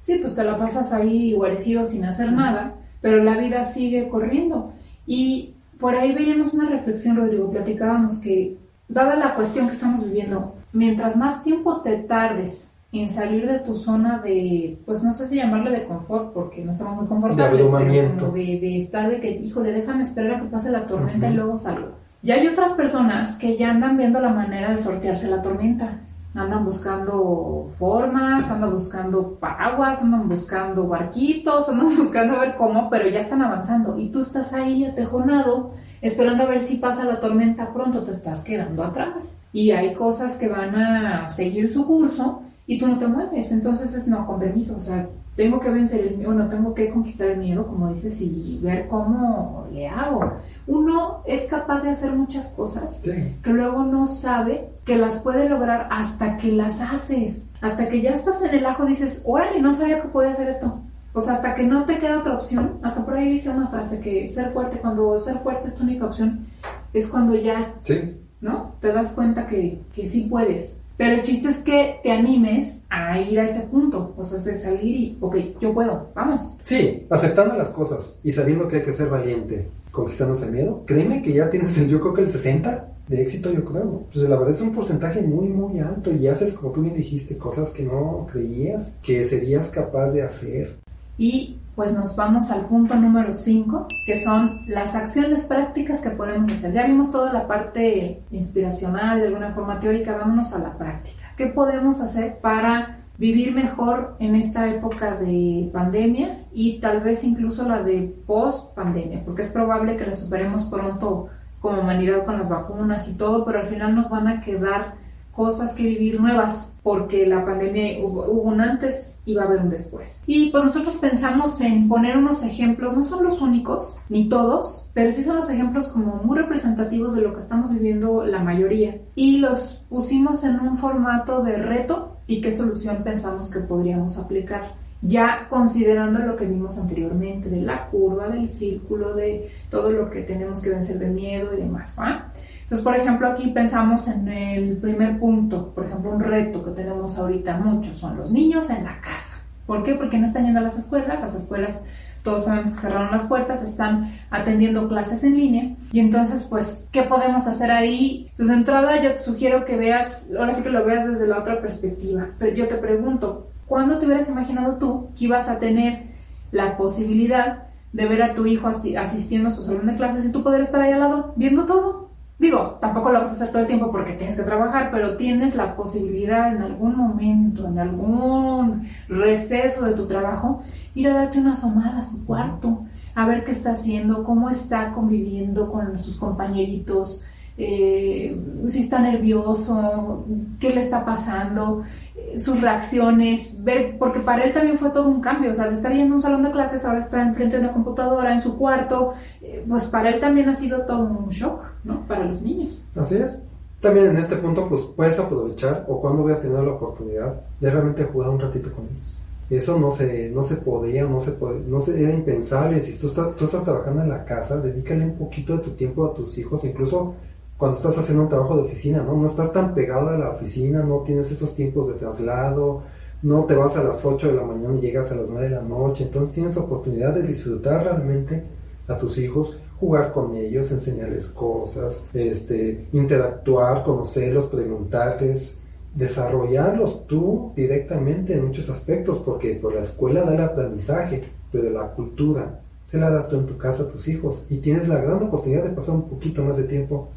Sí, 0.00 0.18
pues 0.20 0.34
te 0.34 0.44
la 0.44 0.58
pasas 0.58 0.92
ahí 0.92 1.32
guarecido 1.32 1.86
sin 1.86 2.04
hacer 2.04 2.32
nada, 2.32 2.74
pero 3.00 3.22
la 3.22 3.36
vida 3.36 3.64
sigue 3.64 4.08
corriendo. 4.08 4.72
Y 5.06 5.54
por 5.78 5.94
ahí 5.94 6.12
veíamos 6.12 6.54
una 6.54 6.68
reflexión, 6.68 7.16
Rodrigo, 7.16 7.50
platicábamos 7.50 8.20
que, 8.20 8.56
dada 8.88 9.16
la 9.16 9.34
cuestión 9.34 9.68
que 9.68 9.74
estamos 9.74 10.04
viviendo, 10.04 10.54
mientras 10.72 11.16
más 11.16 11.42
tiempo 11.42 11.80
te 11.82 11.96
tardes 11.98 12.74
en 12.92 13.10
salir 13.10 13.46
de 13.46 13.60
tu 13.60 13.78
zona 13.78 14.18
de, 14.18 14.78
pues 14.84 15.02
no 15.02 15.12
sé 15.12 15.26
si 15.26 15.36
llamarle 15.36 15.70
de 15.70 15.84
confort, 15.84 16.32
porque 16.34 16.62
no 16.62 16.72
estamos 16.72 16.96
muy 16.96 17.06
confortables, 17.06 17.64
de 17.64 17.70
pero 17.70 18.32
de, 18.32 18.58
de, 18.60 18.78
estar 18.78 19.10
de 19.10 19.18
que, 19.18 19.30
híjole, 19.30 19.72
déjame 19.72 20.02
esperar 20.02 20.32
a 20.32 20.40
que 20.40 20.48
pase 20.48 20.70
la 20.70 20.86
tormenta 20.86 21.26
uh 21.26 21.30
-huh. 21.30 21.32
y 21.32 21.36
luego 21.36 21.58
salgo. 21.58 21.88
Y 22.22 22.30
hay 22.32 22.46
otras 22.46 22.72
personas 22.72 23.36
que 23.36 23.56
ya 23.56 23.70
andan 23.70 23.96
viendo 23.96 24.20
la 24.20 24.28
manera 24.28 24.70
de 24.70 24.78
sortearse 24.78 25.28
la 25.28 25.42
tormenta 25.42 26.00
andan 26.34 26.64
buscando 26.64 27.70
formas, 27.78 28.50
andan 28.50 28.70
buscando 28.70 29.34
paraguas, 29.34 30.00
andan 30.00 30.28
buscando 30.28 30.88
barquitos, 30.88 31.68
andan 31.68 31.96
buscando 31.96 32.36
a 32.36 32.40
ver 32.40 32.56
cómo, 32.56 32.88
pero 32.88 33.08
ya 33.08 33.20
están 33.20 33.42
avanzando 33.42 33.98
y 33.98 34.08
tú 34.08 34.22
estás 34.22 34.52
ahí 34.52 34.84
atejonado 34.84 35.72
esperando 36.00 36.44
a 36.44 36.46
ver 36.46 36.60
si 36.60 36.76
pasa 36.76 37.04
la 37.04 37.20
tormenta 37.20 37.72
pronto, 37.72 38.02
te 38.02 38.12
estás 38.12 38.42
quedando 38.42 38.82
atrás 38.82 39.36
y 39.52 39.70
hay 39.70 39.94
cosas 39.94 40.36
que 40.36 40.48
van 40.48 40.74
a 40.74 41.28
seguir 41.28 41.68
su 41.68 41.86
curso 41.86 42.42
y 42.66 42.78
tú 42.78 42.88
no 42.88 42.98
te 42.98 43.06
mueves, 43.06 43.52
entonces 43.52 43.94
es 43.94 44.08
no, 44.08 44.26
con 44.26 44.40
permiso, 44.40 44.76
o 44.76 44.80
sea, 44.80 45.08
tengo 45.36 45.60
que 45.60 45.70
vencer 45.70 46.00
el 46.06 46.18
miedo, 46.18 46.34
no 46.34 46.48
tengo 46.48 46.74
que 46.74 46.90
conquistar 46.90 47.28
el 47.28 47.38
miedo, 47.38 47.66
como 47.66 47.92
dices, 47.92 48.20
y 48.20 48.58
ver 48.62 48.86
cómo 48.88 49.66
le 49.72 49.88
hago. 49.88 50.34
Uno 50.66 51.20
es 51.24 51.46
capaz 51.46 51.82
de 51.82 51.90
hacer 51.90 52.12
muchas 52.12 52.48
cosas 52.48 53.00
sí. 53.02 53.36
que 53.42 53.50
luego 53.50 53.82
no 53.84 54.06
sabe 54.08 54.71
que 54.84 54.96
las 54.96 55.20
puede 55.20 55.48
lograr 55.48 55.88
hasta 55.90 56.36
que 56.36 56.52
las 56.52 56.80
haces. 56.80 57.44
Hasta 57.60 57.88
que 57.88 58.00
ya 58.00 58.10
estás 58.14 58.42
en 58.42 58.54
el 58.54 58.66
ajo 58.66 58.86
dices, 58.86 59.22
órale, 59.24 59.60
no 59.60 59.72
sabía 59.72 60.02
que 60.02 60.08
podía 60.08 60.32
hacer 60.32 60.48
esto. 60.48 60.80
O 61.12 61.20
sea, 61.20 61.34
hasta 61.34 61.54
que 61.54 61.62
no 61.62 61.84
te 61.84 61.98
queda 61.98 62.20
otra 62.20 62.34
opción. 62.34 62.78
Hasta 62.82 63.04
por 63.04 63.14
ahí 63.14 63.28
dice 63.28 63.50
una 63.50 63.68
frase 63.68 64.00
que 64.00 64.28
ser 64.30 64.50
fuerte, 64.50 64.78
cuando 64.78 65.20
ser 65.20 65.38
fuerte 65.40 65.68
es 65.68 65.76
tu 65.76 65.84
única 65.84 66.06
opción, 66.06 66.46
es 66.92 67.06
cuando 67.06 67.34
ya, 67.34 67.74
sí. 67.80 68.16
¿no? 68.40 68.74
Te 68.80 68.92
das 68.92 69.12
cuenta 69.12 69.46
que, 69.46 69.80
que 69.94 70.08
sí 70.08 70.22
puedes. 70.28 70.78
Pero 70.96 71.16
el 71.16 71.22
chiste 71.22 71.48
es 71.48 71.58
que 71.58 72.00
te 72.02 72.12
animes 72.12 72.84
a 72.90 73.18
ir 73.20 73.38
a 73.40 73.44
ese 73.44 73.60
punto, 73.60 74.14
o 74.16 74.24
sea, 74.24 74.38
de 74.40 74.56
salir 74.56 74.96
y, 74.96 75.18
ok, 75.20 75.36
yo 75.60 75.72
puedo, 75.72 76.10
vamos. 76.14 76.56
Sí, 76.62 77.06
aceptando 77.10 77.56
las 77.56 77.70
cosas 77.70 78.18
y 78.22 78.32
sabiendo 78.32 78.68
que 78.68 78.76
hay 78.76 78.82
que 78.82 78.92
ser 78.92 79.08
valiente, 79.08 79.68
conquistando 79.90 80.34
ese 80.34 80.50
miedo, 80.50 80.84
créeme 80.86 81.22
que 81.22 81.32
ya 81.32 81.50
tienes 81.50 81.76
el, 81.78 81.88
yo 81.88 82.00
creo 82.00 82.14
que 82.14 82.22
el 82.22 82.28
60 82.28 82.91
de 83.12 83.22
éxito, 83.22 83.52
yo 83.52 83.64
creo. 83.64 84.04
Pues 84.12 84.28
la 84.28 84.36
verdad 84.36 84.54
es 84.54 84.60
un 84.60 84.72
porcentaje 84.72 85.20
muy, 85.20 85.48
muy 85.48 85.78
alto 85.80 86.10
y 86.10 86.26
haces, 86.26 86.54
como 86.54 86.72
tú 86.72 86.82
bien 86.82 86.94
dijiste, 86.94 87.38
cosas 87.38 87.70
que 87.70 87.84
no 87.84 88.26
creías 88.30 88.94
que 89.02 89.24
serías 89.24 89.68
capaz 89.68 90.12
de 90.12 90.22
hacer. 90.22 90.76
Y 91.18 91.58
pues 91.76 91.92
nos 91.92 92.16
vamos 92.16 92.50
al 92.50 92.66
punto 92.66 92.94
número 92.94 93.32
5, 93.32 93.86
que 94.06 94.22
son 94.22 94.62
las 94.66 94.94
acciones 94.94 95.42
prácticas 95.42 96.00
que 96.00 96.10
podemos 96.10 96.50
hacer. 96.50 96.72
Ya 96.72 96.86
vimos 96.86 97.10
toda 97.10 97.32
la 97.32 97.46
parte 97.46 98.22
inspiracional, 98.30 99.20
de 99.20 99.28
alguna 99.28 99.54
forma 99.54 99.78
teórica, 99.78 100.16
vámonos 100.16 100.52
a 100.52 100.58
la 100.58 100.76
práctica. 100.76 101.34
¿Qué 101.36 101.46
podemos 101.46 102.00
hacer 102.00 102.38
para 102.38 102.98
vivir 103.18 103.54
mejor 103.54 104.16
en 104.18 104.34
esta 104.34 104.68
época 104.68 105.16
de 105.16 105.70
pandemia 105.72 106.40
y 106.52 106.80
tal 106.80 107.00
vez 107.00 107.24
incluso 107.24 107.68
la 107.68 107.82
de 107.82 108.14
post 108.26 108.74
pandemia? 108.74 109.22
Porque 109.24 109.42
es 109.42 109.50
probable 109.50 109.96
que 109.96 110.06
la 110.06 110.16
superemos 110.16 110.64
pronto 110.64 111.28
como 111.62 111.80
humanidad 111.80 112.26
con 112.26 112.38
las 112.38 112.50
vacunas 112.50 113.08
y 113.08 113.14
todo, 113.14 113.44
pero 113.44 113.60
al 113.60 113.66
final 113.66 113.94
nos 113.94 114.10
van 114.10 114.26
a 114.28 114.40
quedar 114.40 115.00
cosas 115.32 115.72
que 115.72 115.84
vivir 115.84 116.20
nuevas, 116.20 116.74
porque 116.82 117.26
la 117.26 117.44
pandemia 117.44 118.04
hubo, 118.04 118.26
hubo, 118.26 118.42
un 118.42 118.60
antes 118.60 119.18
y 119.24 119.34
va 119.34 119.44
a 119.44 119.46
haber 119.46 119.60
un 119.60 119.70
después. 119.70 120.20
Y 120.26 120.50
pues 120.50 120.64
nosotros 120.64 120.96
pensamos 120.96 121.58
en 121.62 121.88
poner 121.88 122.18
unos 122.18 122.42
ejemplos, 122.42 122.94
no 122.96 123.04
son 123.04 123.24
los 123.24 123.40
únicos, 123.40 123.98
ni 124.10 124.28
todos, 124.28 124.90
pero 124.92 125.10
sí 125.10 125.22
son 125.22 125.36
los 125.36 125.48
ejemplos 125.48 125.88
como 125.88 126.16
muy 126.16 126.36
representativos 126.36 127.14
de 127.14 127.22
lo 127.22 127.32
que 127.32 127.40
estamos 127.40 127.72
viviendo 127.72 128.26
la 128.26 128.40
mayoría. 128.40 129.00
Y 129.14 129.38
los 129.38 129.86
pusimos 129.88 130.44
en 130.44 130.60
un 130.60 130.76
formato 130.76 131.42
de 131.42 131.56
reto 131.56 132.18
y 132.26 132.42
qué 132.42 132.52
solución 132.52 132.98
pensamos 133.02 133.50
que 133.50 133.60
podríamos 133.60 134.18
aplicar 134.18 134.81
ya 135.02 135.48
considerando 135.50 136.20
lo 136.20 136.36
que 136.36 136.46
vimos 136.46 136.78
anteriormente, 136.78 137.50
de 137.50 137.60
la 137.60 137.86
curva, 137.88 138.28
del 138.28 138.48
círculo, 138.48 139.14
de 139.14 139.50
todo 139.68 139.90
lo 139.90 140.08
que 140.08 140.22
tenemos 140.22 140.62
que 140.62 140.70
vencer 140.70 140.98
de 140.98 141.08
miedo 141.08 141.52
y 141.54 141.58
demás. 141.58 141.96
¿va? 141.98 142.32
Entonces, 142.62 142.84
por 142.84 142.96
ejemplo, 142.96 143.28
aquí 143.28 143.48
pensamos 143.48 144.08
en 144.08 144.28
el 144.28 144.76
primer 144.76 145.18
punto, 145.18 145.74
por 145.74 145.86
ejemplo, 145.86 146.12
un 146.12 146.20
reto 146.20 146.64
que 146.64 146.70
tenemos 146.70 147.18
ahorita 147.18 147.58
muchos, 147.58 147.98
son 147.98 148.16
los 148.16 148.30
niños 148.30 148.70
en 148.70 148.84
la 148.84 149.00
casa. 149.00 149.38
¿Por 149.66 149.82
qué? 149.82 149.94
Porque 149.94 150.18
no 150.18 150.26
están 150.26 150.44
yendo 150.44 150.60
a 150.60 150.62
las 150.62 150.78
escuelas, 150.78 151.20
las 151.20 151.34
escuelas 151.34 151.82
todos 152.22 152.44
sabemos 152.44 152.70
que 152.70 152.78
cerraron 152.78 153.10
las 153.10 153.24
puertas, 153.24 153.62
están 153.62 154.14
atendiendo 154.30 154.88
clases 154.88 155.24
en 155.24 155.36
línea. 155.36 155.74
Y 155.90 156.00
entonces, 156.00 156.44
pues, 156.44 156.86
¿qué 156.92 157.02
podemos 157.02 157.46
hacer 157.46 157.70
ahí? 157.70 158.30
Pues 158.36 158.48
de 158.48 158.54
entrada 158.54 159.02
yo 159.02 159.12
te 159.12 159.18
sugiero 159.18 159.64
que 159.64 159.76
veas, 159.76 160.28
ahora 160.38 160.54
sí 160.54 160.62
que 160.62 160.70
lo 160.70 160.84
veas 160.84 161.08
desde 161.08 161.26
la 161.26 161.38
otra 161.38 161.60
perspectiva, 161.60 162.28
pero 162.38 162.54
yo 162.54 162.68
te 162.68 162.76
pregunto, 162.76 163.51
¿cuándo 163.72 163.98
te 163.98 164.04
hubieras 164.04 164.28
imaginado 164.28 164.74
tú 164.74 165.08
que 165.16 165.24
ibas 165.24 165.48
a 165.48 165.58
tener 165.58 166.02
la 166.50 166.76
posibilidad 166.76 167.68
de 167.94 168.06
ver 168.06 168.22
a 168.22 168.34
tu 168.34 168.44
hijo 168.44 168.68
asistiendo 168.68 169.48
a 169.48 169.52
su 169.52 169.62
salón 169.62 169.86
de 169.86 169.96
clases 169.96 170.26
y 170.26 170.30
tú 170.30 170.42
poder 170.42 170.60
estar 170.60 170.82
ahí 170.82 170.92
al 170.92 171.00
lado 171.00 171.32
viendo 171.36 171.64
todo? 171.64 172.10
Digo, 172.38 172.76
tampoco 172.82 173.10
lo 173.10 173.20
vas 173.20 173.30
a 173.30 173.32
hacer 173.32 173.48
todo 173.48 173.62
el 173.62 173.66
tiempo 173.66 173.90
porque 173.90 174.12
tienes 174.12 174.36
que 174.36 174.42
trabajar, 174.42 174.90
pero 174.90 175.16
tienes 175.16 175.56
la 175.56 175.74
posibilidad 175.74 176.54
en 176.54 176.60
algún 176.60 176.98
momento, 176.98 177.66
en 177.66 177.78
algún 177.78 178.86
receso 179.08 179.86
de 179.86 179.94
tu 179.94 180.06
trajo, 180.06 180.62
ir 180.94 181.08
a 181.08 181.14
darte 181.14 181.38
una 181.38 181.54
asomada 181.54 182.00
a 182.00 182.04
su 182.04 182.26
cuarto, 182.26 182.84
a 183.14 183.24
ver 183.24 183.42
qué 183.42 183.52
está 183.52 183.70
haciendo, 183.70 184.22
cómo 184.22 184.50
está 184.50 184.92
conviviendo 184.92 185.72
con 185.72 185.98
sus 185.98 186.18
compañeritos, 186.18 187.24
eh, 187.58 188.36
si 188.68 188.80
está 188.80 188.98
nervioso, 189.00 190.24
qué 190.58 190.70
le 190.70 190.80
está 190.80 191.04
pasando, 191.04 191.82
eh, 192.16 192.38
sus 192.38 192.60
reacciones, 192.60 193.62
ver, 193.62 193.98
porque 193.98 194.20
para 194.20 194.44
él 194.44 194.52
también 194.52 194.78
fue 194.78 194.90
todo 194.90 195.08
un 195.08 195.20
cambio, 195.20 195.50
o 195.50 195.54
sea, 195.54 195.68
de 195.68 195.74
estar 195.74 195.92
yendo 195.92 196.14
a 196.14 196.16
un 196.16 196.22
salón 196.22 196.42
de 196.42 196.50
clases, 196.50 196.84
ahora 196.84 197.00
está 197.00 197.22
enfrente 197.22 197.56
de 197.56 197.64
una 197.64 197.72
computadora, 197.72 198.32
en 198.32 198.40
su 198.40 198.56
cuarto, 198.56 199.14
eh, 199.42 199.64
pues 199.68 199.84
para 199.84 200.10
él 200.10 200.20
también 200.20 200.48
ha 200.48 200.54
sido 200.54 200.82
todo 200.86 201.04
un 201.04 201.28
shock, 201.28 201.64
¿no? 201.84 202.00
Para 202.06 202.24
los 202.24 202.40
niños. 202.42 202.82
Así 202.96 203.16
es. 203.16 203.40
También 203.80 204.06
en 204.06 204.16
este 204.16 204.36
punto, 204.36 204.68
pues 204.68 204.82
puedes 204.82 205.18
aprovechar 205.18 205.84
o 205.88 206.00
cuando 206.00 206.22
veas 206.22 206.40
tenido 206.40 206.62
la 206.62 206.72
oportunidad 206.72 207.34
de 207.60 207.70
realmente 207.70 208.04
jugar 208.04 208.30
un 208.30 208.38
ratito 208.38 208.72
con 208.72 208.84
ellos. 208.84 209.16
Eso 209.50 209.78
no 209.78 209.90
se, 209.90 210.30
no 210.30 210.42
se 210.42 210.56
podía, 210.56 211.04
no 211.04 211.20
se, 211.20 211.32
puede, 211.32 211.60
no 211.66 211.80
se, 211.80 212.00
era 212.00 212.14
impensable. 212.14 212.80
Si 212.80 212.98
tú, 212.98 213.08
estás, 213.08 213.36
tú 213.36 213.44
estás 213.44 213.64
trabajando 213.64 214.02
en 214.02 214.08
la 214.08 214.24
casa, 214.24 214.58
dedícale 214.58 215.04
un 215.04 215.16
poquito 215.16 215.56
de 215.56 215.64
tu 215.64 215.70
tiempo 215.70 216.06
a 216.06 216.14
tus 216.14 216.38
hijos, 216.38 216.64
incluso 216.64 217.16
cuando 217.56 217.76
estás 217.76 217.96
haciendo 217.98 218.24
un 218.24 218.28
trabajo 218.28 218.56
de 218.56 218.62
oficina, 218.62 219.02
¿no? 219.02 219.16
No 219.16 219.26
estás 219.26 219.52
tan 219.52 219.74
pegado 219.74 220.08
a 220.08 220.18
la 220.18 220.30
oficina, 220.30 220.82
no 220.82 220.98
tienes 221.00 221.30
esos 221.30 221.54
tiempos 221.54 221.88
de 221.88 221.94
traslado, 221.94 222.82
no 223.22 223.44
te 223.44 223.54
vas 223.54 223.76
a 223.76 223.84
las 223.84 224.04
8 224.04 224.28
de 224.28 224.34
la 224.34 224.42
mañana 224.42 224.74
y 224.74 224.80
llegas 224.80 225.12
a 225.12 225.14
las 225.14 225.28
9 225.28 225.48
de 225.48 225.56
la 225.56 225.62
noche, 225.62 226.04
entonces 226.04 226.34
tienes 226.34 226.56
oportunidad 226.56 227.14
de 227.14 227.22
disfrutar 227.22 227.84
realmente 227.84 228.44
a 228.88 228.98
tus 228.98 229.16
hijos, 229.18 229.56
jugar 229.78 230.12
con 230.12 230.34
ellos, 230.34 230.72
enseñarles 230.72 231.26
cosas, 231.26 232.06
este, 232.14 232.86
interactuar, 232.92 233.84
conocerlos, 233.84 234.46
preguntarles, 234.46 235.58
desarrollarlos 235.94 237.06
tú 237.06 237.52
directamente 237.54 238.34
en 238.34 238.46
muchos 238.46 238.68
aspectos, 238.70 239.18
porque 239.18 239.54
por 239.54 239.74
la 239.74 239.80
escuela 239.80 240.22
da 240.22 240.34
el 240.34 240.40
aprendizaje, 240.40 241.22
pero 241.50 241.70
la 241.70 241.92
cultura 241.92 242.60
se 242.84 242.98
la 242.98 243.10
das 243.10 243.28
tú 243.28 243.36
en 243.36 243.46
tu 243.46 243.56
casa 243.56 243.84
a 243.84 243.88
tus 243.88 244.08
hijos 244.08 244.44
y 244.48 244.58
tienes 244.58 244.88
la 244.88 245.00
gran 245.00 245.22
oportunidad 245.22 245.64
de 245.64 245.70
pasar 245.70 245.94
un 245.94 246.08
poquito 246.08 246.44
más 246.44 246.56
de 246.56 246.64
tiempo 246.64 247.08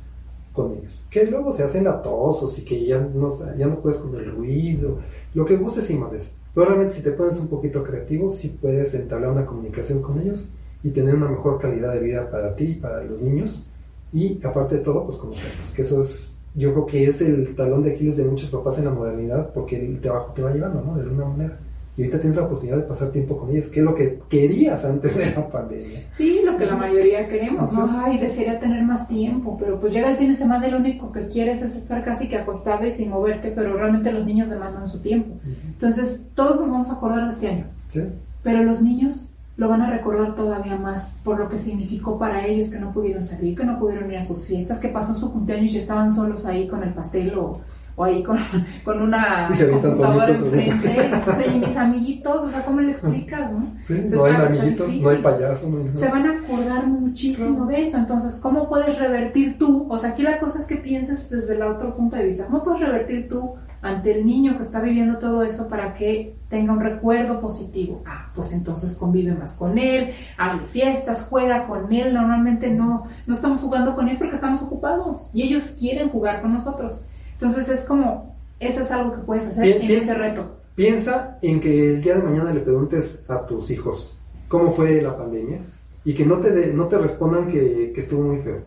con 0.56 0.72
ellos. 0.72 1.00
Que 1.10 1.26
luego 1.26 1.54
se 1.54 1.64
hacen 1.64 1.84
latosos 1.84 2.58
y 2.58 2.64
que 2.64 2.86
ya 2.86 3.00
no, 3.00 3.80
puedes 3.82 4.00
con 4.00 4.16
el 4.16 4.32
ruido, 4.32 5.00
lo 5.34 5.46
que 5.46 5.58
gustes 5.58 5.90
y 5.90 5.96
más. 5.96 6.32
Pero 6.54 6.68
realmente 6.68 6.96
si 6.96 7.02
te 7.02 7.12
pones 7.12 7.38
un 7.40 7.48
poquito 7.48 7.84
creativo, 7.84 8.32
sí 8.32 8.58
puedes 8.60 8.94
entablar 8.96 9.32
una 9.32 9.46
comunicación 9.46 10.02
con 10.02 10.20
ellos 10.22 10.48
y 10.84 10.92
tener 10.92 11.16
una 11.16 11.28
mejor 11.28 11.60
calidad 11.60 11.94
de 11.94 12.00
vida 12.00 12.30
para 12.32 12.56
ti 12.56 12.66
y 12.66 12.76
para 12.76 13.04
los 13.04 13.22
niños. 13.22 13.66
Y 14.14 14.40
aparte 14.46 14.76
de 14.76 14.82
todo, 14.82 15.06
pues 15.06 15.18
conocerlos, 15.18 15.72
que 15.72 15.82
eso 15.82 16.00
es, 16.00 16.34
yo 16.54 16.72
creo 16.72 16.86
que 16.86 17.08
es 17.08 17.22
el 17.22 17.54
talón 17.54 17.84
de 17.84 17.92
Aquiles 17.92 18.16
de 18.16 18.24
muchos 18.24 18.50
papás 18.50 18.78
en 18.78 18.86
la 18.86 18.92
modernidad, 18.92 19.52
porque 19.54 19.78
el 19.78 20.00
trabajo 20.00 20.32
te 20.32 20.42
va 20.42 20.54
llevando, 20.54 20.82
¿no? 20.82 20.96
De 20.96 21.02
alguna 21.02 21.26
manera 21.26 21.60
y 21.98 22.02
ahorita 22.02 22.20
tienes 22.20 22.36
la 22.36 22.44
oportunidad 22.44 22.78
de 22.78 22.84
pasar 22.84 23.10
tiempo 23.12 23.38
con 23.38 23.50
ellos, 23.52 23.68
que 23.68 23.80
es 23.80 23.86
lo 23.86 23.96
que 23.96 24.20
querías 24.28 24.84
antes 24.84 25.16
de 25.16 25.32
la 25.34 25.48
pandemia. 25.50 26.04
Sí, 26.12 26.42
lo 26.44 26.58
que 26.58 26.66
la 26.66 26.76
mayoría 26.76 27.28
queremos, 27.30 27.72
¿no? 27.72 27.88
Ay, 28.04 28.18
desearía 28.18 28.60
tener 28.60 28.84
más 28.84 29.08
tiempo, 29.08 29.56
pero 29.58 29.80
pues 29.80 29.94
llega 29.94 30.10
el 30.10 30.18
fin 30.18 30.30
de 30.30 30.36
semana 30.36 30.68
y 30.68 30.72
lo 30.72 30.78
único 30.78 31.14
que 31.14 31.30
quieres 31.30 31.62
es 31.62 31.76
estar 31.76 32.04
casi 32.04 32.28
que 32.28 32.38
acostado 32.38 32.86
y 32.86 32.92
sin 32.92 33.10
moverte, 33.10 33.52
pero 33.56 33.78
realmente 33.78 34.12
los 34.12 34.26
niños 34.26 34.50
demandan 34.50 34.88
su 34.88 35.00
tiempo. 35.00 35.36
Entonces, 35.68 36.28
todos 36.36 36.60
nos 36.60 36.70
vamos 36.70 36.90
a 36.90 36.94
acordar 36.94 37.28
de 37.28 37.32
este 37.32 37.48
año. 37.48 37.66
Sí. 37.88 38.04
Pero 38.44 38.64
los 38.64 38.82
niños 38.82 39.30
lo 39.58 39.70
van 39.70 39.82
a 39.82 39.90
recordar 39.90 40.36
todavía 40.36 40.76
más 40.76 41.22
por 41.24 41.40
lo 41.40 41.48
que 41.48 41.58
significó 41.58 42.20
para 42.20 42.46
ellos 42.46 42.70
que 42.70 42.80
no 42.80 42.92
pudieron 42.92 43.24
salir, 43.24 43.56
que 43.56 43.64
no 43.64 43.80
pudieron 43.80 44.12
ir 44.12 44.18
a 44.18 44.24
sus 44.24 44.46
fiestas, 44.46 44.80
que 44.80 44.90
pasó 44.90 45.16
su 45.16 45.32
cumpleaños 45.32 45.74
y 45.74 45.78
estaban 45.78 46.14
solos 46.14 46.46
ahí 46.46 46.68
con 46.68 46.84
el 46.84 46.94
pastel 46.94 47.38
o 47.38 47.62
o 47.96 48.04
ahí 48.04 48.24
con, 48.24 48.38
con 48.84 49.02
una 49.02 49.50
computadora 49.50 50.30
enfrente, 50.30 51.12
y 51.54 51.60
mis 51.60 51.78
amiguitos, 51.78 52.44
o 52.44 52.50
sea, 52.50 52.66
¿cómo 52.66 52.82
le 52.82 52.92
explicas, 52.92 53.52
no? 53.52 53.74
Sí, 53.86 54.06
no 54.10 54.26
hay 54.26 54.36
amiguitos, 54.36 54.94
no 54.96 55.10
hay 55.10 55.18
payasos, 55.18 55.70
no 55.70 55.94
Se 55.94 56.10
van 56.10 56.26
a 56.26 56.40
acordar 56.40 56.88
muchísimo 56.88 57.66
de 57.66 57.84
eso, 57.84 57.98
entonces, 57.98 58.36
¿cómo 58.36 58.68
puedes 58.68 59.00
revertir 59.00 59.58
tú? 59.58 59.88
O 59.90 59.98
sea, 59.98 60.12
aquí 60.12 60.24
la 60.24 60.40
cosa 60.40 60.60
es 60.60 60.66
que 60.66 60.76
pienses 60.76 61.30
desde 61.30 61.56
el 61.56 61.62
otro 61.62 61.96
punto 61.96 62.16
de 62.16 62.26
vista, 62.26 62.46
¿cómo 62.46 62.64
puedes 62.64 62.82
revertir 62.82 63.30
tú 63.30 63.54
ante 63.82 64.18
el 64.18 64.26
niño 64.26 64.58
que 64.58 64.64
está 64.64 64.82
viviendo 64.82 65.20
todo 65.20 65.44
eso 65.44 65.70
para 65.70 65.94
que 65.94 66.36
tenga 66.50 66.74
un 66.74 66.82
recuerdo 66.82 67.40
positivo? 67.40 68.02
Ah, 68.06 68.30
pues 68.36 68.52
entonces 68.52 68.98
convive 68.98 69.34
más 69.34 69.54
con 69.54 69.78
él, 69.78 70.12
hazle 70.38 70.66
fiestas, 70.68 71.28
juega 71.30 71.66
con 71.68 71.94
él, 71.94 72.14
normalmente 72.14 72.70
no, 72.72 73.06
no 73.26 73.34
estamos 73.34 73.62
jugando 73.62 73.96
con 73.96 74.08
ellos 74.08 74.20
porque 74.20 74.36
estamos 74.36 74.62
ocupados. 74.62 75.30
Y 75.34 75.44
ellos 75.44 75.76
quieren 75.80 76.10
jugar 76.10 76.42
con 76.42 76.54
nosotros. 76.54 77.06
Entonces 77.36 77.70
es 77.70 77.82
como, 77.82 78.36
eso 78.60 78.82
es 78.82 78.92
algo 78.92 79.14
que 79.14 79.22
puedes 79.22 79.46
hacer 79.48 79.82
en 79.82 79.92
ese 79.92 80.14
reto. 80.16 80.56
Piensa 80.76 81.38
en 81.42 81.60
que 81.60 81.94
el 81.94 82.02
día 82.02 82.16
de 82.16 82.24
mañana 82.24 82.52
le 82.52 82.60
preguntes 82.62 83.30
a 83.30 83.46
tus 83.46 83.70
hijos 83.72 84.18
cómo 84.48 84.72
fue 84.72 85.02
la 85.02 85.18
pandemia 85.18 85.60
y 86.04 86.14
que 86.14 86.26
no 86.26 86.38
te, 86.38 86.74
no 86.74 86.88
te 86.88 86.98
respondan 86.98 87.48
que, 87.48 87.94
estuvo 87.96 88.24
muy 88.24 88.42
feo. 88.42 88.60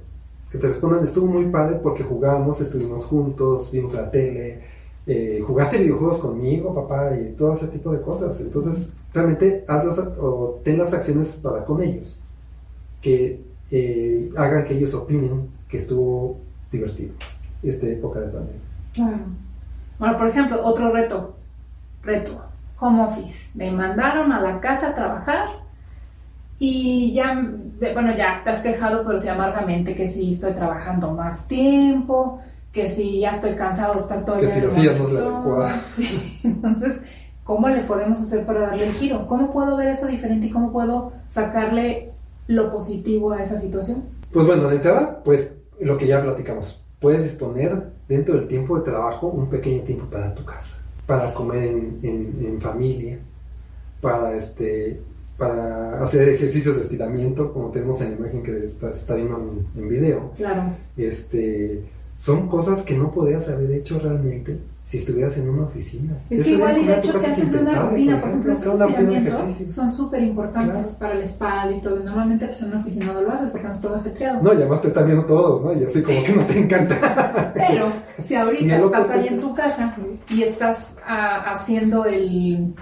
Que 0.51 0.59
te 0.59 0.67
respondan, 0.67 1.05
estuvo 1.05 1.27
muy 1.27 1.47
padre 1.47 1.79
porque 1.83 2.03
jugamos, 2.03 2.61
estuvimos 2.61 3.05
juntos, 3.05 3.71
vimos 3.71 3.95
la 3.95 4.11
tele, 4.11 4.63
eh, 5.07 5.43
jugaste 5.47 5.79
videojuegos 5.79 6.19
conmigo, 6.19 6.75
papá, 6.75 7.17
y 7.17 7.35
todo 7.37 7.53
ese 7.53 7.69
tipo 7.69 7.93
de 7.93 8.01
cosas. 8.01 8.41
Entonces, 8.41 8.93
realmente 9.13 9.65
hazlas 9.69 9.99
o 9.99 10.61
ten 10.65 10.79
las 10.79 10.93
acciones 10.93 11.39
para 11.43 11.65
con 11.65 11.83
ellos 11.83 12.19
que 13.01 13.43
eh, 13.71 14.31
hagan 14.37 14.65
que 14.65 14.75
ellos 14.75 14.95
opinen 14.95 15.49
que 15.69 15.77
estuvo 15.77 16.39
divertido 16.73 17.13
esta 17.63 17.87
época 17.87 18.21
de 18.21 18.27
pandemia. 18.29 19.19
Bueno, 19.99 20.17
por 20.17 20.29
ejemplo, 20.29 20.65
otro 20.65 20.93
reto, 20.93 21.37
reto, 22.03 22.43
home 22.79 23.03
office. 23.03 23.49
Me 23.55 23.71
mandaron 23.71 24.33
a 24.33 24.41
la 24.41 24.61
casa 24.61 24.89
a 24.89 24.95
trabajar 24.95 25.49
y 26.59 27.13
ya, 27.13 27.35
bueno, 27.95 28.17
ya 28.17 28.43
te 28.45 28.51
has 28.51 28.61
quejado, 28.61 29.05
pero 29.07 29.19
sí 29.19 29.29
amargamente, 29.29 29.95
que 29.95 30.09
si 30.09 30.33
estoy 30.33 30.53
trabajando 30.53 31.13
más 31.13 31.47
tiempo, 31.47 32.41
que 32.73 32.89
si 32.89 33.21
ya 33.21 33.31
estoy 33.31 33.55
cansado 33.55 33.95
de 33.95 34.01
estar 34.01 34.25
todo 34.25 34.37
el 34.37 34.41
día. 34.43 34.49
Que 34.49 34.71
si 34.71 34.83
la 34.83 34.93
no 34.95 35.05
es 35.05 35.13
la 35.13 35.21
adecuada. 35.21 35.83
Sí, 35.89 36.41
entonces, 36.45 37.01
¿cómo 37.45 37.69
le 37.69 37.83
podemos 37.83 38.21
hacer 38.21 38.45
para 38.45 38.61
darle 38.61 38.87
el 38.89 38.93
giro? 38.93 39.27
¿Cómo 39.27 39.53
puedo 39.53 39.77
ver 39.77 39.89
eso 39.89 40.07
diferente 40.07 40.47
y 40.47 40.51
cómo 40.51 40.73
puedo 40.73 41.13
sacarle 41.29 42.11
lo 42.47 42.73
positivo 42.73 43.33
a 43.33 43.43
esa 43.43 43.59
situación? 43.61 44.05
Pues 44.33 44.47
bueno, 44.47 44.69
de 44.69 44.77
entrada, 44.77 45.23
pues 45.25 45.53
lo 45.81 45.97
que 45.97 46.07
ya 46.07 46.23
platicamos, 46.23 46.85
puedes 47.01 47.23
disponer 47.23 47.91
dentro 48.09 48.37
del 48.37 48.49
tiempo 48.49 48.79
de 48.79 48.85
trabajo 48.85 49.29
un 49.29 49.49
pequeño 49.49 49.83
tiempo 49.83 50.07
para 50.07 50.35
tu 50.35 50.45
casa, 50.45 50.83
para 51.07 51.33
comer 51.33 51.65
en, 51.65 51.99
en, 52.03 52.61
familia, 52.61 53.19
para, 54.01 54.35
este, 54.35 55.01
para 55.37 56.03
hacer 56.03 56.29
ejercicios 56.29 56.77
de 56.77 56.83
estiramiento, 56.83 57.53
como 57.53 57.71
tenemos 57.71 58.01
en 58.01 58.11
la 58.11 58.17
imagen 58.17 58.43
que 58.43 58.65
está, 58.65 58.91
está 58.91 59.15
viendo 59.15 59.63
en, 59.77 59.89
video. 59.89 60.33
Claro. 60.37 60.73
Este, 60.97 61.85
son 62.17 62.49
cosas 62.49 62.83
que 62.83 62.97
no 62.97 63.11
podías 63.11 63.49
haber 63.49 63.71
hecho 63.71 63.99
realmente 63.99 64.59
si 64.89 64.97
estuvieras 64.97 65.37
en 65.37 65.51
una 65.51 65.65
oficina. 65.65 66.15
Es 66.31 66.45
que 66.45 66.53
igual 66.53 66.79
y 66.79 66.87
de 66.87 66.97
hecho 66.97 67.13
te 67.13 67.27
haces 67.27 67.53
de 67.53 67.59
una 67.59 67.75
rutina, 67.75 68.19
por 68.23 68.31
ejemplo, 68.31 68.53
esos 68.55 68.81
estiramientos 68.81 69.55
son 69.71 69.93
súper 69.93 70.23
importantes 70.23 70.97
para 70.99 71.13
el 71.13 71.25
espalda 71.25 71.77
y 71.77 71.83
todo. 71.83 72.03
Normalmente 72.03 72.47
pues 72.47 72.63
en 72.63 72.69
una 72.69 72.81
oficina 72.81 73.13
no 73.13 73.21
lo 73.21 73.31
haces 73.31 73.51
porque 73.51 73.67
estás 73.67 73.83
todo 73.83 73.97
ajetreado. 73.97 74.43
No, 74.43 74.55
y 74.55 74.57
además 74.57 74.81
te 74.81 74.89
están 74.89 75.05
viendo 75.05 75.27
todos, 75.27 75.63
¿no? 75.63 75.79
Y 75.79 75.85
así 75.85 76.01
como 76.01 76.25
que 76.25 76.33
no 76.33 76.43
te 76.47 76.59
encanta. 76.59 77.53
Pero 77.55 77.93
si 78.17 78.35
ahorita 78.35 78.79
estás 78.79 79.11
ahí 79.11 79.27
en 79.29 79.41
tu 79.43 79.53
casa 79.53 79.95
y 80.31 80.43
estás 80.43 80.95
ah, 81.07 81.53
haciendo 81.53 82.07
el 82.07 82.75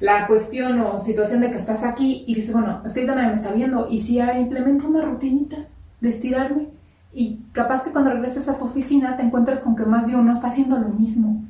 la 0.00 0.26
cuestión 0.26 0.78
o 0.82 0.98
situación 0.98 1.40
de 1.40 1.50
que 1.50 1.56
estás 1.56 1.84
aquí 1.84 2.24
y 2.26 2.34
dices, 2.34 2.52
bueno, 2.52 2.82
es 2.84 2.92
que 2.92 3.00
ahorita 3.00 3.14
nadie 3.14 3.28
me 3.28 3.34
está 3.34 3.52
viendo 3.52 3.88
y 3.88 4.02
si 4.02 4.18
implemento 4.18 4.88
una 4.88 5.00
rutinita 5.00 5.56
de 6.02 6.08
estirarme 6.10 6.68
y 7.18 7.40
capaz 7.52 7.82
que 7.82 7.92
cuando 7.92 8.10
regreses 8.10 8.46
a 8.46 8.58
tu 8.58 8.66
oficina 8.66 9.16
te 9.16 9.22
encuentras 9.22 9.60
con 9.60 9.74
que 9.74 9.86
más 9.86 10.06
de 10.06 10.14
uno 10.14 10.34
está 10.34 10.48
haciendo 10.48 10.76
lo 10.76 10.90
mismo. 10.90 11.45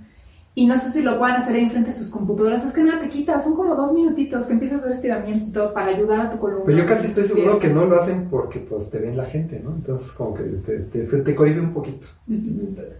Y 0.58 0.66
no 0.66 0.78
sé 0.78 0.90
si 0.90 1.02
lo 1.02 1.18
puedan 1.18 1.42
hacer 1.42 1.54
ahí 1.54 1.64
enfrente 1.64 1.90
de 1.90 1.98
sus 1.98 2.08
computadoras. 2.08 2.64
Es 2.64 2.72
que 2.72 2.82
nada 2.82 2.98
te 2.98 3.10
quita, 3.10 3.38
son 3.42 3.56
como 3.56 3.76
dos 3.76 3.92
minutitos 3.92 4.46
que 4.46 4.54
empiezas 4.54 4.78
a 4.78 4.80
hacer 4.84 4.92
estiramientos 4.92 5.48
y 5.48 5.52
todo 5.52 5.74
para 5.74 5.94
ayudar 5.94 6.22
a 6.22 6.30
tu 6.30 6.38
columna. 6.38 6.64
Pero 6.64 6.78
yo 6.78 6.86
casi 6.86 7.08
estoy 7.08 7.24
seguro 7.24 7.58
que 7.58 7.68
no 7.68 7.84
lo 7.84 8.00
hacen 8.00 8.28
porque 8.30 8.60
pues 8.60 8.88
te 8.88 8.98
ven 8.98 9.18
la 9.18 9.26
gente, 9.26 9.60
¿no? 9.62 9.72
Entonces 9.72 10.10
como 10.12 10.32
que 10.32 10.44
te, 10.44 10.78
te, 10.78 11.34
cohibe 11.34 11.60
un 11.60 11.74
poquito. 11.74 12.06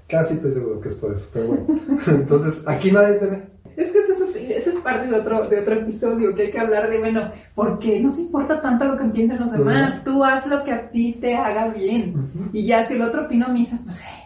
Casi 0.06 0.34
estoy 0.34 0.52
seguro 0.52 0.82
que 0.82 0.88
es 0.88 0.96
por 0.96 1.12
eso, 1.12 1.30
pero 1.32 1.46
bueno. 1.46 1.66
Entonces 2.08 2.62
aquí 2.66 2.92
nadie 2.92 3.14
te 3.14 3.24
ve. 3.24 3.42
Es 3.74 3.90
que 3.90 4.00
eso, 4.00 4.12
eso, 4.12 4.70
es 4.70 4.76
parte 4.76 5.06
de 5.08 5.16
otro, 5.16 5.48
de 5.48 5.58
otro 5.58 5.76
episodio, 5.76 6.34
que 6.34 6.42
hay 6.42 6.50
que 6.50 6.60
hablar 6.60 6.90
de, 6.90 6.98
bueno, 6.98 7.30
¿por 7.54 7.78
qué 7.78 8.00
nos 8.00 8.18
importa 8.18 8.60
tanto 8.60 8.84
lo 8.84 8.98
que 8.98 9.04
piensen 9.04 9.40
los 9.40 9.52
demás? 9.52 10.04
Tú 10.04 10.22
haz 10.22 10.46
lo 10.46 10.62
que 10.62 10.72
a 10.72 10.90
ti 10.90 11.16
te 11.18 11.34
haga 11.34 11.68
bien. 11.68 12.50
Y 12.52 12.66
ya 12.66 12.84
si 12.84 12.94
el 12.94 13.02
otro 13.02 13.24
opina 13.24 13.48
misa, 13.48 13.78
pues 13.82 14.02
eh, 14.02 14.25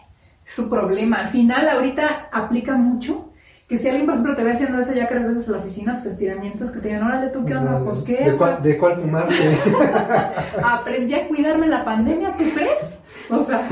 su 0.53 0.69
problema. 0.69 1.17
Al 1.17 1.29
final, 1.29 1.69
ahorita 1.69 2.29
aplica 2.31 2.75
mucho 2.75 3.29
que 3.67 3.77
si 3.77 3.87
alguien, 3.87 4.05
por 4.05 4.15
ejemplo, 4.15 4.35
te 4.35 4.43
ve 4.43 4.51
haciendo 4.51 4.79
eso 4.79 4.93
ya 4.93 5.07
que 5.07 5.13
regresas 5.13 5.47
a 5.47 5.51
la 5.51 5.57
oficina, 5.59 5.95
tus 5.95 6.07
estiramientos, 6.07 6.71
que 6.71 6.79
te 6.79 6.89
digan, 6.89 7.03
órale, 7.03 7.29
¿tú 7.29 7.45
qué 7.45 7.55
onda? 7.55 7.81
Pues 7.85 8.01
qué. 8.01 8.31
¿De 8.31 8.33
cuál, 8.33 8.61
¿De 8.61 8.77
cuál 8.77 8.95
fumaste? 8.97 9.33
Aprendí 10.63 11.13
a 11.13 11.27
cuidarme 11.29 11.67
la 11.67 11.85
pandemia, 11.85 12.35
¿tú 12.35 12.43
crees? 12.53 12.97
O 13.29 13.45
sea, 13.45 13.65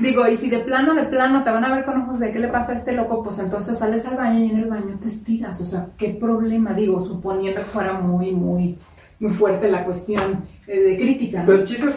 digo, 0.00 0.26
y 0.26 0.36
si 0.36 0.50
de 0.50 0.58
plano, 0.58 0.92
de 0.94 1.04
plano 1.04 1.44
te 1.44 1.50
van 1.50 1.64
a 1.64 1.72
ver 1.72 1.84
con 1.84 2.02
ojos 2.02 2.18
de 2.18 2.32
qué 2.32 2.40
le 2.40 2.48
pasa 2.48 2.72
a 2.72 2.74
este 2.74 2.90
loco, 2.90 3.22
pues 3.22 3.38
entonces 3.38 3.78
sales 3.78 4.04
al 4.06 4.16
baño 4.16 4.40
y 4.40 4.50
en 4.50 4.56
el 4.56 4.68
baño 4.68 4.98
te 5.00 5.08
estiras. 5.08 5.60
O 5.60 5.64
sea, 5.64 5.86
¿qué 5.96 6.16
problema? 6.20 6.72
Digo, 6.72 7.00
suponiendo 7.00 7.60
que 7.60 7.66
fuera 7.66 7.92
muy, 7.92 8.32
muy, 8.32 8.76
muy 9.24 9.32
fuerte 9.32 9.70
la 9.70 9.86
cuestión 9.86 10.44
eh, 10.66 10.80
de 10.80 10.96
crítica. 10.98 11.44
Pero 11.46 11.60
el 11.60 11.64
chiste 11.64 11.86
es 11.86 11.94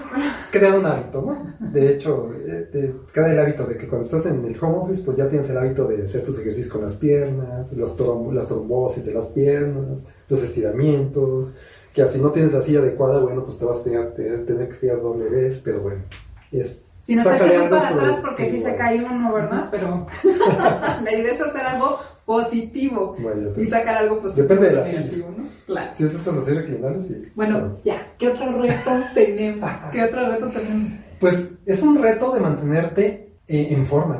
crear 0.50 0.80
un 0.80 0.86
hábito, 0.86 1.22
¿no? 1.22 1.70
De 1.72 1.92
hecho, 1.92 2.32
eh, 2.34 2.94
crea 3.12 3.34
el 3.34 3.40
hábito 3.40 3.66
de 3.66 3.78
que 3.78 3.86
cuando 3.86 4.06
estás 4.06 4.26
en 4.28 4.46
el 4.46 4.58
home 4.62 4.78
office, 4.78 5.04
pues 5.04 5.18
ya 5.18 5.28
tienes 5.28 5.50
el 5.50 5.58
hábito 5.58 5.86
de 5.88 6.04
hacer 6.04 6.24
tus 6.24 6.40
ejercicios 6.40 6.72
con 6.72 6.84
las 6.84 6.96
piernas, 6.96 7.74
las, 7.74 8.00
las 8.00 8.48
trombosis 8.48 9.06
de 9.06 9.14
las 9.14 9.28
piernas, 9.28 10.06
los 10.30 10.42
estiramientos, 10.42 11.54
que 11.94 12.02
así 12.02 12.18
no 12.18 12.32
tienes 12.32 12.54
la 12.54 12.62
silla 12.62 12.80
adecuada, 12.80 13.20
bueno, 13.20 13.44
pues 13.44 13.60
te 13.60 13.66
vas 13.66 13.80
a 13.80 13.84
tener, 13.84 14.14
tener, 14.14 14.46
tener 14.46 14.66
que 14.66 14.74
estirar 14.74 15.02
doble 15.02 15.28
vez, 15.28 15.62
pero 15.64 15.82
bueno, 15.82 16.04
es 16.52 16.84
sin 17.04 17.20
hacerse 17.20 17.60
muy 17.60 17.70
para 17.70 17.90
atrás 17.90 18.20
porque 18.22 18.50
sí 18.50 18.62
se 18.62 18.76
cae 18.76 19.04
uno, 19.04 19.34
¿verdad? 19.34 19.68
Pero 19.70 20.08
la 21.02 21.14
idea 21.14 21.34
es 21.34 21.42
hacer 21.42 21.66
algo 21.66 22.00
positivo 22.26 23.16
y 23.58 23.66
sacar 23.66 23.98
algo 23.98 24.22
positivo. 24.22 24.48
Depende 24.48 24.70
de 24.70 24.76
la 24.76 24.86
silla. 24.86 25.26
¿no? 25.38 25.57
Claro. 25.68 25.92
Si 25.94 26.06
estás 26.06 26.28
así 26.28 26.52
reclinando, 26.52 27.02
sí. 27.02 27.32
Bueno, 27.36 27.74
ya, 27.84 28.14
¿qué 28.18 28.30
otro 28.30 28.60
reto 28.60 28.92
tenemos? 29.14 29.70
¿Qué 29.92 30.04
otro 30.04 30.28
reto 30.28 30.48
tenemos? 30.50 30.94
Pues 31.20 31.52
es 31.66 31.82
un 31.84 32.02
reto 32.02 32.34
de 32.34 32.40
mantenerte 32.40 33.34
eh, 33.48 33.68
en 33.70 33.86
forma, 33.86 34.20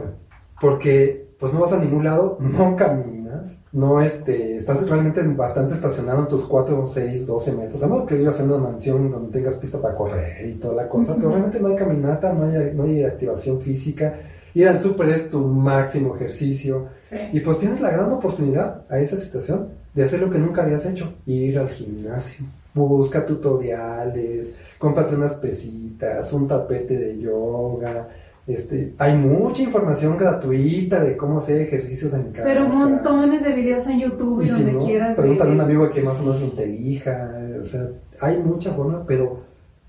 porque 0.62 1.26
pues 1.40 1.54
no 1.54 1.62
vas 1.62 1.74
a 1.74 1.80
ningún 1.80 2.04
lado, 2.04 2.38
no 2.42 2.76
caminas 2.76 3.18
no 3.72 4.02
este, 4.02 4.58
estás 4.58 4.88
realmente 4.88 5.22
bastante 5.24 5.74
estacionado 5.74 6.22
en 6.22 6.28
tus 6.28 6.44
4, 6.44 6.88
6, 6.88 7.28
12 7.28 7.52
metros, 7.54 7.84
a 7.84 7.88
menos 7.88 8.08
que 8.08 8.16
vivas 8.16 8.40
en 8.40 8.50
una 8.52 8.58
mansión 8.58 9.12
donde 9.12 9.32
tengas 9.32 9.56
pista 9.56 9.82
para 9.82 9.96
correr 9.96 10.48
y 10.48 10.54
toda 10.54 10.76
la 10.76 10.90
cosa, 10.90 11.16
pero 11.16 11.30
realmente 11.30 11.60
no 11.60 11.68
hay 11.68 11.76
caminata, 11.76 12.34
no 12.34 12.46
hay, 12.46 12.74
no 12.74 12.84
hay 12.84 13.04
activación 13.04 13.62
física. 13.62 14.20
Ir 14.54 14.68
al 14.68 14.82
súper 14.82 15.10
es 15.10 15.30
tu 15.30 15.40
máximo 15.40 16.16
ejercicio. 16.16 16.88
Y 17.32 17.40
pues 17.42 17.60
tienes 17.60 17.80
la 17.80 17.92
gran 17.92 18.12
oportunidad 18.12 18.82
a 18.90 19.00
esa 19.00 19.16
situación 19.16 19.68
de 19.98 20.04
hacer 20.04 20.22
lo 20.22 20.30
que 20.30 20.38
nunca 20.38 20.62
habías 20.62 20.86
hecho, 20.86 21.16
ir 21.26 21.58
al 21.58 21.70
gimnasio. 21.70 22.46
Busca 22.76 23.26
tutoriales, 23.26 24.56
cómprate 24.78 25.16
unas 25.16 25.34
pesitas, 25.34 26.32
un 26.34 26.48
tapete 26.48 26.96
de 26.96 27.18
yoga, 27.18 28.08
este, 28.46 28.94
hay 29.00 29.18
mucha 29.18 29.64
información 29.64 30.16
gratuita 30.16 31.04
de 31.04 31.18
cómo 31.18 31.40
hacer 31.40 31.60
ejercicios 31.62 32.14
en 32.14 32.32
casa. 32.32 32.48
Pero 32.48 32.68
montones 32.68 33.44
de 33.44 33.52
videos 33.54 33.88
en 33.88 34.00
YouTube 34.00 34.46
y, 34.46 34.50
donde 34.50 34.78
quieras. 34.78 35.18
Pregúntale 35.18 35.50
a 35.50 35.54
un 35.56 35.62
amigo 35.62 35.90
que 35.90 36.02
más 36.04 36.20
o 36.20 36.22
menos 36.22 36.40
lo 36.40 36.46
interija. 36.46 37.30
O 37.60 37.64
sea, 37.64 37.90
hay 38.22 38.38
mucha 38.38 38.74
forma, 38.74 39.04
pero 39.08 39.42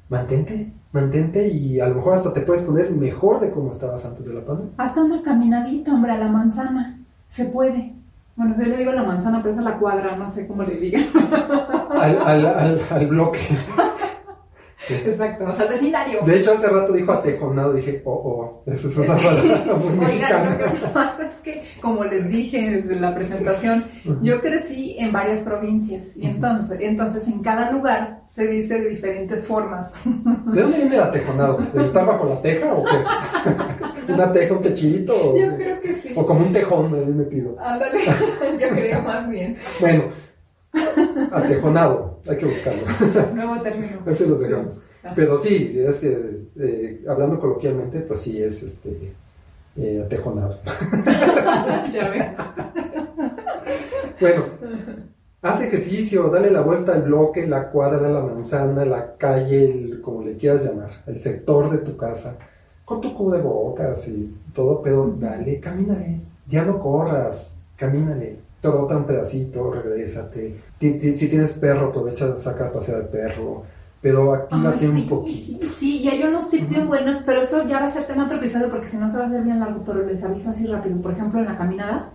mantente, 0.09 0.73
mantente 0.91 1.47
y 1.47 1.79
a 1.81 1.87
lo 1.87 1.97
mejor 1.97 2.15
hasta 2.15 2.33
te 2.33 2.41
puedes 2.41 2.63
poner 2.63 2.91
mejor 2.91 3.41
de 3.41 3.51
cómo 3.51 3.71
estabas 3.71 4.07
antes 4.07 4.25
de 4.25 4.33
la 4.33 4.41
pandemia. 4.41 4.73
Hasta 4.79 5.05
una 5.05 5.23
caminadita, 5.23 5.93
hombre, 5.93 6.13
a 6.13 6.19
la 6.19 6.29
manzana. 6.29 6.99
Se 7.29 7.45
puede. 7.45 7.93
Bueno, 8.39 8.55
yo 8.57 8.67
le 8.67 8.77
digo 8.77 8.93
la 8.93 9.03
manzana, 9.03 9.43
pero 9.43 9.53
es 9.53 9.59
a 9.59 9.63
la 9.63 9.79
cuadra, 9.79 10.15
no 10.15 10.31
sé 10.31 10.47
cómo 10.47 10.63
le 10.63 10.77
diga. 10.77 11.01
al, 11.91 12.23
al, 12.25 12.47
al, 12.47 12.81
al 12.89 13.07
bloque. 13.09 13.41
Exacto, 14.89 15.45
o 15.45 15.55
sea, 15.57 15.65
el 15.65 15.71
vecindario. 15.73 16.21
De 16.25 16.39
hecho, 16.39 16.53
hace 16.53 16.69
rato 16.69 16.93
dijo 16.93 17.11
atejonado, 17.11 17.73
dije, 17.73 18.01
oh, 18.05 18.13
oh, 18.13 18.63
eso 18.71 18.89
es 18.89 18.97
una 18.97 19.17
palabra 19.17 19.75
muy 19.75 20.07
Oigan, 20.07 20.47
lo 20.47 20.57
que 20.57 20.87
pasa 20.95 21.27
es 21.27 21.35
que, 21.43 21.65
como 21.83 22.05
les 22.05 22.29
dije 22.29 22.71
desde 22.71 22.95
la 22.95 23.13
presentación, 23.13 23.87
yo 24.23 24.41
crecí 24.41 24.95
en 25.01 25.11
varias 25.11 25.41
provincias 25.41 26.17
y 26.17 26.27
entonces, 26.27 26.79
entonces 26.81 27.27
en 27.27 27.41
cada 27.41 27.73
lugar 27.73 28.23
se 28.29 28.47
dice 28.47 28.79
de 28.79 28.89
diferentes 28.89 29.49
formas. 29.49 30.01
¿De 30.05 30.63
dónde 30.63 30.79
viene 30.79 30.95
el 30.95 31.03
atejonado? 31.03 31.59
¿De 31.75 31.85
estar 31.85 32.07
bajo 32.07 32.25
la 32.25 32.41
teja 32.41 32.73
o 32.73 32.85
qué? 32.85 33.85
¿Una 34.09 34.33
teja, 34.33 34.55
un 34.55 34.63
techito? 34.63 35.37
yo 35.37 35.57
creo 35.57 35.81
que 35.81 35.95
sí. 35.95 36.13
O 36.17 36.27
como 36.27 36.41
un 36.41 36.53
tejón 36.53 36.93
me 36.93 37.03
he 37.03 37.07
metido. 37.07 37.57
Ándale, 37.61 37.99
yo 38.61 38.69
creo 38.71 39.03
más 39.03 39.29
bien. 39.29 39.57
Bueno, 39.81 40.05
Atejonado, 41.33 42.21
hay 42.29 42.37
que 42.37 42.47
buscarlo. 42.47 42.83
Nuevo 43.35 43.61
término. 43.61 44.01
Ese 44.07 44.27
los 44.27 44.41
dejamos. 44.41 44.83
Pero 45.15 45.39
sí, 45.39 45.75
es 45.77 45.97
que 45.97 46.47
eh, 46.59 47.05
hablando 47.09 47.41
coloquialmente, 47.41 48.01
pues 48.01 48.21
sí 48.21 48.43
es 48.43 48.63
este 48.63 49.15
eh, 49.77 50.03
atejonado. 50.05 50.59
ya 51.93 52.11
ves. 52.11 52.27
bueno, 54.21 54.45
haz 55.41 55.63
ejercicio, 55.63 56.29
dale 56.29 56.51
la 56.51 56.61
vuelta 56.61 56.93
al 56.93 57.03
bloque, 57.03 57.47
la 57.47 57.71
cuadra, 57.71 58.09
la 58.09 58.21
manzana, 58.21 58.85
la 58.85 59.17
calle, 59.17 60.01
como 60.03 60.23
le 60.23 60.37
quieras 60.37 60.65
llamar, 60.65 61.03
el 61.07 61.19
sector 61.19 61.71
de 61.71 61.79
tu 61.79 61.97
casa, 61.97 62.37
con 62.89 63.01
tu 63.01 63.15
cubo 63.15 63.33
de 63.33 63.43
bocas 63.43 64.09
y 64.09 64.35
todo, 64.55 64.81
pero 64.83 65.15
dale, 65.19 65.61
camínale, 65.61 66.21
ya 66.49 66.65
no 66.65 66.81
corras, 66.81 67.57
camínale 67.77 68.49
trota 68.61 68.97
un 68.97 69.05
pedacito, 69.05 69.71
regrésate. 69.71 70.57
Si 70.81 71.29
tienes 71.29 71.53
perro, 71.55 71.89
aprovecha 71.89 72.29
de 72.29 72.39
sacar 72.39 72.69
a 72.69 72.73
pasear 72.73 73.03
al 73.03 73.09
perro. 73.09 73.65
Pero 74.01 74.33
actívate 74.33 74.89
un 74.89 75.09
poquito. 75.09 75.67
Sí, 75.67 75.71
sí, 75.79 75.97
y 76.03 76.09
hay 76.09 76.23
unos 76.23 76.51
tips 76.51 76.71
bien 76.71 76.87
buenos, 76.87 77.23
pero 77.27 77.43
eso 77.43 77.67
ya 77.67 77.81
va 77.81 77.87
a 77.87 77.91
ser 77.91 78.07
tema 78.07 78.27
otro 78.27 78.37
episodio 78.37 78.71
porque 78.71 78.87
si 78.87 78.97
no 78.97 79.11
se 79.11 79.17
va 79.17 79.25
a 79.25 79.27
hacer 79.27 79.43
bien 79.43 79.59
largo, 79.59 79.83
pero 79.85 80.07
les 80.07 80.23
aviso 80.23 80.51
así 80.51 80.67
rápido. 80.67 81.01
Por 81.01 81.13
ejemplo, 81.13 81.41
en 81.41 81.47
la 81.47 81.57
caminada, 81.57 82.13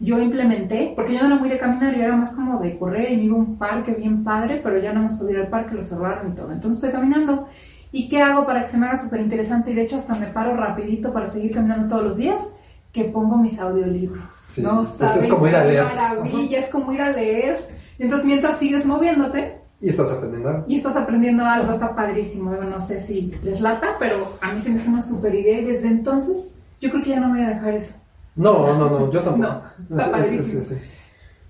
yo 0.00 0.18
implementé, 0.18 0.94
porque 0.96 1.12
yo 1.12 1.20
no 1.20 1.26
era 1.26 1.36
muy 1.36 1.50
de 1.50 1.58
caminar, 1.58 1.94
yo 1.94 2.02
era 2.02 2.16
más 2.16 2.32
como 2.32 2.58
de 2.58 2.78
correr 2.78 3.12
y 3.12 3.18
me 3.18 3.24
iba 3.24 3.36
a 3.36 3.40
un 3.40 3.58
parque 3.58 3.92
bien 3.92 4.24
padre, 4.24 4.60
pero 4.62 4.78
ya 4.78 4.94
no 4.94 5.00
hemos 5.00 5.12
podido 5.14 5.40
ir 5.40 5.44
al 5.44 5.50
parque, 5.50 5.74
lo 5.74 5.84
cerraron 5.84 6.32
y 6.32 6.34
todo. 6.34 6.52
Entonces 6.52 6.82
estoy 6.82 6.92
caminando. 6.92 7.48
¿Y 7.96 8.10
qué 8.10 8.20
hago 8.20 8.44
para 8.44 8.60
que 8.60 8.68
se 8.68 8.76
me 8.76 8.86
haga 8.86 8.98
súper 8.98 9.22
interesante? 9.22 9.70
Y 9.70 9.74
de 9.74 9.80
hecho 9.80 9.96
hasta 9.96 10.14
me 10.16 10.26
paro 10.26 10.54
rapidito 10.54 11.14
para 11.14 11.26
seguir 11.28 11.54
caminando 11.54 11.88
todos 11.88 12.04
los 12.04 12.16
días 12.18 12.46
que 12.92 13.04
pongo 13.04 13.38
mis 13.38 13.58
audiolibros. 13.58 14.34
no 14.58 14.82
es 14.82 15.28
como 15.30 15.48
ir 15.48 15.56
a 15.56 15.64
leer. 15.64 15.84
Maravilla, 15.84 16.58
es 16.60 16.68
como 16.68 16.92
ir 16.92 17.00
a 17.00 17.10
leer. 17.10 17.66
Entonces, 17.98 18.26
mientras 18.26 18.58
sigues 18.58 18.84
moviéndote. 18.84 19.62
Y 19.80 19.88
estás 19.88 20.10
aprendiendo 20.10 20.50
algo. 20.50 20.64
Y 20.68 20.76
estás 20.76 20.94
aprendiendo 20.94 21.46
algo, 21.46 21.72
está 21.72 21.96
padrísimo. 21.96 22.50
no 22.50 22.80
sé 22.80 23.00
si 23.00 23.32
les 23.42 23.62
lata, 23.62 23.96
pero 23.98 24.36
a 24.42 24.52
mí 24.52 24.60
se 24.60 24.68
me 24.68 24.76
hace 24.76 24.90
una 24.90 25.02
super 25.02 25.34
idea 25.34 25.58
y 25.58 25.64
desde 25.64 25.88
entonces 25.88 26.54
yo 26.82 26.90
creo 26.90 27.02
que 27.02 27.10
ya 27.10 27.20
no 27.20 27.30
voy 27.30 27.40
a 27.40 27.48
dejar 27.48 27.72
eso. 27.72 27.94
No, 28.34 28.76
no, 28.76 28.90
no, 28.90 29.10
yo 29.10 29.22
tampoco. 29.22 29.62
No, 29.88 29.98
está 29.98 30.10
padrísimo. 30.10 30.62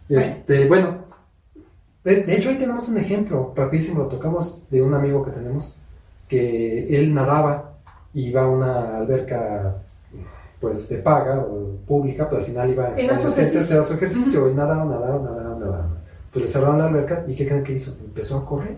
Este, 0.09 0.69
bueno, 0.69 0.99
de, 2.05 2.23
de, 2.23 2.37
hecho, 2.37 2.51
ahí 2.51 2.57
tenemos 2.57 2.89
un 2.89 2.99
ejemplo 2.99 3.53
rapidísimo, 3.57 4.05
lo 4.05 4.07
tocamos 4.07 4.63
de 4.71 4.81
un 4.81 4.95
amigo 4.95 5.25
que 5.25 5.33
tenemos, 5.33 5.77
que 6.29 6.87
él 6.97 7.15
nadaba, 7.15 7.77
iba 8.15 8.43
a 8.43 8.49
una 8.49 8.97
alberca 8.97 9.77
pues 10.61 10.89
de 10.89 10.99
paga 10.99 11.39
o 11.39 11.77
pública, 11.87 12.29
pero 12.29 12.41
al 12.41 12.47
final 12.47 12.71
iba 12.71 12.87
a 12.87 13.19
su 13.19 13.29
ejercicio, 13.29 13.85
su 13.85 13.93
ejercicio 13.93 14.51
y 14.51 14.55
nadaba, 14.55 14.85
nadaba, 14.85 15.19
nadaba, 15.23 15.59
nadaba. 15.59 15.89
Pues 16.33 16.45
le 16.45 16.51
cerraron 16.51 16.79
la 16.79 16.87
alberca 16.87 17.25
y 17.27 17.35
¿qué 17.35 17.47
creen 17.47 17.63
que 17.63 17.75
hizo? 17.75 17.95
Empezó 18.03 18.39
a 18.39 18.47
correr. 18.47 18.77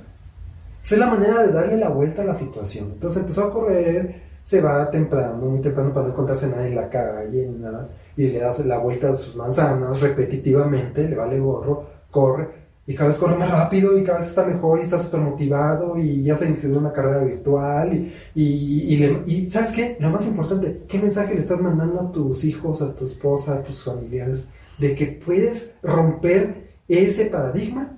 Esa 0.82 0.94
es 0.94 0.98
la 0.98 1.06
manera 1.06 1.42
de 1.42 1.52
darle 1.52 1.76
la 1.76 1.88
vuelta 1.88 2.22
a 2.22 2.24
la 2.24 2.34
situación. 2.34 2.92
Entonces 2.94 3.20
empezó 3.20 3.44
a 3.44 3.52
correr, 3.52 4.22
se 4.42 4.60
va 4.60 4.90
temprano, 4.90 5.34
muy 5.34 5.60
temprano 5.60 5.92
para 5.92 6.06
no 6.06 6.12
encontrarse 6.12 6.48
nadie 6.48 6.68
en 6.68 6.76
la 6.76 6.88
calle, 6.88 7.48
nada. 7.58 7.88
y 8.16 8.28
le 8.28 8.40
das 8.40 8.58
la 8.64 8.78
vuelta 8.78 9.10
a 9.10 9.16
sus 9.16 9.36
manzanas 9.36 10.00
repetitivamente, 10.00 11.08
le 11.08 11.16
vale 11.16 11.38
gorro, 11.38 11.84
corre, 12.10 12.48
y 12.88 12.94
cada 12.94 13.10
vez 13.10 13.18
corre 13.18 13.36
más 13.36 13.50
rápido 13.50 13.98
y 13.98 14.02
cada 14.02 14.20
vez 14.20 14.28
está 14.28 14.46
mejor 14.46 14.78
y 14.78 14.84
está 14.84 14.98
súper 14.98 15.20
motivado 15.20 15.98
y 15.98 16.22
ya 16.22 16.34
se 16.36 16.46
inició 16.46 16.70
una 16.78 16.90
carrera 16.90 17.22
virtual 17.22 17.92
y, 17.92 18.14
y, 18.34 18.94
y, 18.94 19.22
y, 19.26 19.50
¿sabes 19.50 19.72
qué? 19.72 19.98
Lo 20.00 20.08
más 20.08 20.26
importante, 20.26 20.84
¿qué 20.88 20.98
mensaje 20.98 21.34
le 21.34 21.40
estás 21.40 21.60
mandando 21.60 22.00
a 22.00 22.10
tus 22.10 22.44
hijos, 22.44 22.80
a 22.80 22.94
tu 22.94 23.04
esposa, 23.04 23.56
a 23.56 23.62
tus 23.62 23.84
familiares 23.84 24.48
de 24.78 24.94
que 24.94 25.06
puedes 25.06 25.70
romper 25.82 26.70
ese 26.88 27.26
paradigma 27.26 27.92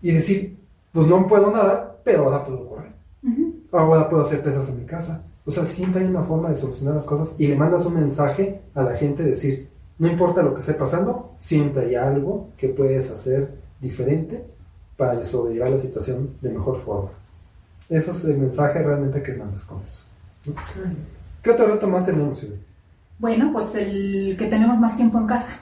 y 0.00 0.12
decir, 0.12 0.56
pues 0.92 1.08
no 1.08 1.26
puedo 1.26 1.50
nadar, 1.50 1.98
pero 2.04 2.22
ahora 2.22 2.44
puedo 2.44 2.68
correr, 2.68 2.92
ahora 3.72 4.08
puedo 4.08 4.22
hacer 4.22 4.44
pesas 4.44 4.68
en 4.68 4.78
mi 4.78 4.84
casa, 4.84 5.24
o 5.44 5.50
sea, 5.50 5.66
siempre 5.66 6.02
hay 6.02 6.06
una 6.06 6.22
forma 6.22 6.50
de 6.50 6.56
solucionar 6.56 6.94
las 6.94 7.04
cosas 7.04 7.34
y 7.36 7.48
le 7.48 7.56
mandas 7.56 7.84
un 7.84 7.94
mensaje 7.94 8.60
a 8.76 8.82
la 8.84 8.94
gente, 8.94 9.24
decir, 9.24 9.70
no 9.98 10.06
importa 10.06 10.40
lo 10.40 10.54
que 10.54 10.60
esté 10.60 10.74
pasando, 10.74 11.32
siempre 11.36 11.86
hay 11.86 11.94
algo 11.96 12.50
que 12.56 12.68
puedes 12.68 13.10
hacer 13.10 13.59
diferente 13.80 14.44
para 14.96 15.22
sobrellevar 15.24 15.70
la 15.70 15.78
situación 15.78 16.30
de 16.40 16.50
mejor 16.50 16.80
forma. 16.82 17.10
Ese 17.88 18.10
es 18.10 18.24
el 18.24 18.38
mensaje 18.38 18.82
realmente 18.82 19.22
que 19.22 19.34
mandas 19.34 19.64
con 19.64 19.82
eso. 19.82 20.02
¿Qué 21.42 21.50
otro 21.50 21.66
reto 21.66 21.88
más 21.88 22.06
tenemos, 22.06 22.44
Bueno, 23.18 23.50
pues 23.52 23.74
el 23.74 24.36
que 24.38 24.46
tenemos 24.46 24.78
más 24.78 24.96
tiempo 24.96 25.18
en 25.18 25.26
casa. 25.26 25.58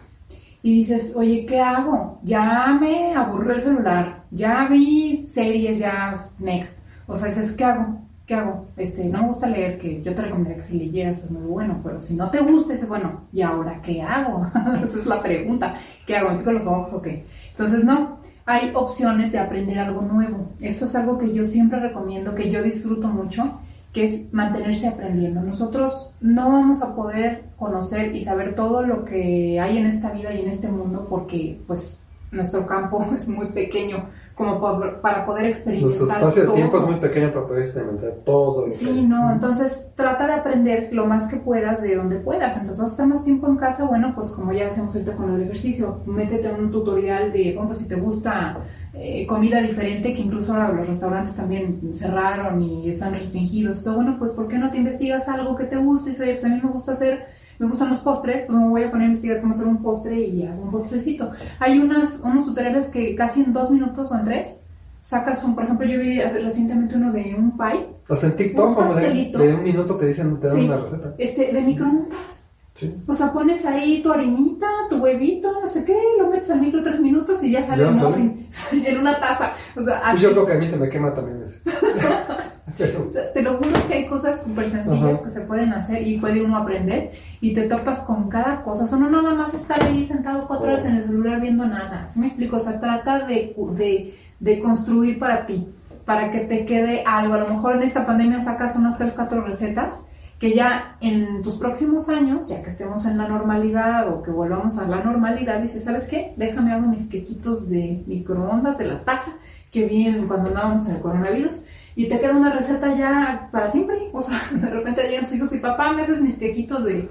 Y 0.62 0.78
dices, 0.78 1.12
oye, 1.14 1.46
¿qué 1.46 1.60
hago? 1.60 2.18
Ya 2.24 2.76
me 2.80 3.14
aburrió 3.14 3.54
el 3.54 3.60
celular, 3.60 4.24
ya 4.30 4.66
vi 4.68 5.26
series, 5.26 5.78
ya 5.78 6.14
next. 6.40 6.76
O 7.06 7.16
sea, 7.16 7.28
dices, 7.28 7.52
¿qué 7.52 7.64
hago? 7.64 8.00
¿qué 8.28 8.34
hago? 8.34 8.66
Este, 8.76 9.06
no 9.06 9.22
me 9.22 9.28
gusta 9.28 9.48
leer, 9.48 9.78
que 9.78 10.02
yo 10.02 10.14
te 10.14 10.20
recomendaría 10.20 10.58
que 10.58 10.62
si 10.62 10.78
leyeras 10.78 11.24
es 11.24 11.30
muy 11.30 11.46
bueno, 11.46 11.80
pero 11.82 11.98
si 11.98 12.14
no 12.14 12.30
te 12.30 12.40
gusta, 12.40 12.74
es 12.74 12.86
bueno, 12.86 13.22
¿y 13.32 13.40
ahora 13.40 13.80
qué 13.80 14.02
hago? 14.02 14.42
Esa 14.84 14.98
es 14.98 15.06
la 15.06 15.22
pregunta. 15.22 15.74
¿Qué 16.06 16.14
hago? 16.14 16.30
¿Me 16.30 16.38
pico 16.38 16.52
los 16.52 16.66
ojos 16.66 16.92
o 16.92 17.00
qué? 17.00 17.24
Entonces, 17.58 17.84
no, 17.84 18.18
hay 18.46 18.70
opciones 18.72 19.32
de 19.32 19.40
aprender 19.40 19.80
algo 19.80 20.02
nuevo. 20.02 20.52
Eso 20.60 20.86
es 20.86 20.94
algo 20.94 21.18
que 21.18 21.34
yo 21.34 21.44
siempre 21.44 21.80
recomiendo, 21.80 22.36
que 22.36 22.52
yo 22.52 22.62
disfruto 22.62 23.08
mucho, 23.08 23.58
que 23.92 24.04
es 24.04 24.32
mantenerse 24.32 24.86
aprendiendo. 24.86 25.40
Nosotros 25.40 26.14
no 26.20 26.52
vamos 26.52 26.82
a 26.82 26.94
poder 26.94 27.46
conocer 27.58 28.14
y 28.14 28.22
saber 28.22 28.54
todo 28.54 28.82
lo 28.82 29.04
que 29.04 29.58
hay 29.58 29.76
en 29.76 29.86
esta 29.86 30.12
vida 30.12 30.32
y 30.32 30.42
en 30.42 30.50
este 30.50 30.68
mundo 30.68 31.08
porque, 31.10 31.58
pues, 31.66 31.98
nuestro 32.30 32.64
campo 32.64 33.04
es 33.18 33.26
muy 33.26 33.48
pequeño 33.48 34.04
como 34.38 34.60
para 35.02 35.26
poder 35.26 35.46
experimentar. 35.46 35.98
Nuestro 35.98 36.06
espacio 36.06 36.46
de 36.46 36.54
tiempo 36.54 36.78
es 36.78 36.84
muy 36.84 36.94
pequeño 36.94 37.32
para 37.32 37.46
poder 37.48 37.62
experimentar 37.62 38.12
todo. 38.24 38.68
sí, 38.68 39.02
no, 39.02 39.32
entonces 39.32 39.90
trata 39.96 40.28
de 40.28 40.34
aprender 40.34 40.90
lo 40.92 41.06
más 41.06 41.26
que 41.26 41.38
puedas 41.38 41.82
de 41.82 41.96
donde 41.96 42.16
puedas. 42.20 42.52
Entonces 42.52 42.78
vas 42.78 42.90
a 42.90 42.92
estar 42.92 43.06
más 43.08 43.24
tiempo 43.24 43.48
en 43.48 43.56
casa, 43.56 43.84
bueno, 43.84 44.12
pues 44.14 44.30
como 44.30 44.52
ya 44.52 44.68
hacemos 44.68 44.94
ahorita 44.94 45.16
con 45.16 45.34
el 45.34 45.42
ejercicio, 45.42 46.02
métete 46.06 46.48
en 46.48 46.54
un 46.54 46.70
tutorial 46.70 47.32
de, 47.32 47.54
bueno, 47.56 47.74
si 47.74 47.88
te 47.88 47.96
gusta 47.96 48.58
eh, 48.94 49.26
comida 49.26 49.60
diferente, 49.60 50.14
que 50.14 50.22
incluso 50.22 50.52
ahora 50.52 50.70
los 50.70 50.86
restaurantes 50.86 51.34
también 51.34 51.90
cerraron 51.92 52.62
y 52.62 52.88
están 52.88 53.14
restringidos, 53.14 53.82
todo, 53.82 53.96
bueno, 53.96 54.16
pues 54.20 54.30
¿por 54.30 54.46
qué 54.46 54.56
no 54.56 54.70
te 54.70 54.76
investigas 54.76 55.28
algo 55.28 55.56
que 55.56 55.64
te 55.64 55.76
guste? 55.76 56.10
Y 56.10 56.22
oye, 56.22 56.32
pues 56.34 56.44
a 56.44 56.48
mí 56.48 56.60
me 56.62 56.70
gusta 56.70 56.92
hacer 56.92 57.26
me 57.58 57.66
gustan 57.66 57.90
los 57.90 57.98
postres, 58.00 58.44
pues 58.46 58.58
me 58.58 58.68
voy 58.68 58.84
a 58.84 58.90
poner 58.90 59.04
a 59.04 59.06
investigar 59.06 59.40
cómo 59.40 59.52
hacer 59.52 59.66
un 59.66 59.82
postre 59.82 60.20
y 60.20 60.44
hago 60.44 60.62
un 60.62 60.70
postrecito. 60.70 61.32
Hay 61.58 61.78
unas, 61.78 62.20
unos 62.24 62.46
tutoriales 62.46 62.86
que 62.86 63.14
casi 63.16 63.42
en 63.42 63.52
dos 63.52 63.70
minutos 63.70 64.10
o 64.10 64.14
en 64.14 64.24
tres 64.24 64.60
sacas 65.02 65.42
un, 65.42 65.54
por 65.54 65.64
ejemplo, 65.64 65.86
yo 65.86 65.98
vi 66.00 66.20
recientemente 66.20 66.96
uno 66.96 67.12
de 67.12 67.34
un 67.36 67.56
pie. 67.56 67.88
Hasta 68.08 68.26
en 68.26 68.36
TikTok, 68.36 68.74
como 68.74 68.94
de, 68.94 69.54
un 69.54 69.62
minuto 69.62 69.96
te 69.96 70.06
dicen, 70.06 70.38
te 70.38 70.48
dan 70.48 70.60
una 70.60 70.76
receta. 70.76 71.14
Este, 71.18 71.52
de 71.52 71.60
microondas. 71.62 72.50
Sí. 72.74 72.94
O 73.08 73.14
sea, 73.14 73.32
pones 73.32 73.64
ahí 73.64 74.02
tu 74.02 74.12
harinita, 74.12 74.68
tu 74.88 74.98
huevito, 74.98 75.60
no 75.60 75.66
sé 75.66 75.84
qué, 75.84 75.98
lo 76.16 76.28
metes 76.30 76.48
al 76.50 76.60
micro 76.60 76.80
tres 76.82 77.00
minutos 77.00 77.42
y 77.42 77.50
ya 77.50 77.66
sale 77.66 77.86
un 77.86 77.96
muffin 77.96 78.46
en 78.72 78.98
una 78.98 79.18
taza. 79.18 79.52
O 79.76 79.82
sea, 79.82 79.98
así. 79.98 80.22
Yo 80.22 80.30
creo 80.30 80.46
que 80.46 80.52
a 80.52 80.58
mí 80.58 80.68
se 80.68 80.76
me 80.76 80.88
quema 80.88 81.12
también 81.12 81.42
eso. 81.42 81.58
te 83.34 83.42
lo 83.42 83.56
juro 83.56 83.88
que 83.88 83.94
hay 83.94 84.06
cosas 84.06 84.42
súper 84.44 84.70
sencillas 84.70 85.20
que 85.20 85.30
se 85.30 85.40
pueden 85.42 85.72
hacer 85.72 86.06
y 86.06 86.18
puede 86.18 86.42
uno 86.42 86.56
aprender 86.56 87.12
y 87.40 87.52
te 87.52 87.62
topas 87.62 88.00
con 88.00 88.28
cada 88.28 88.62
cosa. 88.62 88.84
O 88.84 88.86
sea, 88.86 88.98
no 88.98 89.10
nada 89.10 89.34
más 89.34 89.54
estar 89.54 89.82
ahí 89.82 90.04
sentado 90.04 90.46
cuatro 90.46 90.68
horas 90.68 90.84
en 90.84 90.96
el 90.96 91.04
celular 91.04 91.40
viendo 91.40 91.66
nada. 91.66 92.08
¿Sí 92.08 92.20
me 92.20 92.26
explico? 92.26 92.56
O 92.56 92.60
sea, 92.60 92.80
trata 92.80 93.26
de, 93.26 93.54
de, 93.72 94.14
de 94.38 94.60
construir 94.60 95.18
para 95.18 95.46
ti, 95.46 95.68
para 96.04 96.30
que 96.30 96.40
te 96.40 96.64
quede 96.64 97.02
algo. 97.04 97.34
A 97.34 97.38
lo 97.38 97.48
mejor 97.48 97.76
en 97.76 97.82
esta 97.82 98.06
pandemia 98.06 98.40
sacas 98.40 98.76
unas 98.76 98.96
tres, 98.96 99.12
cuatro 99.14 99.42
recetas 99.42 100.02
que 100.38 100.54
ya 100.54 100.96
en 101.00 101.42
tus 101.42 101.56
próximos 101.56 102.08
años, 102.08 102.48
ya 102.48 102.62
que 102.62 102.70
estemos 102.70 103.06
en 103.06 103.18
la 103.18 103.26
normalidad 103.26 104.08
o 104.08 104.22
que 104.22 104.30
volvamos 104.30 104.78
a 104.78 104.86
la 104.86 105.02
normalidad, 105.02 105.60
dices, 105.60 105.82
¿sabes 105.84 106.06
qué? 106.08 106.32
Déjame 106.36 106.72
hago 106.72 106.86
mis 106.86 107.08
quequitos 107.08 107.68
de 107.68 108.04
microondas, 108.06 108.78
de 108.78 108.86
la 108.86 109.04
taza, 109.04 109.32
que 109.72 109.86
vienen 109.86 110.28
cuando 110.28 110.50
andábamos 110.50 110.86
en 110.86 110.96
el 110.96 111.02
coronavirus, 111.02 111.64
y 111.98 112.08
te 112.08 112.20
queda 112.20 112.36
una 112.36 112.52
receta 112.52 112.96
ya 112.96 113.48
para 113.50 113.68
siempre. 113.72 114.08
O 114.12 114.22
sea, 114.22 114.40
de 114.52 114.70
repente 114.70 115.02
llegan 115.02 115.24
tus 115.24 115.34
hijos 115.34 115.52
y 115.52 115.58
papá, 115.58 115.92
me 115.92 116.02
haces 116.02 116.20
mis 116.20 116.36
quequitos 116.36 116.84
de, 116.84 117.08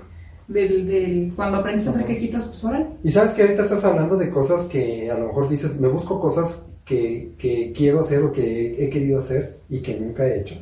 del, 0.47 1.33
cuando 1.35 1.57
aprendes 1.57 1.85
a 1.87 1.89
hacer 1.89 2.05
quequitos, 2.05 2.45
pues 2.45 2.63
órale. 2.63 2.87
Y 3.03 3.11
sabes 3.11 3.33
que 3.33 3.41
ahorita 3.41 3.63
estás 3.63 3.83
hablando 3.83 4.15
de 4.15 4.29
cosas 4.29 4.63
que 4.67 5.11
a 5.11 5.17
lo 5.17 5.27
mejor 5.27 5.49
dices, 5.49 5.77
me 5.77 5.89
busco 5.89 6.21
cosas 6.21 6.65
que, 6.85 7.33
que 7.37 7.73
quiero 7.75 7.99
hacer 7.99 8.23
o 8.23 8.31
que 8.31 8.81
he 8.81 8.89
querido 8.89 9.19
hacer 9.19 9.57
y 9.69 9.81
que 9.81 9.99
nunca 9.99 10.25
he 10.25 10.39
hecho. 10.39 10.55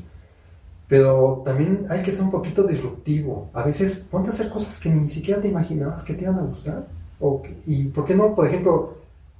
Pero 0.87 1.43
también 1.45 1.85
hay 1.87 2.01
que 2.01 2.11
ser 2.11 2.23
un 2.23 2.31
poquito 2.31 2.63
disruptivo. 2.63 3.51
A 3.53 3.61
veces 3.61 4.07
ponte 4.09 4.29
a 4.29 4.33
hacer 4.33 4.49
cosas 4.49 4.79
que 4.79 4.89
ni 4.89 5.07
siquiera 5.07 5.39
te 5.39 5.49
imaginabas 5.49 6.03
que 6.03 6.15
te 6.15 6.23
iban 6.23 6.39
a 6.39 6.45
gustar. 6.45 6.87
O 7.19 7.43
¿Y 7.67 7.83
por 7.89 8.05
qué 8.05 8.15
no? 8.15 8.33
Por 8.33 8.47
ejemplo, 8.47 8.95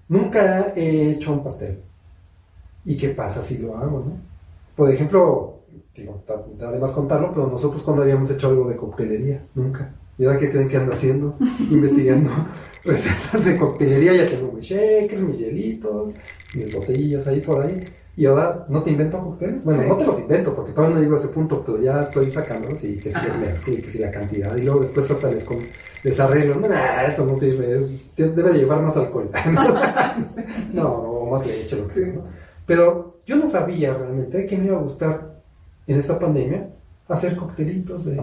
nunca 0.09 0.73
he 0.75 1.09
hecho 1.09 1.33
un 1.33 1.43
pastel. 1.43 1.79
¿Y 2.85 2.95
qué 2.97 3.09
pasa 3.09 3.41
si 3.41 3.57
lo 3.57 3.75
hago, 3.75 4.05
no? 4.05 4.34
Por 4.75 4.91
ejemplo, 4.91 5.61
digo, 5.95 6.23
además 6.61 6.91
contarlo, 6.91 7.31
pero 7.33 7.47
nosotros 7.47 7.81
cuando 7.83 8.03
habíamos 8.03 8.29
hecho 8.29 8.47
algo 8.47 8.69
de 8.69 8.75
coctelería, 8.75 9.45
nunca. 9.55 9.93
¿Y 10.17 10.25
ahora 10.25 10.37
qué 10.37 10.49
creen 10.49 10.67
que 10.67 10.77
ando 10.77 10.93
haciendo? 10.93 11.35
Investigando 11.71 12.29
recetas 12.83 13.45
de 13.45 13.57
coctelería, 13.57 14.13
ya 14.13 14.27
tengo 14.27 14.51
mis 14.51 14.65
shakers, 14.65 15.21
mis 15.21 15.39
hielitos, 15.39 16.13
mis 16.55 16.73
botellas 16.73 17.27
ahí 17.27 17.41
por 17.41 17.65
ahí. 17.65 17.83
Y 18.17 18.25
ahora 18.25 18.65
no 18.69 18.81
te 18.81 18.91
invento 18.91 19.19
cócteles. 19.19 19.65
Bueno, 19.65 19.83
no 19.83 19.97
te 19.97 20.05
los 20.05 20.19
invento 20.19 20.55
porque 20.55 20.71
todavía 20.71 20.95
no 20.95 21.01
llego 21.01 21.17
a 21.17 21.19
ese 21.19 21.27
punto, 21.27 21.63
pero 21.65 21.81
ya 21.81 22.01
estoy 22.01 22.31
sacándolos 22.31 22.81
y 22.85 22.97
que 22.97 23.11
si 23.11 23.19
los 23.21 23.37
mezclo 23.37 23.73
y 23.73 23.81
que 23.81 23.89
si 23.89 23.99
la 23.99 24.09
cantidad. 24.09 24.55
Y 24.55 24.61
luego 24.61 24.79
después 24.79 25.11
hasta 25.11 25.29
les, 25.29 25.43
con, 25.43 25.59
les 26.01 26.17
arreglo. 26.17 26.55
No, 26.55 26.67
eso 27.05 27.25
no 27.25 27.35
sirve, 27.35 27.77
debe 28.15 28.53
llevar 28.53 28.81
más 28.81 28.95
alcohol. 28.95 29.29
no, 30.73 30.87
o 30.87 31.29
más 31.29 31.45
leche, 31.45 31.75
lo 31.75 31.87
que 31.89 31.93
sea. 31.93 32.13
Pero 32.65 33.14
yo 33.25 33.35
no 33.35 33.47
sabía 33.47 33.93
realmente 33.93 34.45
que 34.45 34.57
me 34.57 34.65
iba 34.65 34.77
a 34.77 34.81
gustar 34.81 35.35
en 35.87 35.99
esta 35.99 36.19
pandemia 36.19 36.69
hacer 37.07 37.35
coctelitos 37.35 38.05
de, 38.05 38.21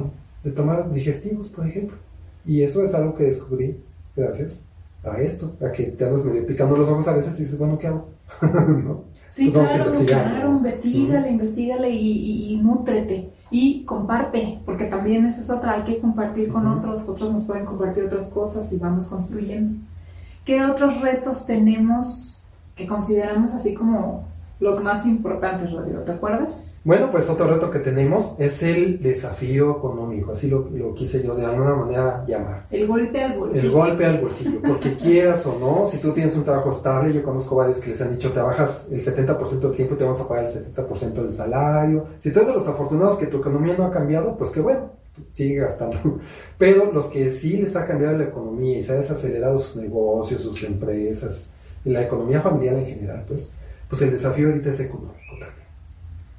tomar 0.54 0.90
digestivos, 0.92 1.48
por 1.48 1.66
ejemplo. 1.66 1.96
Y 2.44 2.62
eso 2.62 2.82
es 2.82 2.94
algo 2.94 3.14
que 3.14 3.24
descubrí 3.24 3.76
gracias 4.16 4.60
a 5.04 5.20
esto, 5.20 5.52
a 5.60 5.70
que 5.70 5.84
te 5.84 6.04
andas 6.04 6.24
medio 6.24 6.46
picando 6.46 6.76
los 6.76 6.88
ojos 6.88 7.06
a 7.08 7.14
veces 7.14 7.38
y 7.38 7.42
dices, 7.44 7.58
bueno, 7.58 7.78
¿qué 7.78 7.88
hago? 7.88 8.08
Sí, 9.32 9.48
pues 9.48 9.66
claro, 9.70 10.04
claro, 10.04 10.52
investigale, 10.52 11.30
investigale 11.30 11.88
y, 11.88 12.52
y, 12.52 12.56
nútrete 12.58 13.30
y 13.50 13.82
comparte, 13.84 14.58
porque 14.66 14.84
también 14.84 15.24
esa 15.24 15.40
es 15.40 15.48
otra, 15.48 15.72
hay 15.72 15.84
que 15.84 16.00
compartir 16.00 16.50
con 16.50 16.66
otros, 16.66 17.08
otros 17.08 17.32
nos 17.32 17.44
pueden 17.44 17.64
compartir 17.64 18.04
otras 18.04 18.28
cosas 18.28 18.70
y 18.74 18.76
vamos 18.76 19.06
construyendo. 19.06 19.78
¿Qué 20.44 20.62
otros 20.62 21.00
retos 21.00 21.46
tenemos 21.46 22.42
que 22.76 22.86
consideramos 22.86 23.52
así 23.52 23.72
como 23.72 24.26
los 24.62 24.80
más 24.80 25.04
importantes, 25.06 25.72
Rodrigo, 25.72 26.00
¿te 26.02 26.12
acuerdas? 26.12 26.62
Bueno, 26.84 27.10
pues 27.10 27.28
otro 27.28 27.48
reto 27.48 27.68
que 27.70 27.80
tenemos 27.80 28.34
es 28.38 28.62
el 28.62 29.00
desafío 29.00 29.72
económico, 29.78 30.32
así 30.32 30.48
lo, 30.48 30.68
lo, 30.70 30.94
quise 30.94 31.20
yo 31.22 31.34
de 31.34 31.44
alguna 31.44 31.74
manera 31.74 32.24
llamar. 32.26 32.66
El 32.70 32.86
golpe 32.86 33.22
al 33.22 33.38
bolsillo. 33.38 33.64
El 33.64 33.70
golpe 33.72 34.04
al 34.04 34.20
bolsillo, 34.20 34.60
porque 34.66 34.96
quieras 35.02 35.44
o 35.46 35.58
no, 35.58 35.84
si 35.84 35.98
tú 35.98 36.12
tienes 36.12 36.36
un 36.36 36.44
trabajo 36.44 36.70
estable, 36.70 37.12
yo 37.12 37.24
conozco 37.24 37.56
varios 37.56 37.78
que 37.78 37.90
les 37.90 38.00
han 38.00 38.12
dicho, 38.12 38.30
trabajas 38.30 38.86
el 38.90 39.04
70% 39.04 39.58
del 39.58 39.74
tiempo 39.74 39.94
y 39.94 39.98
te 39.98 40.04
vamos 40.04 40.20
a 40.20 40.28
pagar 40.28 40.44
el 40.44 40.50
70% 40.50 41.12
del 41.12 41.32
salario. 41.32 42.06
Si 42.18 42.30
tú 42.30 42.38
eres 42.38 42.48
de 42.48 42.54
los 42.54 42.68
afortunados 42.68 43.16
que 43.16 43.26
tu 43.26 43.38
economía 43.38 43.74
no 43.76 43.86
ha 43.86 43.90
cambiado, 43.90 44.36
pues 44.36 44.52
qué 44.52 44.60
bueno, 44.60 44.90
sigue 45.32 45.56
gastando. 45.56 45.98
Pero 46.58 46.92
los 46.92 47.06
que 47.06 47.30
sí 47.30 47.56
les 47.56 47.74
ha 47.74 47.84
cambiado 47.84 48.16
la 48.16 48.24
economía 48.24 48.78
y 48.78 48.82
se 48.82 48.92
ha 48.92 48.96
desacelerado 48.96 49.58
sus 49.58 49.82
negocios, 49.82 50.40
sus 50.40 50.62
empresas, 50.62 51.48
y 51.84 51.90
la 51.90 52.02
economía 52.02 52.40
familiar 52.40 52.76
en 52.76 52.86
general, 52.86 53.24
pues 53.26 53.52
pues 53.92 54.00
el 54.00 54.12
desafío 54.12 54.48
ahorita 54.48 54.70
es 54.70 54.80
económico 54.80 55.32
también. 55.32 55.66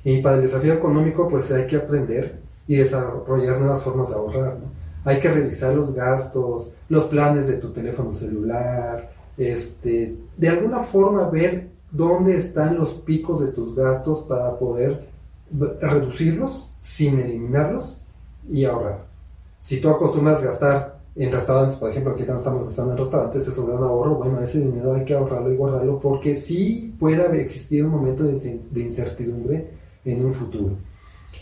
Y 0.03 0.21
para 0.23 0.37
el 0.37 0.41
desafío 0.41 0.73
económico, 0.73 1.29
pues 1.29 1.51
hay 1.51 1.67
que 1.67 1.75
aprender 1.75 2.39
y 2.67 2.77
desarrollar 2.77 3.59
nuevas 3.59 3.83
formas 3.83 4.09
de 4.09 4.15
ahorrar, 4.15 4.55
¿no? 4.55 4.71
Hay 5.05 5.19
que 5.19 5.31
revisar 5.31 5.75
los 5.75 5.93
gastos, 5.93 6.71
los 6.89 7.03
planes 7.03 7.45
de 7.45 7.57
tu 7.57 7.69
teléfono 7.69 8.11
celular, 8.11 9.11
este, 9.37 10.15
de 10.35 10.49
alguna 10.49 10.79
forma 10.79 11.29
ver 11.29 11.67
dónde 11.91 12.37
están 12.37 12.75
los 12.75 12.93
picos 12.93 13.39
de 13.39 13.51
tus 13.51 13.75
gastos 13.75 14.21
para 14.21 14.57
poder 14.57 15.07
reducirlos 15.51 16.73
sin 16.81 17.19
eliminarlos 17.19 18.01
y 18.51 18.65
ahorrar. 18.65 19.05
Si 19.59 19.79
tú 19.79 19.89
acostumbras 19.89 20.41
gastar 20.41 20.92
en 21.15 21.31
restaurantes, 21.31 21.77
por 21.77 21.91
ejemplo, 21.91 22.13
aquí 22.13 22.23
estamos 22.23 22.63
gastando 22.63 22.91
en 22.91 22.97
restaurantes, 22.97 23.47
es 23.47 23.57
un 23.57 23.67
gran 23.67 23.83
ahorro, 23.83 24.15
bueno, 24.15 24.41
ese 24.41 24.59
dinero 24.59 24.93
hay 24.93 25.05
que 25.05 25.13
ahorrarlo 25.13 25.51
y 25.51 25.55
guardarlo 25.55 25.99
porque 25.99 26.35
sí 26.35 26.95
puede 26.99 27.39
existir 27.39 27.85
un 27.85 27.91
momento 27.91 28.23
de 28.23 28.81
incertidumbre 28.81 29.67
en 30.05 30.25
un 30.25 30.33
futuro. 30.33 30.75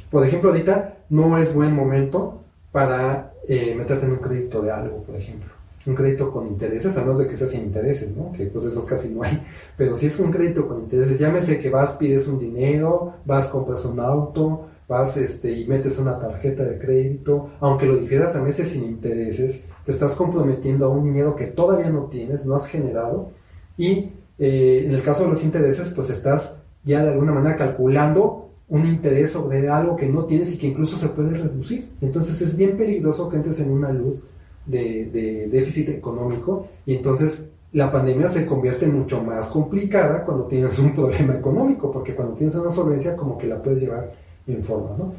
Por 0.10 0.26
ejemplo, 0.28 0.50
ahorita 0.50 0.98
no 1.10 1.38
es 1.38 1.54
buen 1.54 1.74
momento 1.74 2.42
para 2.72 3.34
eh, 3.48 3.74
meterte 3.76 4.06
en 4.06 4.14
un 4.14 4.18
crédito 4.18 4.62
de 4.62 4.72
algo, 4.72 5.04
por 5.04 5.16
ejemplo. 5.16 5.50
Un 5.86 5.96
crédito 5.96 6.32
con 6.32 6.48
intereses, 6.48 6.96
a 6.96 7.02
menos 7.02 7.18
de 7.18 7.28
que 7.28 7.36
sea 7.36 7.48
sin 7.48 7.62
intereses, 7.62 8.16
¿no? 8.16 8.32
Que 8.34 8.46
pues 8.46 8.66
esos 8.66 8.86
casi 8.86 9.10
no 9.10 9.24
hay. 9.24 9.42
Pero 9.78 9.96
si 9.96 10.08
es 10.08 10.20
un 10.20 10.32
crédito 10.32 10.68
con 10.68 10.80
intereses, 10.80 11.18
llámese 11.18 11.60
que 11.60 11.70
vas, 11.70 11.94
pides 11.94 12.28
un 12.28 12.38
dinero, 12.38 13.14
vas, 13.26 13.48
compras 13.48 13.84
un 13.86 14.00
auto, 14.00 14.68
vas 14.92 15.16
este, 15.16 15.54
y 15.58 15.66
metes 15.68 15.98
una 16.00 16.20
tarjeta 16.20 16.64
de 16.64 16.78
crédito, 16.78 17.52
aunque 17.62 17.86
lo 17.86 17.96
dijeras 17.96 18.36
a 18.36 18.42
meses 18.42 18.72
sin 18.72 18.84
intereses, 18.84 19.64
te 19.86 19.94
estás 19.94 20.16
comprometiendo 20.16 20.86
a 20.86 20.90
un 20.90 21.06
dinero 21.06 21.34
que 21.34 21.48
todavía 21.48 21.90
no 21.90 22.08
tienes, 22.08 22.46
no 22.46 22.56
has 22.56 22.68
generado, 22.68 23.30
y 23.78 24.10
eh, 24.38 24.84
en 24.86 24.92
el 24.92 25.02
caso 25.02 25.24
de 25.24 25.30
los 25.30 25.46
intereses, 25.46 25.94
pues 25.96 26.10
estás 26.10 26.58
ya 26.84 27.06
de 27.06 27.12
alguna 27.12 27.32
manera 27.32 27.56
calculando 27.56 28.50
un 28.68 28.86
interés 28.86 29.32
sobre 29.32 29.70
algo 29.70 29.96
que 29.96 30.10
no 30.10 30.26
tienes 30.26 30.54
y 30.54 30.58
que 30.58 30.68
incluso 30.68 30.98
se 30.98 31.08
puede 31.08 31.38
reducir. 31.38 31.88
Entonces 32.02 32.42
es 32.42 32.58
bien 32.58 32.76
peligroso 32.76 33.30
que 33.30 33.38
entres 33.38 33.60
en 33.62 33.72
una 33.72 33.92
luz 33.94 34.24
de, 34.66 35.06
de 35.06 35.48
déficit 35.48 35.90
económico 35.90 36.68
y 36.86 36.96
entonces 36.96 37.46
la 37.72 37.92
pandemia 37.92 38.28
se 38.28 38.46
convierte 38.46 38.88
mucho 38.88 39.24
más 39.24 39.48
complicada 39.48 40.26
cuando 40.26 40.46
tienes 40.46 40.78
un 40.80 40.94
problema 40.94 41.36
económico, 41.36 41.90
porque 41.92 42.14
cuando 42.14 42.34
tienes 42.34 42.56
una 42.56 42.72
solvencia 42.72 43.16
como 43.16 43.38
que 43.38 43.48
la 43.48 43.62
puedes 43.62 43.80
llevar 43.80 44.12
en 44.48 44.64
forma, 44.64 44.96
¿no? 44.98 45.14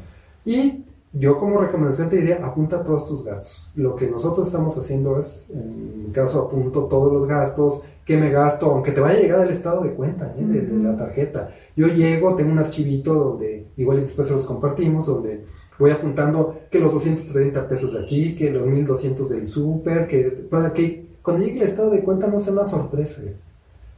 Y 0.45 0.83
yo 1.13 1.37
como 1.37 1.61
recomendación 1.61 2.09
te 2.09 2.17
diría, 2.17 2.43
apunta 2.43 2.83
todos 2.83 3.07
tus 3.07 3.23
gastos. 3.23 3.71
Lo 3.75 3.95
que 3.95 4.09
nosotros 4.09 4.47
estamos 4.47 4.75
haciendo 4.77 5.19
es, 5.19 5.51
en 5.51 6.07
mi 6.07 6.11
caso, 6.11 6.41
apunto 6.41 6.85
todos 6.85 7.13
los 7.13 7.27
gastos, 7.27 7.81
que 8.03 8.17
me 8.17 8.31
gasto, 8.31 8.71
aunque 8.71 8.91
te 8.91 8.99
vaya 8.99 9.19
a 9.19 9.21
llegar 9.21 9.45
el 9.45 9.53
estado 9.53 9.81
de 9.81 9.93
cuenta 9.93 10.33
¿eh? 10.37 10.43
de, 10.43 10.83
la 10.83 10.97
tarjeta. 10.97 11.51
Yo 11.75 11.87
llego, 11.87 12.35
tengo 12.35 12.51
un 12.51 12.59
archivito 12.59 13.13
donde, 13.13 13.67
igual 13.77 14.01
después 14.01 14.27
se 14.27 14.33
los 14.33 14.43
compartimos, 14.43 15.05
donde 15.05 15.45
voy 15.79 15.91
apuntando 15.91 16.59
que 16.69 16.79
los 16.79 16.91
230 16.93 17.67
pesos 17.67 17.93
de 17.93 18.01
aquí, 18.01 18.35
que 18.35 18.51
los 18.51 18.65
1200 18.67 19.29
del 19.29 19.47
súper, 19.47 20.07
que 20.07 20.23
para 20.23 20.73
que 20.73 21.05
cuando 21.21 21.45
llegue 21.45 21.57
el 21.57 21.63
estado 21.67 21.91
de 21.91 22.01
cuenta 22.01 22.27
no 22.27 22.39
sea 22.39 22.53
una 22.53 22.65
sorpresa 22.65 23.21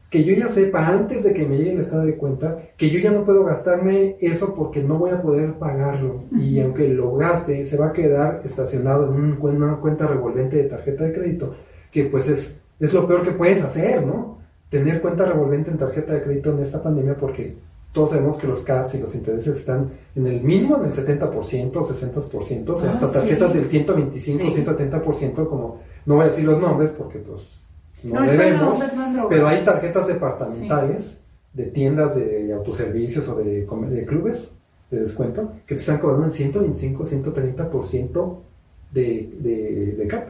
que 0.10 0.24
yo 0.24 0.34
ya 0.36 0.48
sepa 0.48 0.88
antes 0.88 1.24
de 1.24 1.34
que 1.34 1.46
me 1.46 1.58
llegue 1.58 1.74
el 1.74 1.80
estado 1.80 2.06
de 2.06 2.16
cuenta 2.16 2.60
que 2.78 2.90
yo 2.90 3.00
ya 3.00 3.12
no 3.12 3.26
puedo 3.26 3.44
gastarme 3.44 4.16
eso 4.22 4.54
porque 4.56 4.84
no 4.84 4.98
voy 4.98 5.12
a 5.12 5.22
poder 5.22 5.54
pagarlo. 5.56 6.24
Y 6.32 6.60
aunque 6.60 6.88
lo 6.90 7.16
gaste 7.16 7.66
se 7.66 7.78
va 7.78 7.88
a 7.88 7.94
quedar 7.94 8.42
estacionado 8.44 9.14
en 9.14 9.38
una 9.44 9.78
cuenta 9.78 10.08
revolvente 10.08 10.58
de 10.58 10.66
tarjeta 10.66 11.04
de 11.04 11.14
crédito 11.14 11.56
que 11.92 12.04
pues 12.04 12.28
es, 12.28 12.58
es 12.80 12.94
lo 12.94 13.08
peor 13.08 13.24
que 13.24 13.32
puedes 13.32 13.64
hacer, 13.64 14.06
¿no? 14.06 14.40
Tener 14.70 15.02
cuenta 15.02 15.26
revolvente 15.26 15.72
en 15.72 15.78
tarjeta 15.78 16.14
de 16.14 16.22
crédito 16.22 16.52
en 16.52 16.60
esta 16.60 16.84
pandemia 16.84 17.16
porque 17.16 17.56
todos 17.94 18.10
sabemos 18.10 18.38
que 18.38 18.48
los 18.48 18.60
CATs 18.60 18.96
y 18.96 19.00
los 19.00 19.16
intereses 19.16 19.56
están 19.56 19.92
en 20.14 20.28
el 20.28 20.42
mínimo 20.42 20.76
en 20.76 20.86
el 20.88 20.92
70%, 20.92 21.72
60%, 21.72 22.70
o 22.70 22.76
sea, 22.76 22.92
hasta 22.92 23.06
ah, 23.06 23.12
tarjetas 23.14 23.54
del 23.54 23.64
125, 23.64 24.44
170%, 24.44 25.48
como 25.48 25.80
no 26.06 26.16
voy 26.16 26.26
a 26.26 26.28
decir 26.28 26.44
los 26.44 26.60
nombres 26.60 26.90
porque 26.90 27.20
pues 27.20 27.65
no, 28.04 28.22
debemos, 28.22 28.80
pero 29.30 29.48
hay 29.48 29.64
tarjetas 29.64 30.08
departamentales 30.08 31.20
de 31.54 31.66
tiendas 31.68 32.16
de 32.16 32.54
autoservicios 32.54 33.28
o 33.28 33.36
de, 33.36 33.66
de, 33.66 34.06
clubes 34.06 34.52
de 34.92 35.00
descuento 35.00 35.54
que 35.66 35.76
te 35.76 35.82
están 35.82 35.98
cobrando 35.98 36.26
el 36.26 36.32
125, 36.32 37.04
130% 37.04 38.38
de, 38.92 39.30
de, 39.40 39.96
de 39.98 40.08
CAT 40.08 40.30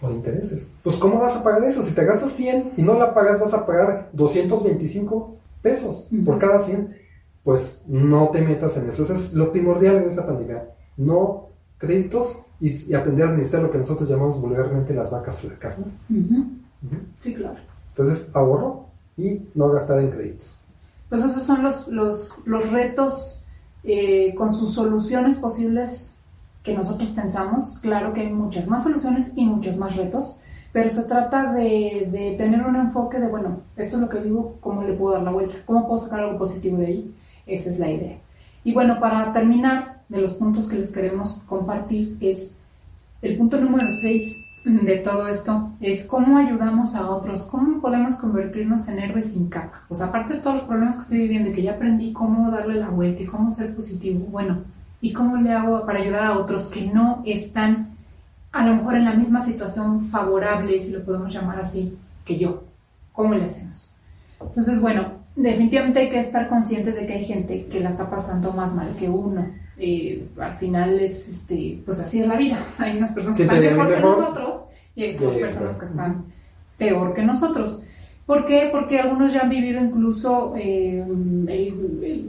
o 0.00 0.08
de 0.08 0.14
intereses. 0.14 0.68
Pues 0.82 0.96
¿cómo 0.96 1.18
vas 1.18 1.36
a 1.36 1.42
pagar 1.42 1.64
eso? 1.64 1.82
Si 1.82 1.92
te 1.92 2.04
gastas 2.04 2.32
100 2.32 2.72
y 2.76 2.82
no 2.82 2.94
la 2.94 3.12
pagas 3.12 3.40
vas 3.40 3.52
a 3.52 3.66
pagar 3.66 4.10
225 4.12 5.34
pesos 5.64 6.08
por 6.24 6.38
cada 6.38 6.60
100. 6.60 6.94
Pues 7.42 7.82
no 7.86 8.28
te 8.28 8.40
metas 8.40 8.76
en 8.76 8.88
eso. 8.88 9.02
Eso 9.02 9.14
es 9.14 9.34
lo 9.34 9.50
primordial 9.50 9.96
en 9.96 10.04
esta 10.04 10.24
pandemia. 10.24 10.64
No 10.96 11.48
créditos 11.78 12.38
y, 12.60 12.94
aprender 12.94 13.26
a 13.26 13.30
administrar 13.30 13.62
lo 13.62 13.70
que 13.70 13.78
nosotros 13.78 14.08
llamamos 14.08 14.40
vulgarmente 14.40 14.94
las 14.94 15.10
vacas 15.10 15.38
flacas. 15.38 15.78
¿no? 15.78 15.86
Sí, 17.20 17.34
claro. 17.34 17.56
Entonces, 17.90 18.30
ahorro 18.34 18.86
y 19.16 19.40
no 19.54 19.68
gastar 19.70 20.00
en 20.00 20.10
créditos. 20.10 20.60
Pues 21.08 21.22
esos 21.24 21.42
son 21.42 21.62
los, 21.62 21.88
los, 21.88 22.34
los 22.44 22.70
retos 22.70 23.42
eh, 23.84 24.34
con 24.36 24.52
sus 24.52 24.74
soluciones 24.74 25.36
posibles 25.36 26.12
que 26.62 26.74
nosotros 26.74 27.10
pensamos. 27.10 27.78
Claro 27.80 28.12
que 28.12 28.22
hay 28.22 28.32
muchas 28.32 28.66
más 28.68 28.82
soluciones 28.82 29.32
y 29.36 29.44
muchos 29.44 29.76
más 29.76 29.96
retos, 29.96 30.38
pero 30.72 30.90
se 30.90 31.04
trata 31.04 31.52
de, 31.52 32.08
de, 32.10 32.34
tener 32.36 32.62
un 32.62 32.76
enfoque 32.76 33.20
de, 33.20 33.28
bueno, 33.28 33.60
esto 33.76 33.96
es 33.96 34.02
lo 34.02 34.08
que 34.08 34.18
vivo, 34.18 34.56
¿cómo 34.60 34.82
le 34.82 34.94
puedo 34.94 35.14
dar 35.14 35.22
la 35.22 35.30
vuelta? 35.30 35.56
¿Cómo 35.66 35.86
puedo 35.86 35.98
sacar 35.98 36.20
algo 36.20 36.38
positivo 36.38 36.78
de 36.78 36.86
ahí? 36.86 37.14
Esa 37.46 37.70
es 37.70 37.78
la 37.78 37.90
idea. 37.90 38.18
Y 38.64 38.72
bueno, 38.72 38.98
para 38.98 39.32
terminar, 39.32 39.94
de 40.08 40.20
los 40.20 40.34
puntos 40.34 40.68
que 40.68 40.76
les 40.76 40.92
queremos 40.92 41.34
compartir 41.46 42.16
es 42.20 42.56
el 43.22 43.36
punto 43.36 43.60
número 43.60 43.86
6 43.90 44.43
de 44.64 44.96
todo 44.96 45.28
esto 45.28 45.72
es 45.80 46.06
cómo 46.06 46.38
ayudamos 46.38 46.94
a 46.94 47.10
otros, 47.10 47.42
cómo 47.42 47.82
podemos 47.82 48.16
convertirnos 48.16 48.88
en 48.88 48.98
héroes 48.98 49.32
sin 49.32 49.48
capa. 49.50 49.82
Pues 49.88 50.00
aparte 50.00 50.34
de 50.34 50.40
todos 50.40 50.56
los 50.56 50.64
problemas 50.64 50.96
que 50.96 51.02
estoy 51.02 51.18
viviendo 51.18 51.50
y 51.50 51.52
que 51.52 51.62
ya 51.62 51.72
aprendí 51.72 52.14
cómo 52.14 52.50
darle 52.50 52.76
la 52.76 52.88
vuelta 52.88 53.22
y 53.22 53.26
cómo 53.26 53.50
ser 53.50 53.76
positivo, 53.76 54.26
bueno, 54.30 54.62
¿y 55.02 55.12
cómo 55.12 55.36
le 55.36 55.52
hago 55.52 55.84
para 55.84 56.00
ayudar 56.00 56.24
a 56.24 56.38
otros 56.38 56.68
que 56.68 56.86
no 56.86 57.22
están 57.26 57.90
a 58.52 58.64
lo 58.64 58.74
mejor 58.74 58.96
en 58.96 59.04
la 59.04 59.14
misma 59.14 59.42
situación 59.42 60.08
favorable, 60.08 60.80
si 60.80 60.92
lo 60.92 61.04
podemos 61.04 61.32
llamar 61.32 61.60
así, 61.60 61.98
que 62.24 62.38
yo? 62.38 62.64
¿Cómo 63.12 63.34
le 63.34 63.44
hacemos? 63.44 63.90
Entonces, 64.40 64.80
bueno, 64.80 65.08
definitivamente 65.36 66.00
hay 66.00 66.10
que 66.10 66.18
estar 66.18 66.48
conscientes 66.48 66.96
de 66.96 67.06
que 67.06 67.12
hay 67.12 67.24
gente 67.26 67.66
que 67.66 67.80
la 67.80 67.90
está 67.90 68.08
pasando 68.08 68.52
más 68.52 68.74
mal 68.74 68.88
que 68.98 69.10
uno 69.10 69.44
eh, 69.78 70.26
al 70.38 70.56
final 70.56 71.00
es, 71.00 71.28
este, 71.28 71.80
pues 71.84 72.00
así 72.00 72.20
es 72.20 72.28
la 72.28 72.36
vida. 72.36 72.64
hay 72.78 72.96
unas 72.96 73.12
personas 73.12 73.36
que 73.36 73.44
están 73.44 73.60
mejor, 73.60 73.94
que 73.94 74.00
nosotros 74.00 74.66
y 74.94 75.02
hay 75.02 75.16
otras 75.16 75.36
personas 75.38 75.78
que 75.78 75.86
están 75.86 76.24
peor 76.78 77.14
que 77.14 77.22
nosotros. 77.22 77.80
¿Por 78.26 78.46
qué? 78.46 78.70
Porque 78.72 78.98
algunos 78.98 79.34
ya 79.34 79.42
han 79.42 79.50
vivido 79.50 79.84
incluso 79.84 80.54
eh, 80.56 81.04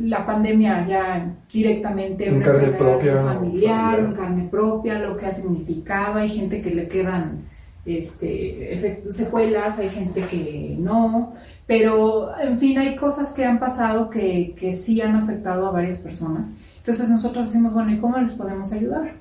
la 0.01 0.25
pandemia 0.25 0.85
ya 0.85 1.33
directamente 1.51 2.27
en 2.27 2.41
carne 2.41 2.67
propia, 2.77 3.23
familiar, 3.23 3.99
en 3.99 4.13
carne 4.13 4.47
propia, 4.51 4.99
lo 4.99 5.15
que 5.15 5.25
ha 5.25 5.31
significado. 5.31 6.15
Hay 6.15 6.27
gente 6.27 6.61
que 6.61 6.71
le 6.71 6.89
quedan 6.89 7.43
este, 7.85 8.99
secuelas, 9.09 9.79
hay 9.79 9.89
gente 9.89 10.21
que 10.23 10.75
no, 10.77 11.33
pero 11.65 12.37
en 12.39 12.59
fin, 12.59 12.77
hay 12.77 12.97
cosas 12.97 13.31
que 13.31 13.45
han 13.45 13.59
pasado 13.59 14.09
que, 14.09 14.53
que 14.57 14.73
sí 14.73 14.99
han 14.99 15.15
afectado 15.15 15.65
a 15.65 15.71
varias 15.71 15.99
personas. 15.99 16.49
Entonces 16.85 17.09
nosotros 17.09 17.47
decimos, 17.47 17.73
bueno, 17.73 17.91
¿y 17.91 17.97
cómo 17.97 18.19
les 18.19 18.33
podemos 18.33 18.71
ayudar? 18.71 19.15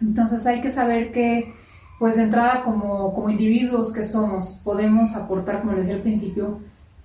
Entonces 0.00 0.44
hay 0.46 0.60
que 0.60 0.72
saber 0.72 1.12
que, 1.12 1.54
pues 2.00 2.16
de 2.16 2.24
entrada 2.24 2.64
como, 2.64 3.14
como 3.14 3.30
individuos 3.30 3.92
que 3.92 4.02
somos, 4.02 4.60
podemos 4.64 5.14
aportar, 5.14 5.60
como 5.60 5.74
les 5.74 5.82
decía 5.82 5.94
al 5.94 6.02
principio, 6.02 6.58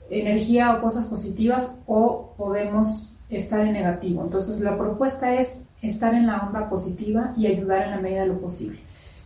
energía 0.10 0.74
o 0.74 0.82
cosas 0.82 1.06
positivas 1.06 1.76
o 1.86 2.34
podemos 2.38 3.14
estar 3.30 3.68
en 3.68 3.74
negativo. 3.74 4.24
Entonces 4.24 4.62
la 4.62 4.80
propuesta 4.80 5.36
es 5.36 5.62
estar 5.84 6.16
en 6.16 6.26
la 6.26 6.40
onda 6.40 6.70
positiva 6.70 7.32
y 7.38 7.46
ayudar 7.46 7.84
en 7.84 7.92
la 7.92 8.00
medida 8.00 8.22
de 8.22 8.30
lo 8.30 8.42
posible. 8.42 8.80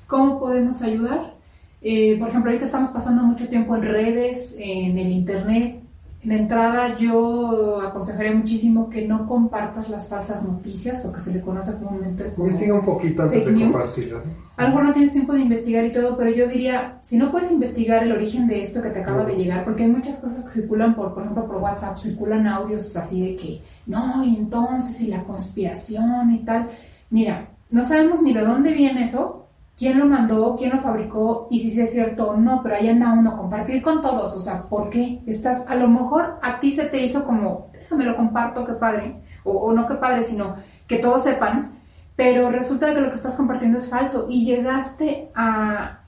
¿Cómo 0.06 0.38
podemos 0.38 0.82
ayudar? 0.82 1.34
Eh, 1.82 2.18
por 2.20 2.28
ejemplo, 2.28 2.52
ahorita 2.52 2.66
estamos 2.66 2.90
pasando 2.90 3.24
mucho 3.24 3.48
tiempo 3.48 3.74
en 3.74 3.84
redes, 3.84 4.58
en 4.60 4.98
el 4.98 5.14
internet, 5.14 5.80
de 6.24 6.36
entrada, 6.36 6.98
yo 6.98 7.80
aconsejaría 7.82 8.34
muchísimo 8.34 8.90
que 8.90 9.08
no 9.08 9.28
compartas 9.28 9.88
las 9.88 10.10
falsas 10.10 10.44
noticias 10.44 11.06
o 11.06 11.14
que 11.14 11.22
se 11.22 11.32
le 11.32 11.42
conoce 11.42 11.74
comúnmente 11.78 12.30
como. 12.32 12.48
Investiga 12.48 12.74
un 12.74 12.86
poquito 12.86 13.24
antes 13.24 13.46
de 13.46 13.54
compartirlo. 13.54 14.22
A 14.58 14.64
lo 14.64 14.70
mejor 14.70 14.86
no 14.86 14.94
tienes 14.94 15.14
tiempo 15.14 15.34
de 15.34 15.42
investigar 15.42 15.86
y 15.86 15.92
todo, 15.92 16.18
pero 16.18 16.32
yo 16.32 16.48
diría, 16.48 16.98
si 17.04 17.18
no 17.18 17.32
puedes 17.32 17.52
investigar 17.52 18.04
el 18.04 18.12
origen 18.12 18.48
de 18.48 18.64
esto 18.64 18.82
que 18.82 18.90
te 18.90 19.02
acaba 19.02 19.24
de 19.24 19.36
llegar, 19.36 19.64
porque 19.64 19.84
hay 19.84 19.90
muchas 19.90 20.18
cosas 20.18 20.46
que 20.46 20.62
circulan 20.62 20.96
por, 20.96 21.14
por 21.14 21.24
ejemplo, 21.24 21.46
por 21.46 21.58
WhatsApp, 21.58 21.98
circulan 21.98 22.48
audios 22.48 22.98
así 22.98 23.22
de 23.22 23.36
que, 23.36 23.62
no, 23.86 24.24
y 24.24 24.36
entonces, 24.36 25.00
y 25.02 25.08
la 25.08 25.24
conspiración 25.24 26.34
y 26.34 26.40
tal. 26.40 26.70
Mira, 27.12 27.50
no 27.70 27.86
sabemos 27.86 28.22
ni 28.22 28.34
de 28.34 28.42
dónde 28.42 28.74
viene 28.74 29.04
eso, 29.04 29.47
quién 29.78 30.00
lo 30.00 30.06
mandó, 30.06 30.56
quién 30.58 30.72
lo 30.72 30.82
fabricó 30.82 31.48
y 31.52 31.60
si 31.60 31.80
es 31.80 31.92
cierto 31.92 32.32
o 32.32 32.38
no, 32.38 32.62
pero 32.64 32.76
ahí 32.76 32.90
anda 32.90 33.14
uno, 33.14 33.38
compartir 33.38 33.82
con 33.84 34.02
todos, 34.02 34.34
o 34.34 34.42
sea, 34.42 34.64
¿por 34.64 34.90
qué? 34.90 35.22
Estás, 35.28 35.66
a 35.68 35.76
lo 35.76 35.88
mejor 35.88 36.40
a 36.42 36.60
ti 36.60 36.72
se 36.72 36.86
te 36.86 37.00
hizo 37.04 37.24
como, 37.26 37.68
déjame 37.74 38.06
lo 38.06 38.18
comparto, 38.18 38.66
qué 38.66 38.74
padre, 38.74 39.22
o, 39.44 39.72
no 39.72 39.88
qué 39.88 39.96
padre, 39.96 40.24
sino 40.24 40.56
que 40.88 40.98
todos 40.98 41.24
sepan, 41.24 41.74
pero 42.16 42.50
resulta 42.50 42.94
que 42.94 43.02
lo 43.02 43.10
que 43.10 43.16
estás 43.16 43.36
compartiendo 43.36 43.78
es 43.78 43.88
falso 43.88 44.26
y 44.30 44.46
llegaste 44.46 45.30
a, 45.36 46.00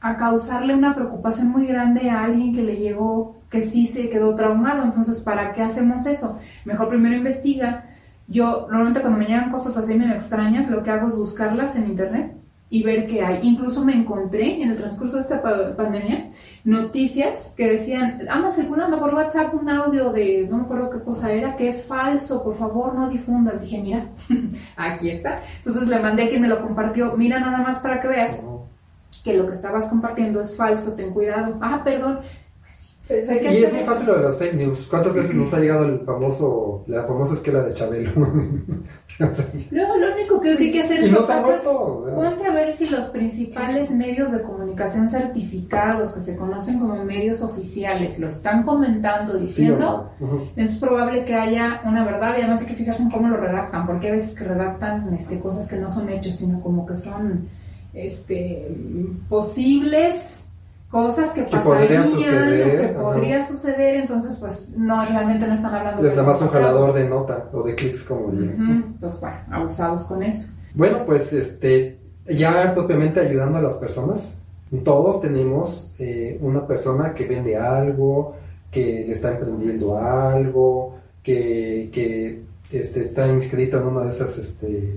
a 0.00 0.16
causarle 0.16 0.74
una 0.74 0.94
preocupación 0.94 1.48
muy 1.48 1.66
grande 1.66 2.08
a 2.08 2.22
alguien 2.22 2.54
que 2.54 2.62
le 2.62 2.76
llegó, 2.76 3.36
que 3.50 3.62
sí 3.62 3.88
se 3.88 4.08
quedó 4.08 4.36
traumado, 4.36 4.84
entonces, 4.84 5.20
¿para 5.20 5.52
qué 5.52 5.62
hacemos 5.62 6.06
eso? 6.06 6.38
Mejor 6.64 6.88
primero 6.88 7.16
investiga. 7.16 7.86
Yo 8.28 8.66
normalmente 8.68 9.00
cuando 9.00 9.18
me 9.18 9.26
llegan 9.26 9.50
cosas 9.50 9.76
así 9.76 9.94
medio 9.94 10.14
extrañas, 10.14 10.68
lo 10.68 10.82
que 10.82 10.90
hago 10.90 11.08
es 11.08 11.16
buscarlas 11.16 11.76
en 11.76 11.86
internet 11.86 12.36
y 12.68 12.82
ver 12.82 13.06
qué 13.06 13.22
hay. 13.22 13.40
Incluso 13.42 13.84
me 13.84 13.94
encontré 13.94 14.60
en 14.62 14.70
el 14.70 14.76
transcurso 14.76 15.16
de 15.16 15.22
esta 15.22 15.40
pandemia 15.76 16.30
noticias 16.64 17.54
que 17.56 17.70
decían, 17.70 18.26
anda 18.28 18.50
circulando 18.50 18.98
por 18.98 19.14
WhatsApp 19.14 19.54
un 19.54 19.68
audio 19.68 20.12
de, 20.12 20.48
no 20.50 20.58
me 20.58 20.62
acuerdo 20.64 20.90
qué 20.90 21.00
cosa 21.00 21.32
era, 21.32 21.56
que 21.56 21.68
es 21.68 21.84
falso, 21.84 22.42
por 22.42 22.56
favor 22.56 22.94
no 22.94 23.08
difundas. 23.08 23.62
Dije, 23.62 23.80
mira, 23.80 24.06
aquí 24.76 25.10
está. 25.10 25.42
Entonces 25.58 25.88
le 25.88 26.00
mandé 26.00 26.24
a 26.24 26.28
quien 26.28 26.42
me 26.42 26.48
lo 26.48 26.60
compartió, 26.60 27.16
mira 27.16 27.38
nada 27.38 27.58
más 27.58 27.78
para 27.78 28.00
que 28.00 28.08
veas 28.08 28.42
que 29.22 29.34
lo 29.34 29.46
que 29.46 29.54
estabas 29.54 29.88
compartiendo 29.88 30.40
es 30.40 30.56
falso, 30.56 30.94
ten 30.94 31.12
cuidado. 31.12 31.58
Ah, 31.60 31.82
perdón, 31.84 32.20
y 33.08 33.62
es 33.62 33.72
muy 33.72 33.84
fácil 33.84 34.06
lo 34.06 34.16
de 34.16 34.22
las 34.24 34.38
fake 34.38 34.54
news. 34.54 34.86
¿Cuántas 34.90 35.14
veces 35.14 35.34
nos 35.34 35.52
ha 35.54 35.60
llegado 35.60 35.84
el 35.84 36.00
famoso, 36.00 36.84
la 36.88 37.04
famosa 37.04 37.34
esquela 37.34 37.62
de 37.62 37.72
Chabelo? 37.72 38.10
Luego 39.70 39.96
lo 39.96 40.12
único 40.12 40.40
que 40.40 40.50
hay 40.50 40.72
que 40.72 40.82
hacer 40.82 41.04
es, 41.04 41.10
ponte 41.10 42.46
a 42.46 42.52
ver 42.52 42.72
si 42.72 42.88
los 42.88 43.06
principales 43.06 43.90
medios 43.92 44.32
de 44.32 44.42
comunicación 44.42 45.08
certificados, 45.08 46.12
que 46.12 46.20
se 46.20 46.36
conocen 46.36 46.80
como 46.80 47.02
medios 47.04 47.42
oficiales, 47.42 48.18
lo 48.18 48.28
están 48.28 48.64
comentando, 48.64 49.38
diciendo, 49.38 50.10
es 50.56 50.76
probable 50.76 51.24
que 51.24 51.34
haya 51.34 51.80
una 51.84 52.04
verdad 52.04 52.34
y 52.36 52.40
además 52.42 52.60
hay 52.60 52.66
que 52.66 52.74
fijarse 52.74 53.04
en 53.04 53.10
cómo 53.10 53.28
lo 53.28 53.36
redactan, 53.36 53.86
porque 53.86 54.08
hay 54.08 54.14
veces 54.14 54.34
que 54.36 54.44
redactan 54.44 55.14
este, 55.14 55.38
cosas 55.38 55.68
que 55.68 55.76
no 55.76 55.90
son 55.92 56.08
hechos, 56.10 56.36
sino 56.36 56.60
como 56.60 56.84
que 56.84 56.96
son 56.96 57.48
este, 57.94 58.68
posibles 59.28 60.35
cosas 60.90 61.30
que, 61.30 61.42
pasarían, 61.42 62.08
suceder, 62.08 62.80
que 62.80 62.88
podría 62.94 63.46
suceder, 63.46 63.96
entonces 63.96 64.36
pues 64.36 64.74
no, 64.76 65.04
realmente 65.04 65.46
no 65.46 65.54
están 65.54 65.74
hablando 65.74 66.02
de... 66.02 66.08
Es 66.08 66.16
nada 66.16 66.28
más 66.28 66.40
un 66.40 66.48
jalador 66.48 66.92
de 66.94 67.08
nota 67.08 67.48
o 67.52 67.62
de 67.62 67.74
clics 67.74 68.04
como 68.04 68.30
Entonces, 68.30 69.20
bueno, 69.20 69.36
abusados 69.50 70.04
con 70.04 70.22
eso. 70.22 70.48
Bueno, 70.74 71.04
pues 71.04 71.32
este, 71.32 71.98
ya 72.26 72.72
propiamente 72.74 73.20
ayudando 73.20 73.58
a 73.58 73.62
las 73.62 73.74
personas, 73.74 74.38
todos 74.84 75.20
tenemos 75.20 75.92
eh, 75.98 76.38
una 76.40 76.66
persona 76.66 77.14
que 77.14 77.26
vende 77.26 77.56
algo, 77.56 78.36
que 78.70 79.04
le 79.06 79.12
está 79.12 79.32
emprendiendo 79.32 79.98
algo, 79.98 80.96
que, 81.22 81.90
que 81.92 82.42
este, 82.70 83.04
está 83.04 83.26
inscrito 83.28 83.78
en 83.78 83.86
una 83.86 84.02
de 84.02 84.10
esas... 84.10 84.38
Este, 84.38 84.96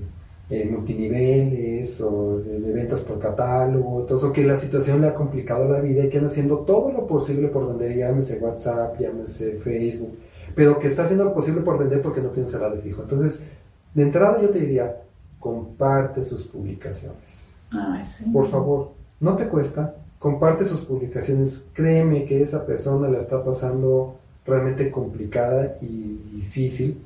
eh, 0.51 0.67
multiniveles 0.69 2.01
o 2.01 2.39
de, 2.39 2.71
ventas 2.71 3.01
por 3.01 3.19
catálogo, 3.19 4.03
todo 4.03 4.17
eso 4.17 4.33
que 4.33 4.43
la 4.43 4.57
situación 4.57 4.99
le 5.01 5.07
ha 5.07 5.13
complicado 5.13 5.69
la 5.69 5.79
vida 5.79 6.03
y 6.03 6.09
que 6.09 6.17
han 6.17 6.25
haciendo 6.25 6.59
todo 6.59 6.91
lo 6.91 7.05
posible 7.05 7.49
por 7.49 7.67
vender, 7.67 7.95
llámese 7.95 8.39
WhatsApp, 8.39 8.99
llámese 8.99 9.59
Facebook, 9.59 10.17
pero 10.55 10.79
que 10.79 10.87
está 10.87 11.03
haciendo 11.03 11.25
lo 11.25 11.35
posible 11.35 11.61
por 11.61 11.77
vender 11.77 12.01
porque 12.01 12.21
no 12.21 12.29
tiene 12.29 12.49
salario 12.49 12.81
fijo. 12.81 13.03
Entonces, 13.03 13.41
de 13.93 14.01
entrada 14.01 14.41
yo 14.41 14.49
te 14.49 14.59
diría, 14.59 14.97
comparte 15.39 16.23
sus 16.23 16.43
publicaciones. 16.47 17.47
Ah, 17.71 18.01
sí. 18.03 18.25
Por 18.31 18.47
favor, 18.47 18.89
no 19.19 19.35
te 19.35 19.47
cuesta, 19.47 19.93
comparte 20.17 20.65
sus 20.65 20.81
publicaciones, 20.81 21.65
créeme 21.73 22.25
que 22.25 22.41
esa 22.41 22.65
persona 22.65 23.07
la 23.07 23.19
está 23.19 23.43
pasando 23.43 24.15
realmente 24.47 24.89
complicada 24.89 25.77
y 25.79 26.19
difícil 26.33 26.97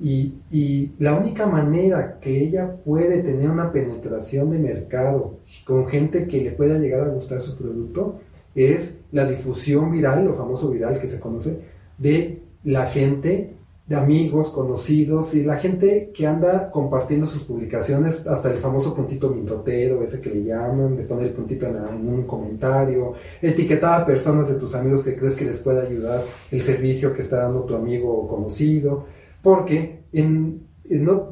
y, 0.00 0.92
la 0.98 1.14
única 1.14 1.46
manera 1.46 2.18
que 2.20 2.42
ella 2.42 2.76
puede 2.84 3.22
tener 3.22 3.48
una 3.48 3.72
penetración 3.72 4.50
de 4.50 4.58
mercado 4.58 5.38
con 5.64 5.86
gente 5.86 6.26
que 6.26 6.42
le 6.42 6.50
pueda 6.50 6.78
llegar 6.78 7.02
a 7.02 7.10
gustar 7.10 7.40
su 7.40 7.56
producto 7.56 8.18
es 8.54 8.94
la 9.12 9.26
difusión 9.26 9.92
viral, 9.92 10.24
lo 10.24 10.34
famoso 10.34 10.70
viral 10.70 10.98
que 10.98 11.06
se 11.06 11.20
conoce, 11.20 11.60
de 11.98 12.42
la 12.64 12.86
gente, 12.86 13.54
de 13.86 13.96
amigos, 13.96 14.48
conocidos 14.48 15.34
y 15.34 15.44
la 15.44 15.58
gente 15.58 16.10
que 16.14 16.26
anda 16.26 16.70
compartiendo 16.70 17.26
sus 17.26 17.42
publicaciones, 17.42 18.26
hasta 18.26 18.50
el 18.50 18.58
famoso 18.58 18.94
puntito 18.94 19.28
mintotero, 19.30 20.02
ese 20.02 20.20
que 20.20 20.30
le 20.30 20.44
llaman, 20.44 20.96
de 20.96 21.04
poner 21.04 21.26
el 21.26 21.32
puntito 21.32 21.66
en, 21.66 21.76
en 21.76 22.08
un 22.08 22.22
comentario, 22.24 23.12
etiquetar 23.42 24.02
a 24.02 24.06
personas 24.06 24.48
de 24.48 24.54
tus 24.54 24.74
amigos 24.74 25.04
que 25.04 25.16
crees 25.16 25.36
que 25.36 25.44
les 25.44 25.58
pueda 25.58 25.82
ayudar 25.82 26.24
el 26.50 26.62
servicio 26.62 27.12
que 27.12 27.22
está 27.22 27.38
dando 27.38 27.64
tu 27.64 27.74
amigo 27.74 28.12
o 28.12 28.26
conocido 28.26 29.04
porque 29.44 30.06
en, 30.12 30.66
viéndolo 30.82 31.30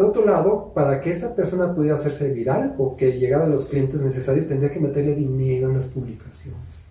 de 0.00 0.04
otro 0.04 0.24
lado, 0.24 0.72
para 0.74 1.00
que 1.00 1.10
esta 1.10 1.34
persona 1.34 1.74
pudiera 1.74 1.96
hacerse 1.96 2.30
viral 2.30 2.74
o 2.78 2.94
que 2.94 3.18
llegara 3.18 3.46
a 3.46 3.48
los 3.48 3.64
clientes 3.64 4.02
necesarios, 4.02 4.46
tendría 4.46 4.70
que 4.70 4.78
meterle 4.78 5.14
dinero 5.14 5.68
en 5.68 5.74
las 5.74 5.86
publicaciones. 5.86 6.84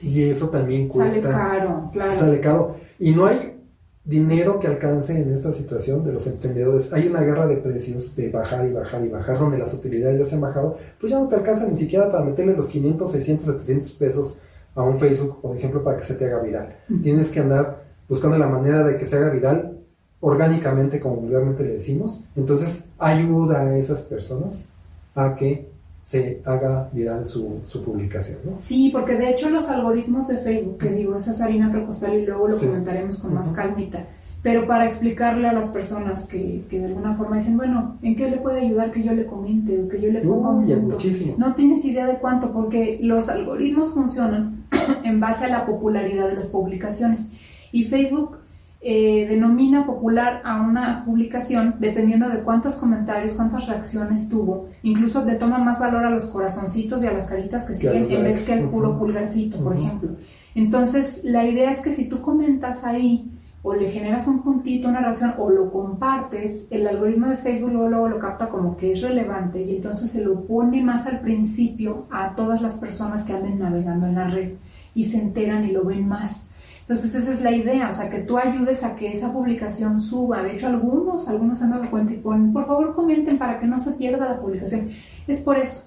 Y 0.00 0.22
eso 0.22 0.48
también 0.48 0.88
cuesta. 0.88 1.20
Sale 1.20 1.34
caro, 1.34 1.90
claro. 1.92 2.12
Sale 2.12 2.40
caro. 2.40 2.76
Y 2.98 3.10
no 3.10 3.26
hay 3.26 3.60
dinero 4.04 4.58
que 4.58 4.68
alcance 4.68 5.20
en 5.20 5.32
esta 5.32 5.50
situación 5.50 6.04
de 6.04 6.12
los 6.12 6.26
emprendedores. 6.28 6.92
Hay 6.92 7.08
una 7.08 7.20
guerra 7.20 7.48
de 7.48 7.56
precios 7.56 8.14
de 8.14 8.28
bajar 8.30 8.66
y 8.66 8.72
bajar 8.72 9.04
y 9.04 9.08
bajar, 9.08 9.38
donde 9.38 9.58
las 9.58 9.74
utilidades 9.74 10.20
ya 10.20 10.24
se 10.24 10.34
han 10.36 10.40
bajado, 10.40 10.78
pues 11.00 11.10
ya 11.10 11.18
no 11.18 11.28
te 11.28 11.34
alcanza 11.34 11.66
ni 11.66 11.76
siquiera 11.76 12.10
para 12.10 12.24
meterle 12.24 12.54
los 12.54 12.68
500, 12.68 13.10
600, 13.10 13.46
700 13.46 13.92
pesos 13.92 14.38
a 14.74 14.82
un 14.82 14.98
Facebook, 14.98 15.40
por 15.40 15.56
ejemplo, 15.56 15.82
para 15.82 15.96
que 15.96 16.04
se 16.04 16.14
te 16.14 16.26
haga 16.26 16.40
viral. 16.40 16.76
Tienes 17.02 17.30
que 17.30 17.40
andar 17.40 17.84
buscando 18.08 18.38
la 18.38 18.46
manera 18.46 18.84
de 18.84 18.96
que 18.96 19.06
se 19.06 19.16
haga 19.16 19.30
viral 19.30 19.71
orgánicamente, 20.22 21.00
como 21.00 21.16
vulgarmente 21.16 21.64
le 21.64 21.72
decimos. 21.74 22.24
Entonces, 22.36 22.84
ayuda 22.98 23.60
a 23.60 23.76
esas 23.76 24.00
personas 24.02 24.68
a 25.14 25.34
que 25.36 25.70
se 26.02 26.40
haga 26.44 26.88
viral 26.92 27.26
su, 27.26 27.60
su 27.66 27.84
publicación. 27.84 28.38
¿no? 28.44 28.52
Sí, 28.60 28.90
porque 28.92 29.16
de 29.16 29.30
hecho 29.30 29.50
los 29.50 29.68
algoritmos 29.68 30.28
de 30.28 30.38
Facebook, 30.38 30.78
que 30.78 30.90
digo, 30.90 31.16
esa 31.16 31.32
es 31.32 31.40
harina 31.40 31.70
trocostal 31.70 32.14
y 32.14 32.24
luego 32.24 32.48
lo 32.48 32.56
comentaremos 32.56 33.18
con 33.18 33.34
más 33.34 33.48
calmita, 33.48 34.06
pero 34.42 34.66
para 34.66 34.86
explicarle 34.86 35.48
a 35.48 35.52
las 35.52 35.70
personas 35.70 36.26
que, 36.26 36.64
que, 36.68 36.78
de 36.78 36.86
alguna 36.86 37.14
forma 37.14 37.36
dicen, 37.36 37.56
bueno, 37.56 37.98
¿en 38.02 38.16
qué 38.16 38.30
le 38.30 38.38
puede 38.38 38.62
ayudar 38.62 38.90
que 38.90 39.02
yo 39.02 39.12
le 39.12 39.26
comente 39.26 39.80
o 39.80 39.88
que 39.88 40.00
yo 40.00 40.10
le 40.10 40.20
ponga 40.20 40.50
un 40.50 40.66
punto? 40.66 40.98
No 41.36 41.54
tienes 41.54 41.84
idea 41.84 42.06
de 42.06 42.18
cuánto, 42.18 42.52
porque 42.52 42.98
los 43.02 43.28
algoritmos 43.28 43.92
funcionan 43.92 44.64
en 45.04 45.20
base 45.20 45.44
a 45.44 45.48
la 45.48 45.66
popularidad 45.66 46.28
de 46.28 46.36
las 46.36 46.46
publicaciones. 46.46 47.28
Y 47.70 47.84
Facebook 47.84 48.41
eh, 48.84 49.28
denomina 49.28 49.86
popular 49.86 50.42
a 50.44 50.60
una 50.60 51.04
publicación 51.04 51.76
dependiendo 51.78 52.28
de 52.28 52.40
cuántos 52.40 52.74
comentarios, 52.74 53.34
cuántas 53.34 53.68
reacciones 53.68 54.28
tuvo. 54.28 54.68
Incluso 54.82 55.24
le 55.24 55.36
toma 55.36 55.58
más 55.58 55.78
valor 55.78 56.04
a 56.04 56.10
los 56.10 56.26
corazoncitos 56.26 57.00
y 57.04 57.06
a 57.06 57.12
las 57.12 57.28
caritas 57.28 57.64
que 57.64 57.74
siguen 57.74 58.10
en 58.10 58.24
vez 58.24 58.44
que 58.44 58.54
al 58.54 58.68
puro 58.68 58.98
pulgarcito, 58.98 59.62
por 59.62 59.76
ejemplo. 59.76 60.16
Entonces, 60.56 61.22
la 61.22 61.46
idea 61.46 61.70
es 61.70 61.80
que 61.80 61.92
si 61.92 62.08
tú 62.08 62.20
comentas 62.22 62.82
ahí 62.82 63.30
o 63.62 63.72
le 63.72 63.88
generas 63.88 64.26
un 64.26 64.42
puntito, 64.42 64.88
una 64.88 65.00
reacción 65.00 65.34
o 65.38 65.48
lo 65.48 65.70
compartes, 65.70 66.66
el 66.72 66.84
algoritmo 66.88 67.28
de 67.28 67.36
Facebook 67.36 67.70
luego, 67.70 67.88
luego 67.88 68.08
lo 68.08 68.18
capta 68.18 68.48
como 68.48 68.76
que 68.76 68.92
es 68.92 69.00
relevante 69.00 69.62
y 69.62 69.76
entonces 69.76 70.10
se 70.10 70.24
lo 70.24 70.44
pone 70.44 70.82
más 70.82 71.06
al 71.06 71.20
principio 71.20 72.06
a 72.10 72.34
todas 72.34 72.60
las 72.60 72.74
personas 72.74 73.22
que 73.22 73.32
anden 73.32 73.60
navegando 73.60 74.08
en 74.08 74.16
la 74.16 74.26
red 74.26 74.54
y 74.92 75.04
se 75.04 75.20
enteran 75.20 75.64
y 75.64 75.70
lo 75.70 75.84
ven 75.84 76.08
más. 76.08 76.48
Entonces 76.82 77.14
esa 77.14 77.32
es 77.32 77.42
la 77.42 77.52
idea, 77.52 77.88
o 77.88 77.92
sea, 77.92 78.10
que 78.10 78.18
tú 78.18 78.36
ayudes 78.36 78.82
a 78.82 78.96
que 78.96 79.12
esa 79.12 79.32
publicación 79.32 80.00
suba. 80.00 80.42
De 80.42 80.52
hecho, 80.52 80.66
algunos, 80.66 81.28
algunos 81.28 81.62
han 81.62 81.70
dado 81.70 81.88
cuenta 81.88 82.12
y 82.12 82.16
ponen, 82.16 82.52
por 82.52 82.66
favor 82.66 82.94
comenten 82.94 83.38
para 83.38 83.60
que 83.60 83.66
no 83.66 83.78
se 83.78 83.92
pierda 83.92 84.28
la 84.28 84.40
publicación. 84.40 84.90
Es 85.28 85.40
por 85.40 85.58
eso. 85.58 85.84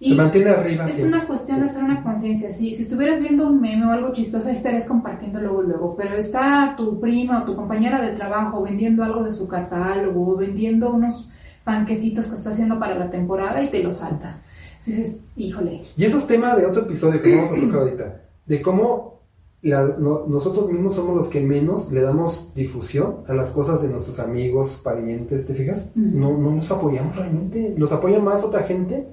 se 0.00 0.14
mantiene 0.16 0.50
arriba. 0.50 0.86
Es 0.86 1.00
una 1.00 1.26
cuestión 1.26 1.60
de 1.60 1.66
hacer 1.66 1.84
una 1.84 2.02
conciencia. 2.02 2.52
Si, 2.52 2.74
si 2.74 2.82
estuvieras 2.82 3.20
viendo 3.20 3.46
un 3.46 3.60
meme 3.60 3.86
o 3.86 3.92
algo 3.92 4.12
chistoso, 4.12 4.48
estarías 4.48 4.84
compartiendo 4.86 5.40
luego, 5.40 5.62
luego. 5.62 5.94
Pero 5.96 6.16
está 6.16 6.74
tu 6.76 7.00
prima 7.00 7.42
o 7.42 7.44
tu 7.44 7.54
compañera 7.54 8.02
de 8.02 8.12
trabajo 8.12 8.62
vendiendo 8.62 9.04
algo 9.04 9.22
de 9.22 9.32
su 9.32 9.46
catálogo, 9.46 10.36
vendiendo 10.36 10.92
unos 10.92 11.28
panquecitos 11.62 12.26
que 12.26 12.34
está 12.34 12.50
haciendo 12.50 12.80
para 12.80 12.96
la 12.96 13.10
temporada 13.10 13.62
y 13.62 13.70
te 13.70 13.80
los 13.80 13.98
saltas. 13.98 14.42
Dices, 14.84 15.20
híjole. 15.36 15.82
Y 15.96 16.04
eso 16.04 16.18
es 16.18 16.26
tema 16.26 16.56
de 16.56 16.66
otro 16.66 16.82
episodio 16.82 17.22
que 17.22 17.36
vamos 17.36 17.52
a 17.52 17.60
tocar 17.60 17.80
ahorita. 17.80 18.20
De 18.44 18.60
cómo 18.60 19.11
nosotros 19.62 20.70
mismos 20.72 20.94
somos 20.94 21.14
los 21.14 21.28
que 21.28 21.40
menos 21.40 21.92
le 21.92 22.00
damos 22.00 22.52
difusión 22.54 23.18
a 23.28 23.34
las 23.34 23.50
cosas 23.50 23.80
de 23.80 23.88
nuestros 23.88 24.18
amigos, 24.18 24.80
parientes, 24.82 25.46
¿te 25.46 25.54
fijas? 25.54 25.90
no, 25.94 26.36
no 26.36 26.50
los 26.56 26.70
apoyamos 26.70 27.14
realmente. 27.14 27.74
Los 27.76 27.92
apoya 27.92 28.18
más 28.18 28.42
otra 28.42 28.64
gente 28.64 29.06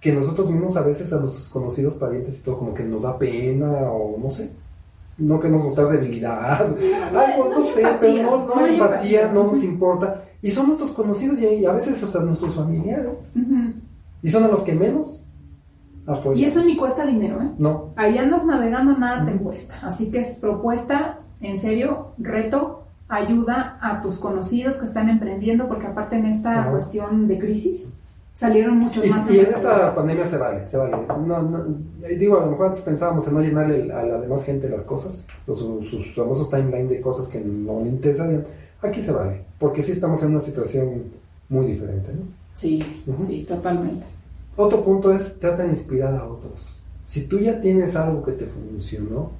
que 0.00 0.12
nosotros 0.12 0.50
mismos 0.50 0.76
a 0.76 0.82
veces 0.82 1.12
a 1.12 1.20
nuestros 1.20 1.48
conocidos 1.48 1.94
parientes 1.94 2.40
y 2.40 2.42
todo, 2.42 2.58
como 2.58 2.74
que 2.74 2.82
nos 2.82 3.02
da 3.02 3.16
pena 3.16 3.70
o 3.92 4.18
no 4.18 4.30
sé. 4.32 4.50
No 5.16 5.38
queremos 5.38 5.62
mostrar 5.62 5.90
debilidad, 5.90 6.60
algo, 7.14 7.48
no, 7.48 7.62
sé, 7.62 7.86
pero 8.00 8.22
no, 8.22 8.46
no, 8.46 8.56
hay 8.56 8.74
empatía, 8.74 9.30
no 9.30 9.44
nos 9.44 9.62
importa. 9.62 10.24
Y 10.42 10.50
son 10.50 10.66
nuestros 10.66 10.90
conocidos 10.90 11.40
y, 11.40 11.64
a 11.64 11.72
veces 11.72 12.02
hasta 12.02 12.20
nuestros 12.20 12.56
familiares. 12.56 13.12
Y 14.22 14.28
son 14.28 14.42
a 14.42 14.48
los 14.48 14.62
que 14.62 14.74
menos 14.74 15.21
y 16.34 16.44
eso 16.44 16.62
ni 16.64 16.76
cuesta 16.76 17.06
dinero, 17.06 17.40
¿eh? 17.40 17.50
No. 17.58 17.90
Ahí 17.96 18.18
andas 18.18 18.44
navegando, 18.44 18.96
nada 18.96 19.24
te 19.24 19.38
cuesta. 19.38 19.74
Así 19.82 20.10
que 20.10 20.20
es 20.20 20.36
propuesta, 20.36 21.18
en 21.40 21.58
serio, 21.58 22.08
reto, 22.18 22.84
ayuda 23.08 23.78
a 23.80 24.00
tus 24.00 24.18
conocidos 24.18 24.78
que 24.78 24.86
están 24.86 25.08
emprendiendo, 25.08 25.68
porque 25.68 25.86
aparte 25.86 26.16
en 26.16 26.26
esta 26.26 26.70
cuestión 26.70 27.28
de 27.28 27.38
crisis 27.38 27.92
salieron 28.34 28.78
muchos 28.78 29.06
más. 29.06 29.30
Y 29.30 29.40
en 29.40 29.46
esta 29.46 29.94
pandemia 29.94 30.26
se 30.26 30.38
vale, 30.38 30.66
se 30.66 30.76
vale. 30.76 30.96
No, 31.26 31.64
digo, 32.18 32.38
a 32.38 32.46
lo 32.46 32.52
mejor 32.52 32.66
antes 32.66 32.82
pensábamos 32.82 33.26
en 33.28 33.34
no 33.34 33.40
llenarle 33.40 33.92
a 33.92 34.02
la 34.02 34.18
demás 34.18 34.44
gente 34.44 34.68
las 34.68 34.82
cosas, 34.82 35.26
los, 35.46 35.58
sus 35.58 36.14
famosos 36.14 36.50
timeline 36.50 36.88
de 36.88 37.00
cosas 37.00 37.28
que 37.28 37.40
no 37.40 37.80
le 37.80 37.90
interesan. 37.90 38.44
Aquí 38.80 39.00
se 39.00 39.12
vale, 39.12 39.42
porque 39.60 39.82
sí 39.82 39.92
estamos 39.92 40.20
en 40.22 40.30
una 40.30 40.40
situación 40.40 41.04
muy 41.48 41.66
diferente, 41.66 42.12
¿no? 42.12 42.22
Sí, 42.54 42.82
sí, 43.18 43.44
totalmente. 43.48 44.04
Otro 44.56 44.84
punto 44.84 45.12
es, 45.12 45.38
trata 45.38 45.62
de 45.62 45.70
inspirar 45.70 46.14
a 46.14 46.26
otros. 46.26 46.82
Si 47.04 47.26
tú 47.26 47.38
ya 47.38 47.60
tienes 47.60 47.96
algo 47.96 48.22
que 48.22 48.32
te 48.32 48.46
funcionó, 48.46 49.30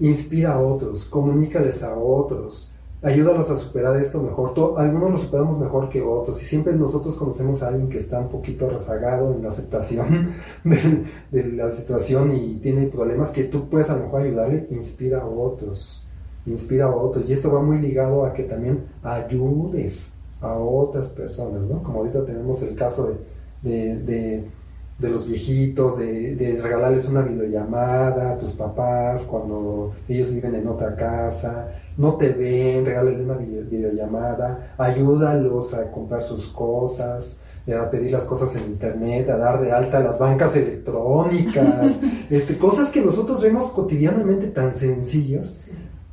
inspira 0.00 0.54
a 0.54 0.60
otros, 0.60 1.04
comunícales 1.04 1.82
a 1.82 1.96
otros, 1.96 2.70
ayúdalos 3.04 3.50
a 3.50 3.56
superar 3.56 3.96
esto 3.96 4.22
mejor. 4.22 4.54
algunos 4.78 5.10
lo 5.10 5.18
superamos 5.18 5.58
mejor 5.58 5.90
que 5.90 6.00
otros 6.02 6.40
y 6.40 6.46
siempre 6.46 6.72
nosotros 6.72 7.14
conocemos 7.16 7.62
a 7.62 7.68
alguien 7.68 7.88
que 7.90 7.98
está 7.98 8.18
un 8.18 8.28
poquito 8.28 8.68
rezagado 8.70 9.34
en 9.34 9.42
la 9.42 9.50
aceptación 9.50 10.32
de, 10.64 11.44
la 11.52 11.70
situación 11.70 12.32
y 12.32 12.54
tiene 12.56 12.86
problemas 12.86 13.30
que 13.30 13.44
tú 13.44 13.68
puedes 13.68 13.90
a 13.90 13.96
lo 13.96 14.04
mejor 14.04 14.22
ayudarle, 14.22 14.66
inspira 14.70 15.20
a 15.20 15.26
otros, 15.26 16.06
inspira 16.46 16.86
a 16.86 16.94
otros. 16.94 17.28
Y 17.28 17.34
esto 17.34 17.52
va 17.52 17.60
muy 17.60 17.78
ligado 17.78 18.24
a 18.24 18.32
que 18.32 18.44
también 18.44 18.84
ayudes 19.02 20.14
a 20.40 20.54
otras 20.54 21.08
personas, 21.08 21.62
¿no? 21.62 21.82
Como 21.82 21.98
ahorita 21.98 22.24
tenemos 22.24 22.62
el 22.62 22.74
caso 22.74 23.08
de 23.08 23.16
de 23.64 25.10
los 25.10 25.26
viejitos, 25.26 25.98
de, 25.98 26.58
regalarles 26.62 27.08
una 27.08 27.22
videollamada 27.22 28.32
a 28.32 28.38
tus 28.38 28.52
papás 28.52 29.24
cuando 29.24 29.92
ellos 30.08 30.32
viven 30.32 30.54
en 30.54 30.68
otra 30.68 30.94
casa, 30.94 31.68
no 31.96 32.14
te 32.14 32.30
ven, 32.30 32.84
regálale 32.84 33.22
una 33.22 33.34
videollamada, 33.34 34.74
ayúdalos 34.78 35.74
a 35.74 35.90
comprar 35.90 36.22
sus 36.22 36.46
cosas, 36.48 37.40
a 37.66 37.90
pedir 37.90 38.12
las 38.12 38.24
cosas 38.24 38.54
en 38.56 38.64
internet, 38.64 39.28
a 39.30 39.38
dar 39.38 39.60
de 39.60 39.72
alta 39.72 40.00
las 40.00 40.18
bancas 40.18 40.54
electrónicas, 40.54 41.98
este, 42.30 42.58
cosas 42.58 42.90
que 42.90 43.00
nosotros 43.00 43.42
vemos 43.42 43.70
cotidianamente 43.70 44.48
tan 44.48 44.74
sencillas, 44.74 45.60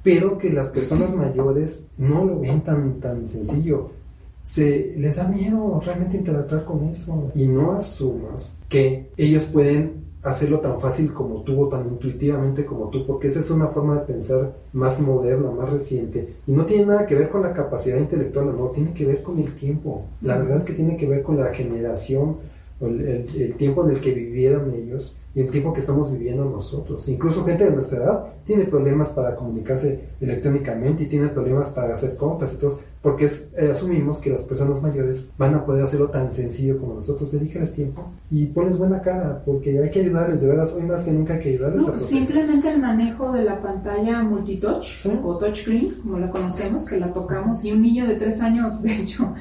pero 0.03 0.37
que 0.37 0.49
las 0.49 0.69
personas 0.69 1.13
mayores 1.15 1.85
no 1.97 2.25
lo 2.25 2.39
ven 2.39 2.61
tan, 2.61 2.99
tan 2.99 3.29
sencillo 3.29 4.00
se 4.43 4.93
les 4.97 5.17
da 5.17 5.27
miedo 5.27 5.79
realmente 5.85 6.17
interactuar 6.17 6.65
con 6.65 6.83
eso 6.89 7.31
y 7.35 7.47
no 7.47 7.73
asumas 7.73 8.57
que 8.69 9.09
ellos 9.17 9.43
pueden 9.43 10.01
hacerlo 10.23 10.59
tan 10.59 10.79
fácil 10.79 11.13
como 11.13 11.41
tú 11.41 11.61
o 11.61 11.67
tan 11.67 11.87
intuitivamente 11.87 12.65
como 12.65 12.89
tú, 12.89 13.05
porque 13.07 13.27
esa 13.27 13.39
es 13.39 13.49
una 13.49 13.67
forma 13.67 13.95
de 13.95 14.05
pensar 14.05 14.53
más 14.71 14.99
moderna, 14.99 15.49
más 15.51 15.69
reciente 15.69 16.35
y 16.45 16.51
no 16.51 16.65
tiene 16.65 16.85
nada 16.85 17.05
que 17.05 17.15
ver 17.15 17.29
con 17.29 17.41
la 17.41 17.53
capacidad 17.53 17.97
intelectual, 17.97 18.55
no, 18.55 18.67
tiene 18.67 18.93
que 18.93 19.05
ver 19.05 19.23
con 19.23 19.39
el 19.39 19.53
tiempo. 19.55 20.05
La 20.21 20.37
verdad 20.37 20.57
es 20.57 20.65
que 20.65 20.73
tiene 20.73 20.97
que 20.97 21.07
ver 21.07 21.23
con 21.23 21.39
la 21.39 21.47
generación, 21.47 22.37
el, 22.81 23.27
el 23.35 23.55
tiempo 23.55 23.83
en 23.83 23.95
el 23.95 24.01
que 24.01 24.11
vivieron 24.11 24.71
ellos 24.73 25.15
y 25.33 25.41
el 25.41 25.49
tiempo 25.49 25.71
que 25.73 25.79
estamos 25.79 26.11
viviendo 26.11 26.45
nosotros. 26.45 27.07
Incluso 27.07 27.43
gente 27.45 27.65
de 27.65 27.71
nuestra 27.71 27.97
edad 27.97 28.25
tiene 28.43 28.65
problemas 28.65 29.09
para 29.09 29.35
comunicarse 29.35 30.01
electrónicamente 30.19 31.03
y 31.03 31.05
tiene 31.07 31.27
problemas 31.27 31.69
para 31.69 31.93
hacer 31.93 32.15
compras 32.15 32.57
todo 32.57 32.79
porque 33.01 33.25
eh, 33.25 33.69
asumimos 33.71 34.19
que 34.19 34.29
las 34.29 34.43
personas 34.43 34.81
mayores 34.81 35.29
van 35.37 35.55
a 35.55 35.65
poder 35.65 35.83
hacerlo 35.83 36.09
tan 36.09 36.31
sencillo 36.31 36.79
como 36.79 36.95
nosotros. 36.95 37.31
Dedícales 37.31 37.73
tiempo 37.73 38.11
y 38.29 38.45
pones 38.45 38.77
buena 38.77 39.01
cara, 39.01 39.41
porque 39.43 39.79
hay 39.79 39.89
que 39.89 40.01
ayudarles, 40.01 40.41
de 40.41 40.47
veras, 40.47 40.73
hoy 40.73 40.83
más 40.83 41.03
que 41.03 41.11
nunca 41.11 41.33
hay 41.33 41.39
que 41.39 41.49
ayudarles. 41.49 41.87
No, 41.87 41.97
simplemente 41.97 42.69
el 42.69 42.79
manejo 42.79 43.31
de 43.31 43.43
la 43.43 43.59
pantalla 43.59 44.21
multitouch 44.21 45.05
o 45.23 45.37
touchscreen, 45.37 45.95
como 46.03 46.19
la 46.19 46.29
conocemos, 46.29 46.85
que 46.85 46.97
la 46.97 47.11
tocamos, 47.11 47.65
y 47.65 47.71
un 47.71 47.81
niño 47.81 48.07
de 48.07 48.15
tres 48.15 48.39
años, 48.39 48.83
de 48.83 48.93
hecho, 48.93 49.33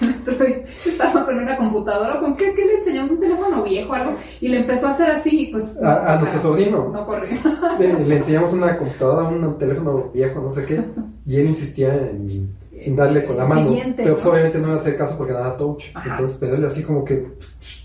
estaba 0.86 1.26
con 1.26 1.38
una 1.38 1.56
computadora, 1.56 2.20
¿con 2.20 2.36
qué, 2.36 2.54
qué, 2.54 2.64
le 2.66 2.78
enseñamos? 2.78 3.10
Un 3.10 3.20
teléfono 3.20 3.64
viejo 3.64 3.92
algo, 3.92 4.16
y 4.40 4.48
le 4.48 4.60
empezó 4.60 4.86
a 4.86 4.90
hacer 4.92 5.10
así, 5.10 5.48
pues... 5.50 5.76
A, 5.82 6.18
nuestro 6.20 6.40
sobrino. 6.40 6.90
No 6.92 7.04
corrió. 7.04 7.36
Le, 7.80 8.04
le 8.04 8.16
enseñamos 8.16 8.52
una 8.52 8.76
computadora, 8.76 9.28
un 9.28 9.58
teléfono 9.58 10.10
viejo, 10.14 10.40
no 10.40 10.50
sé 10.50 10.64
qué, 10.64 10.84
y 11.26 11.36
él 11.36 11.48
insistía 11.48 11.94
en 11.94 12.28
sin 12.80 12.96
darle 12.96 13.24
con 13.24 13.36
la 13.36 13.46
mano. 13.46 13.70
pero 13.96 14.14
pues, 14.14 14.26
obviamente 14.26 14.58
no 14.58 14.72
a 14.72 14.76
hacer 14.76 14.96
caso 14.96 15.16
porque 15.16 15.32
nada 15.32 15.56
touch. 15.56 15.84
Entonces, 16.04 16.42
él 16.42 16.64
así 16.64 16.82
como 16.82 17.04
que. 17.04 17.32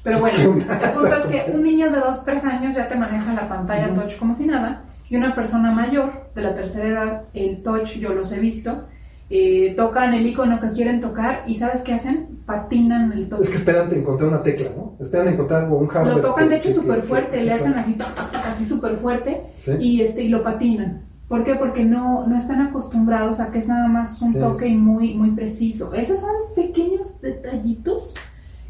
Pero 0.03 0.19
bueno, 0.19 0.37
el 0.83 0.91
punto 0.91 1.13
es 1.13 1.25
que 1.25 1.51
un 1.51 1.63
niño 1.63 1.91
de 1.91 1.99
2, 1.99 2.25
3 2.25 2.43
años 2.45 2.75
ya 2.75 2.87
te 2.87 2.95
maneja 2.95 3.33
la 3.33 3.47
pantalla 3.47 3.93
touch 3.93 4.17
como 4.17 4.35
si 4.35 4.45
nada. 4.45 4.83
Y 5.09 5.15
una 5.15 5.35
persona 5.35 5.71
mayor, 5.71 6.29
de 6.33 6.41
la 6.41 6.55
tercera 6.55 6.87
edad, 6.87 7.21
el 7.33 7.61
touch 7.61 7.97
yo 7.97 8.13
los 8.13 8.31
he 8.31 8.39
visto. 8.39 8.85
Eh, 9.29 9.73
tocan 9.75 10.13
el 10.13 10.27
icono 10.27 10.59
que 10.59 10.71
quieren 10.71 10.99
tocar 10.99 11.43
y 11.47 11.55
¿sabes 11.55 11.81
qué 11.81 11.93
hacen? 11.93 12.39
Patinan 12.45 13.11
el 13.13 13.29
touch. 13.29 13.41
Es 13.41 13.49
que 13.49 13.55
esperan 13.55 13.91
encontrar 13.93 14.29
una 14.29 14.43
tecla, 14.43 14.69
¿no? 14.75 14.95
Esperan 14.99 15.29
encontrar 15.29 15.71
un 15.71 15.87
hardware. 15.87 16.17
Lo 16.17 16.21
tocan 16.21 16.49
de 16.49 16.57
hecho 16.57 16.73
súper 16.73 17.03
fuerte, 17.03 17.43
le 17.43 17.51
hacen 17.51 17.73
así, 17.73 17.97
así 18.45 18.65
súper 18.65 18.97
fuerte 18.97 19.41
y, 19.79 20.01
este, 20.01 20.23
y 20.23 20.29
lo 20.29 20.43
patinan. 20.43 21.12
¿Por 21.33 21.43
qué? 21.43 21.55
Porque 21.55 21.83
no, 21.83 22.27
no 22.27 22.37
están 22.37 22.61
acostumbrados 22.61 23.39
a 23.39 23.49
que 23.51 23.57
es 23.57 23.67
nada 23.67 23.87
más 23.87 24.21
un 24.21 24.35
toque 24.35 24.69
muy, 24.69 25.15
muy 25.15 25.31
preciso. 25.31 25.91
Esos 25.91 26.19
son 26.19 26.29
pequeños 26.55 27.19
detallitos 27.21 28.13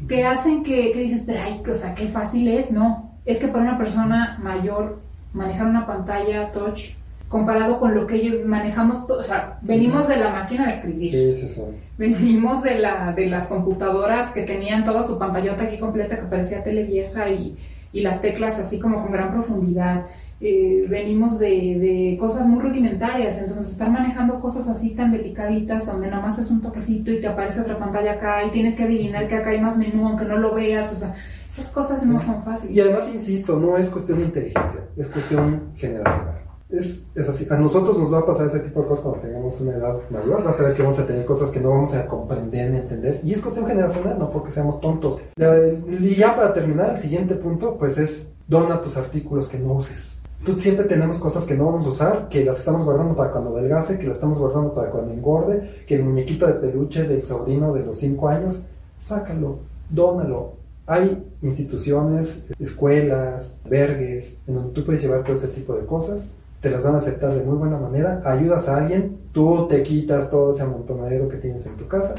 que 0.08 0.24
hacen 0.24 0.62
que, 0.62 0.92
que 0.92 1.00
dices, 1.00 1.24
pero 1.26 1.40
ay, 1.42 1.60
o 1.70 1.74
sea, 1.74 1.94
qué 1.94 2.06
fácil 2.06 2.48
es. 2.48 2.70
No, 2.70 3.10
es 3.26 3.38
que 3.38 3.48
para 3.48 3.64
una 3.64 3.76
persona 3.76 4.38
mayor 4.42 4.98
manejar 5.34 5.66
una 5.66 5.86
pantalla 5.86 6.48
touch 6.52 6.92
comparado 7.28 7.78
con 7.78 7.94
lo 7.94 8.06
que 8.06 8.42
manejamos, 8.46 9.10
o 9.10 9.22
sea, 9.22 9.58
venimos 9.60 10.08
de 10.08 10.16
la 10.16 10.30
máquina 10.30 10.64
de 10.64 10.72
escribir. 10.72 11.10
Sí, 11.10 11.34
sí, 11.34 11.48
sí. 11.54 11.60
Venimos 11.98 12.62
de, 12.62 12.78
la, 12.78 13.12
de 13.12 13.26
las 13.26 13.46
computadoras 13.46 14.32
que 14.32 14.40
tenían 14.40 14.86
toda 14.86 15.02
su 15.02 15.18
pantallota 15.18 15.64
aquí 15.64 15.78
completa 15.78 16.18
que 16.18 16.24
parecía 16.28 16.64
tele 16.64 16.84
vieja 16.84 17.28
y, 17.28 17.58
y 17.92 18.00
las 18.00 18.22
teclas 18.22 18.58
así 18.58 18.78
como 18.78 19.02
con 19.02 19.12
gran 19.12 19.32
profundidad. 19.32 20.06
Eh, 20.40 20.86
venimos 20.88 21.38
de, 21.38 22.16
cosas 22.18 22.46
muy 22.46 22.60
rudimentarias, 22.60 23.38
entonces 23.38 23.72
estar 23.72 23.90
manejando 23.90 24.40
cosas 24.40 24.68
así 24.68 24.90
tan 24.90 25.12
delicaditas, 25.12 25.86
donde 25.86 26.10
nada 26.10 26.20
más 26.20 26.38
es 26.38 26.50
un 26.50 26.60
toquecito 26.60 27.12
y 27.12 27.20
te 27.20 27.28
aparece 27.28 27.60
otra 27.60 27.78
pantalla 27.78 28.14
acá 28.14 28.44
y 28.44 28.50
tienes 28.50 28.74
que 28.74 28.82
adivinar 28.82 29.28
que 29.28 29.36
acá 29.36 29.50
hay 29.50 29.60
más 29.60 29.78
menú 29.78 30.06
aunque 30.06 30.24
no 30.24 30.36
lo 30.36 30.54
veas, 30.54 30.92
o 30.92 30.96
sea, 30.96 31.14
esas 31.48 31.70
cosas 31.70 32.04
no 32.04 32.20
son 32.20 32.42
fáciles. 32.42 32.76
Y 32.76 32.80
además, 32.80 33.08
insisto, 33.14 33.58
no 33.58 33.76
es 33.78 33.88
cuestión 33.88 34.18
de 34.18 34.24
inteligencia, 34.24 34.80
es 34.96 35.08
cuestión 35.08 35.72
generacional. 35.76 36.40
Es, 36.68 37.08
es, 37.14 37.28
así. 37.28 37.46
A 37.50 37.56
nosotros 37.56 37.96
nos 37.96 38.12
va 38.12 38.18
a 38.18 38.26
pasar 38.26 38.48
ese 38.48 38.58
tipo 38.58 38.80
de 38.80 38.88
cosas 38.88 39.04
cuando 39.04 39.20
tengamos 39.20 39.60
una 39.60 39.74
edad 39.74 39.96
mayor. 40.10 40.42
Vas 40.42 40.58
a 40.58 40.64
ver 40.64 40.74
que 40.74 40.82
vamos 40.82 40.98
a 40.98 41.06
tener 41.06 41.24
cosas 41.24 41.50
que 41.50 41.60
no 41.60 41.70
vamos 41.70 41.94
a 41.94 42.06
comprender 42.06 42.70
ni 42.72 42.78
entender. 42.78 43.20
Y 43.22 43.32
es 43.32 43.40
cuestión 43.40 43.66
generacional, 43.66 44.18
no 44.18 44.28
porque 44.28 44.50
seamos 44.50 44.80
tontos. 44.80 45.20
Y 45.36 46.16
ya 46.16 46.34
para 46.34 46.52
terminar, 46.52 46.94
el 46.96 47.00
siguiente 47.00 47.36
punto, 47.36 47.76
pues 47.78 47.98
es 47.98 48.32
dona 48.48 48.80
tus 48.80 48.96
artículos 48.96 49.46
que 49.46 49.58
no 49.58 49.74
uses 49.74 50.23
siempre 50.56 50.84
tenemos 50.84 51.18
cosas 51.18 51.44
que 51.44 51.54
no 51.54 51.66
vamos 51.66 51.86
a 51.86 51.88
usar, 51.90 52.28
que 52.28 52.44
las 52.44 52.58
estamos 52.58 52.84
guardando 52.84 53.16
para 53.16 53.30
cuando 53.30 53.56
adelgace, 53.56 53.98
que 53.98 54.06
las 54.06 54.16
estamos 54.16 54.38
guardando 54.38 54.74
para 54.74 54.90
cuando 54.90 55.12
engorde, 55.12 55.84
que 55.86 55.96
el 55.96 56.04
muñequito 56.04 56.46
de 56.46 56.54
peluche 56.54 57.04
del 57.04 57.22
sobrino 57.22 57.72
de 57.72 57.84
los 57.84 57.96
5 57.98 58.28
años, 58.28 58.62
sácalo, 58.98 59.58
dónalo. 59.90 60.52
Hay 60.86 61.24
instituciones, 61.40 62.44
escuelas, 62.58 63.58
vergues, 63.68 64.36
en 64.46 64.54
donde 64.54 64.72
tú 64.72 64.84
puedes 64.84 65.02
llevar 65.02 65.22
todo 65.22 65.32
este 65.32 65.48
tipo 65.48 65.74
de 65.74 65.86
cosas, 65.86 66.34
te 66.60 66.70
las 66.70 66.82
van 66.82 66.94
a 66.94 66.98
aceptar 66.98 67.32
de 67.34 67.42
muy 67.42 67.56
buena 67.56 67.78
manera, 67.78 68.20
ayudas 68.24 68.68
a 68.68 68.78
alguien, 68.78 69.18
tú 69.32 69.66
te 69.68 69.82
quitas 69.82 70.30
todo 70.30 70.50
ese 70.50 70.62
amontonadero 70.62 71.28
que 71.28 71.36
tienes 71.38 71.64
en 71.66 71.76
tu 71.76 71.86
casa 71.88 72.14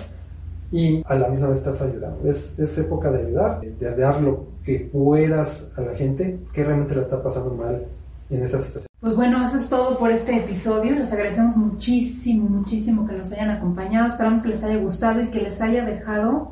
y 0.71 1.03
a 1.05 1.15
la 1.15 1.29
misma 1.29 1.49
vez 1.49 1.59
estás 1.59 1.81
ayudando. 1.81 2.27
Es 2.29 2.77
época 2.77 3.11
de 3.11 3.25
ayudar, 3.25 3.61
de 3.61 3.95
dar 3.95 4.21
lo 4.21 4.45
que 4.63 4.89
puedas 4.91 5.71
a 5.75 5.81
la 5.81 5.95
gente 5.95 6.39
que 6.53 6.63
realmente 6.63 6.95
la 6.95 7.01
está 7.01 7.21
pasando 7.21 7.53
mal 7.53 7.85
en 8.29 8.43
esta 8.43 8.59
situación. 8.59 8.87
Pues 8.99 9.15
bueno, 9.15 9.43
eso 9.43 9.57
es 9.57 9.69
todo 9.69 9.99
por 9.99 10.11
este 10.11 10.35
episodio. 10.35 10.95
Les 10.95 11.11
agradecemos 11.11 11.57
muchísimo, 11.57 12.49
muchísimo 12.49 13.07
que 13.07 13.13
nos 13.13 13.31
hayan 13.31 13.51
acompañado. 13.51 14.07
Esperamos 14.07 14.41
que 14.41 14.49
les 14.49 14.63
haya 14.63 14.77
gustado 14.77 15.21
y 15.21 15.27
que 15.27 15.41
les 15.41 15.61
haya 15.61 15.85
dejado 15.85 16.51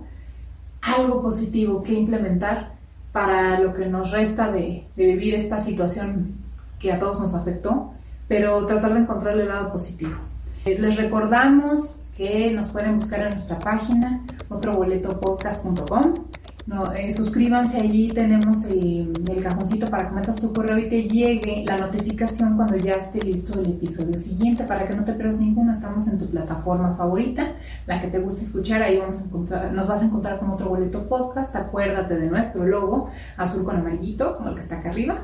algo 0.82 1.22
positivo 1.22 1.82
que 1.82 1.94
implementar 1.94 2.74
para 3.12 3.60
lo 3.60 3.74
que 3.74 3.86
nos 3.86 4.12
resta 4.12 4.52
de, 4.52 4.86
vivir 4.96 5.36
esta 5.36 5.60
situación 5.62 6.36
que 6.80 6.92
a 6.92 7.00
todos 7.00 7.22
nos 7.22 7.34
afectó, 7.36 7.94
pero 8.28 8.66
tratar 8.66 8.94
de 8.94 9.02
encontrar 9.02 9.40
el 9.40 9.48
lado 9.48 9.72
positivo. 9.72 10.16
Eh, 10.66 10.78
les 10.80 10.98
recordamos 10.98 12.02
que 12.18 12.52
nos 12.52 12.72
pueden 12.72 12.96
buscar 12.96 13.24
en 13.24 13.30
nuestra 13.30 13.60
página 13.60 14.24
otroboletopodcast.com 14.50 16.14
no, 16.66 16.82
eh, 16.94 17.12
suscríbanse 17.14 17.78
allí, 17.78 18.08
tenemos 18.08 18.64
el, 18.66 19.12
cajoncito 19.44 19.88
para 19.88 20.08
que 20.08 20.16
metas 20.16 20.38
tu 20.38 20.54
correo 20.54 20.78
y 20.78 20.88
te 20.88 21.04
llegue 21.10 21.66
la 21.68 21.76
notificación 21.76 22.56
cuando 22.56 22.78
ya 22.78 22.92
esté 22.92 23.20
listo 23.20 23.60
el 23.60 23.72
episodio 23.72 24.18
siguiente 24.18 24.64
para 24.64 24.88
que 24.88 24.96
no 24.96 25.04
te 25.04 25.14
pierdas 25.14 25.40
ninguno. 25.40 25.74
Estamos 25.74 26.08
en 26.08 26.18
tu 26.18 26.30
plataforma 26.30 26.96
favorita, 26.96 27.54
la 27.86 28.00
que 28.00 28.08
te 28.08 28.20
guste 28.20 28.44
escuchar, 28.44 28.82
ahí 28.82 28.98
vamos 28.98 29.20
a 29.22 29.26
encontrar, 29.26 29.74
nos 29.74 29.88
vas 29.88 30.02
a 30.02 30.06
encontrar 30.06 30.40
con 30.40 30.52
otro 30.52 30.70
boleto 30.70 31.10
podcast. 31.10 31.54
Acuérdate 31.56 32.16
de 32.16 32.28
nuestro 32.28 32.66
logo 32.66 33.10
azul 33.36 33.66
con 33.66 33.76
amarillito, 33.76 34.38
como 34.38 34.50
el 34.50 34.56
que 34.56 34.62
está 34.62 34.80
acá 34.80 34.90
arriba. 34.90 35.24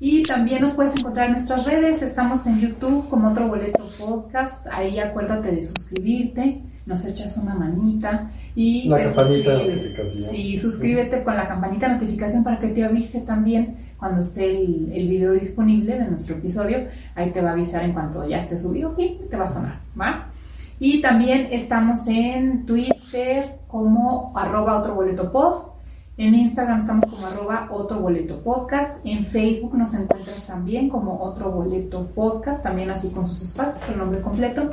Y 0.00 0.22
también 0.22 0.60
nos 0.60 0.72
puedes 0.72 0.98
encontrar 0.98 1.26
en 1.26 1.32
nuestras 1.32 1.64
redes, 1.64 2.02
estamos 2.02 2.46
en 2.46 2.60
YouTube 2.60 3.08
como 3.08 3.30
otro 3.30 3.48
boleto 3.48 3.88
podcast, 3.98 4.66
ahí 4.70 4.98
acuérdate 4.98 5.52
de 5.52 5.62
suscribirte 5.62 6.62
nos 6.86 7.04
echas 7.06 7.36
una 7.38 7.54
manita 7.54 8.30
y 8.54 8.88
la 8.88 9.04
campanita 9.04 9.56
de 9.56 9.74
notificación. 9.74 10.30
Sí, 10.30 10.58
suscríbete 10.58 11.22
con 11.22 11.36
la 11.36 11.48
campanita 11.48 11.88
de 11.88 11.94
notificación 11.94 12.44
para 12.44 12.58
que 12.58 12.68
te 12.68 12.84
avise 12.84 13.20
también 13.20 13.76
cuando 13.98 14.20
esté 14.20 14.50
el, 14.50 14.92
el, 14.92 15.08
video 15.08 15.32
disponible 15.32 15.98
de 15.98 16.10
nuestro 16.10 16.36
episodio. 16.36 16.88
Ahí 17.14 17.30
te 17.30 17.40
va 17.40 17.50
a 17.50 17.52
avisar 17.52 17.84
en 17.84 17.92
cuanto 17.92 18.26
ya 18.28 18.38
esté 18.38 18.58
subido 18.58 18.94
y 18.98 19.18
te 19.30 19.36
va 19.36 19.46
a 19.46 19.48
sonar, 19.48 19.80
¿va? 19.98 20.30
Y 20.78 21.00
también 21.00 21.48
estamos 21.50 22.06
en 22.08 22.66
Twitter 22.66 23.56
como 23.66 24.32
arroba 24.36 24.80
otro 24.80 24.94
boleto 24.94 25.32
post 25.32 25.73
En 26.16 26.32
Instagram 26.32 26.78
estamos 26.78 27.06
como 27.06 27.26
arroba 27.26 27.66
otro 27.72 27.98
boleto 27.98 28.40
podcast. 28.40 29.04
En 29.04 29.26
Facebook 29.26 29.76
nos 29.76 29.94
encuentras 29.94 30.46
también 30.46 30.88
como 30.88 31.20
otro 31.20 31.50
boleto 31.50 32.06
podcast, 32.14 32.62
también 32.62 32.88
así 32.90 33.08
con 33.08 33.26
sus 33.26 33.42
espacios, 33.42 33.82
el 33.90 33.98
nombre 33.98 34.20
completo. 34.20 34.70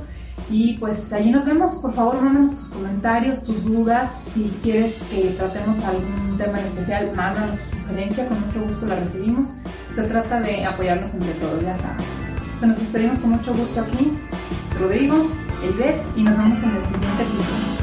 Y 0.52 0.78
pues 0.78 1.12
allí 1.14 1.32
nos 1.32 1.44
vemos. 1.46 1.74
Por 1.78 1.94
favor, 1.94 2.22
mándanos 2.22 2.56
tus 2.56 2.68
comentarios, 2.68 3.44
tus 3.44 3.64
dudas. 3.66 4.24
Si 4.36 4.52
quieres 4.62 5.02
que 5.10 5.32
tratemos 5.32 5.84
algún 5.84 6.38
tema 6.38 6.60
en 6.60 6.66
especial, 6.68 7.12
mándanos 7.16 7.58
tu 7.58 7.78
sugerencia. 7.78 8.28
Con 8.28 8.46
mucho 8.46 8.62
gusto 8.68 8.86
la 8.86 8.96
recibimos. 8.98 9.48
Se 9.90 10.04
trata 10.04 10.42
de 10.42 10.64
apoyarnos 10.64 11.12
entre 11.16 11.34
todos, 11.34 11.64
ya 11.64 11.76
sabes. 11.76 12.06
Nos 12.62 12.78
despedimos 12.78 13.18
con 13.18 13.32
mucho 13.32 13.52
gusto 13.56 13.82
aquí. 13.82 14.16
Rodrigo, 14.80 15.16
Elbet, 15.64 15.96
y 16.16 16.22
nos 16.22 16.38
vemos 16.38 16.62
en 16.62 16.70
el 16.70 16.86
siguiente 16.86 17.24
episodio. 17.24 17.81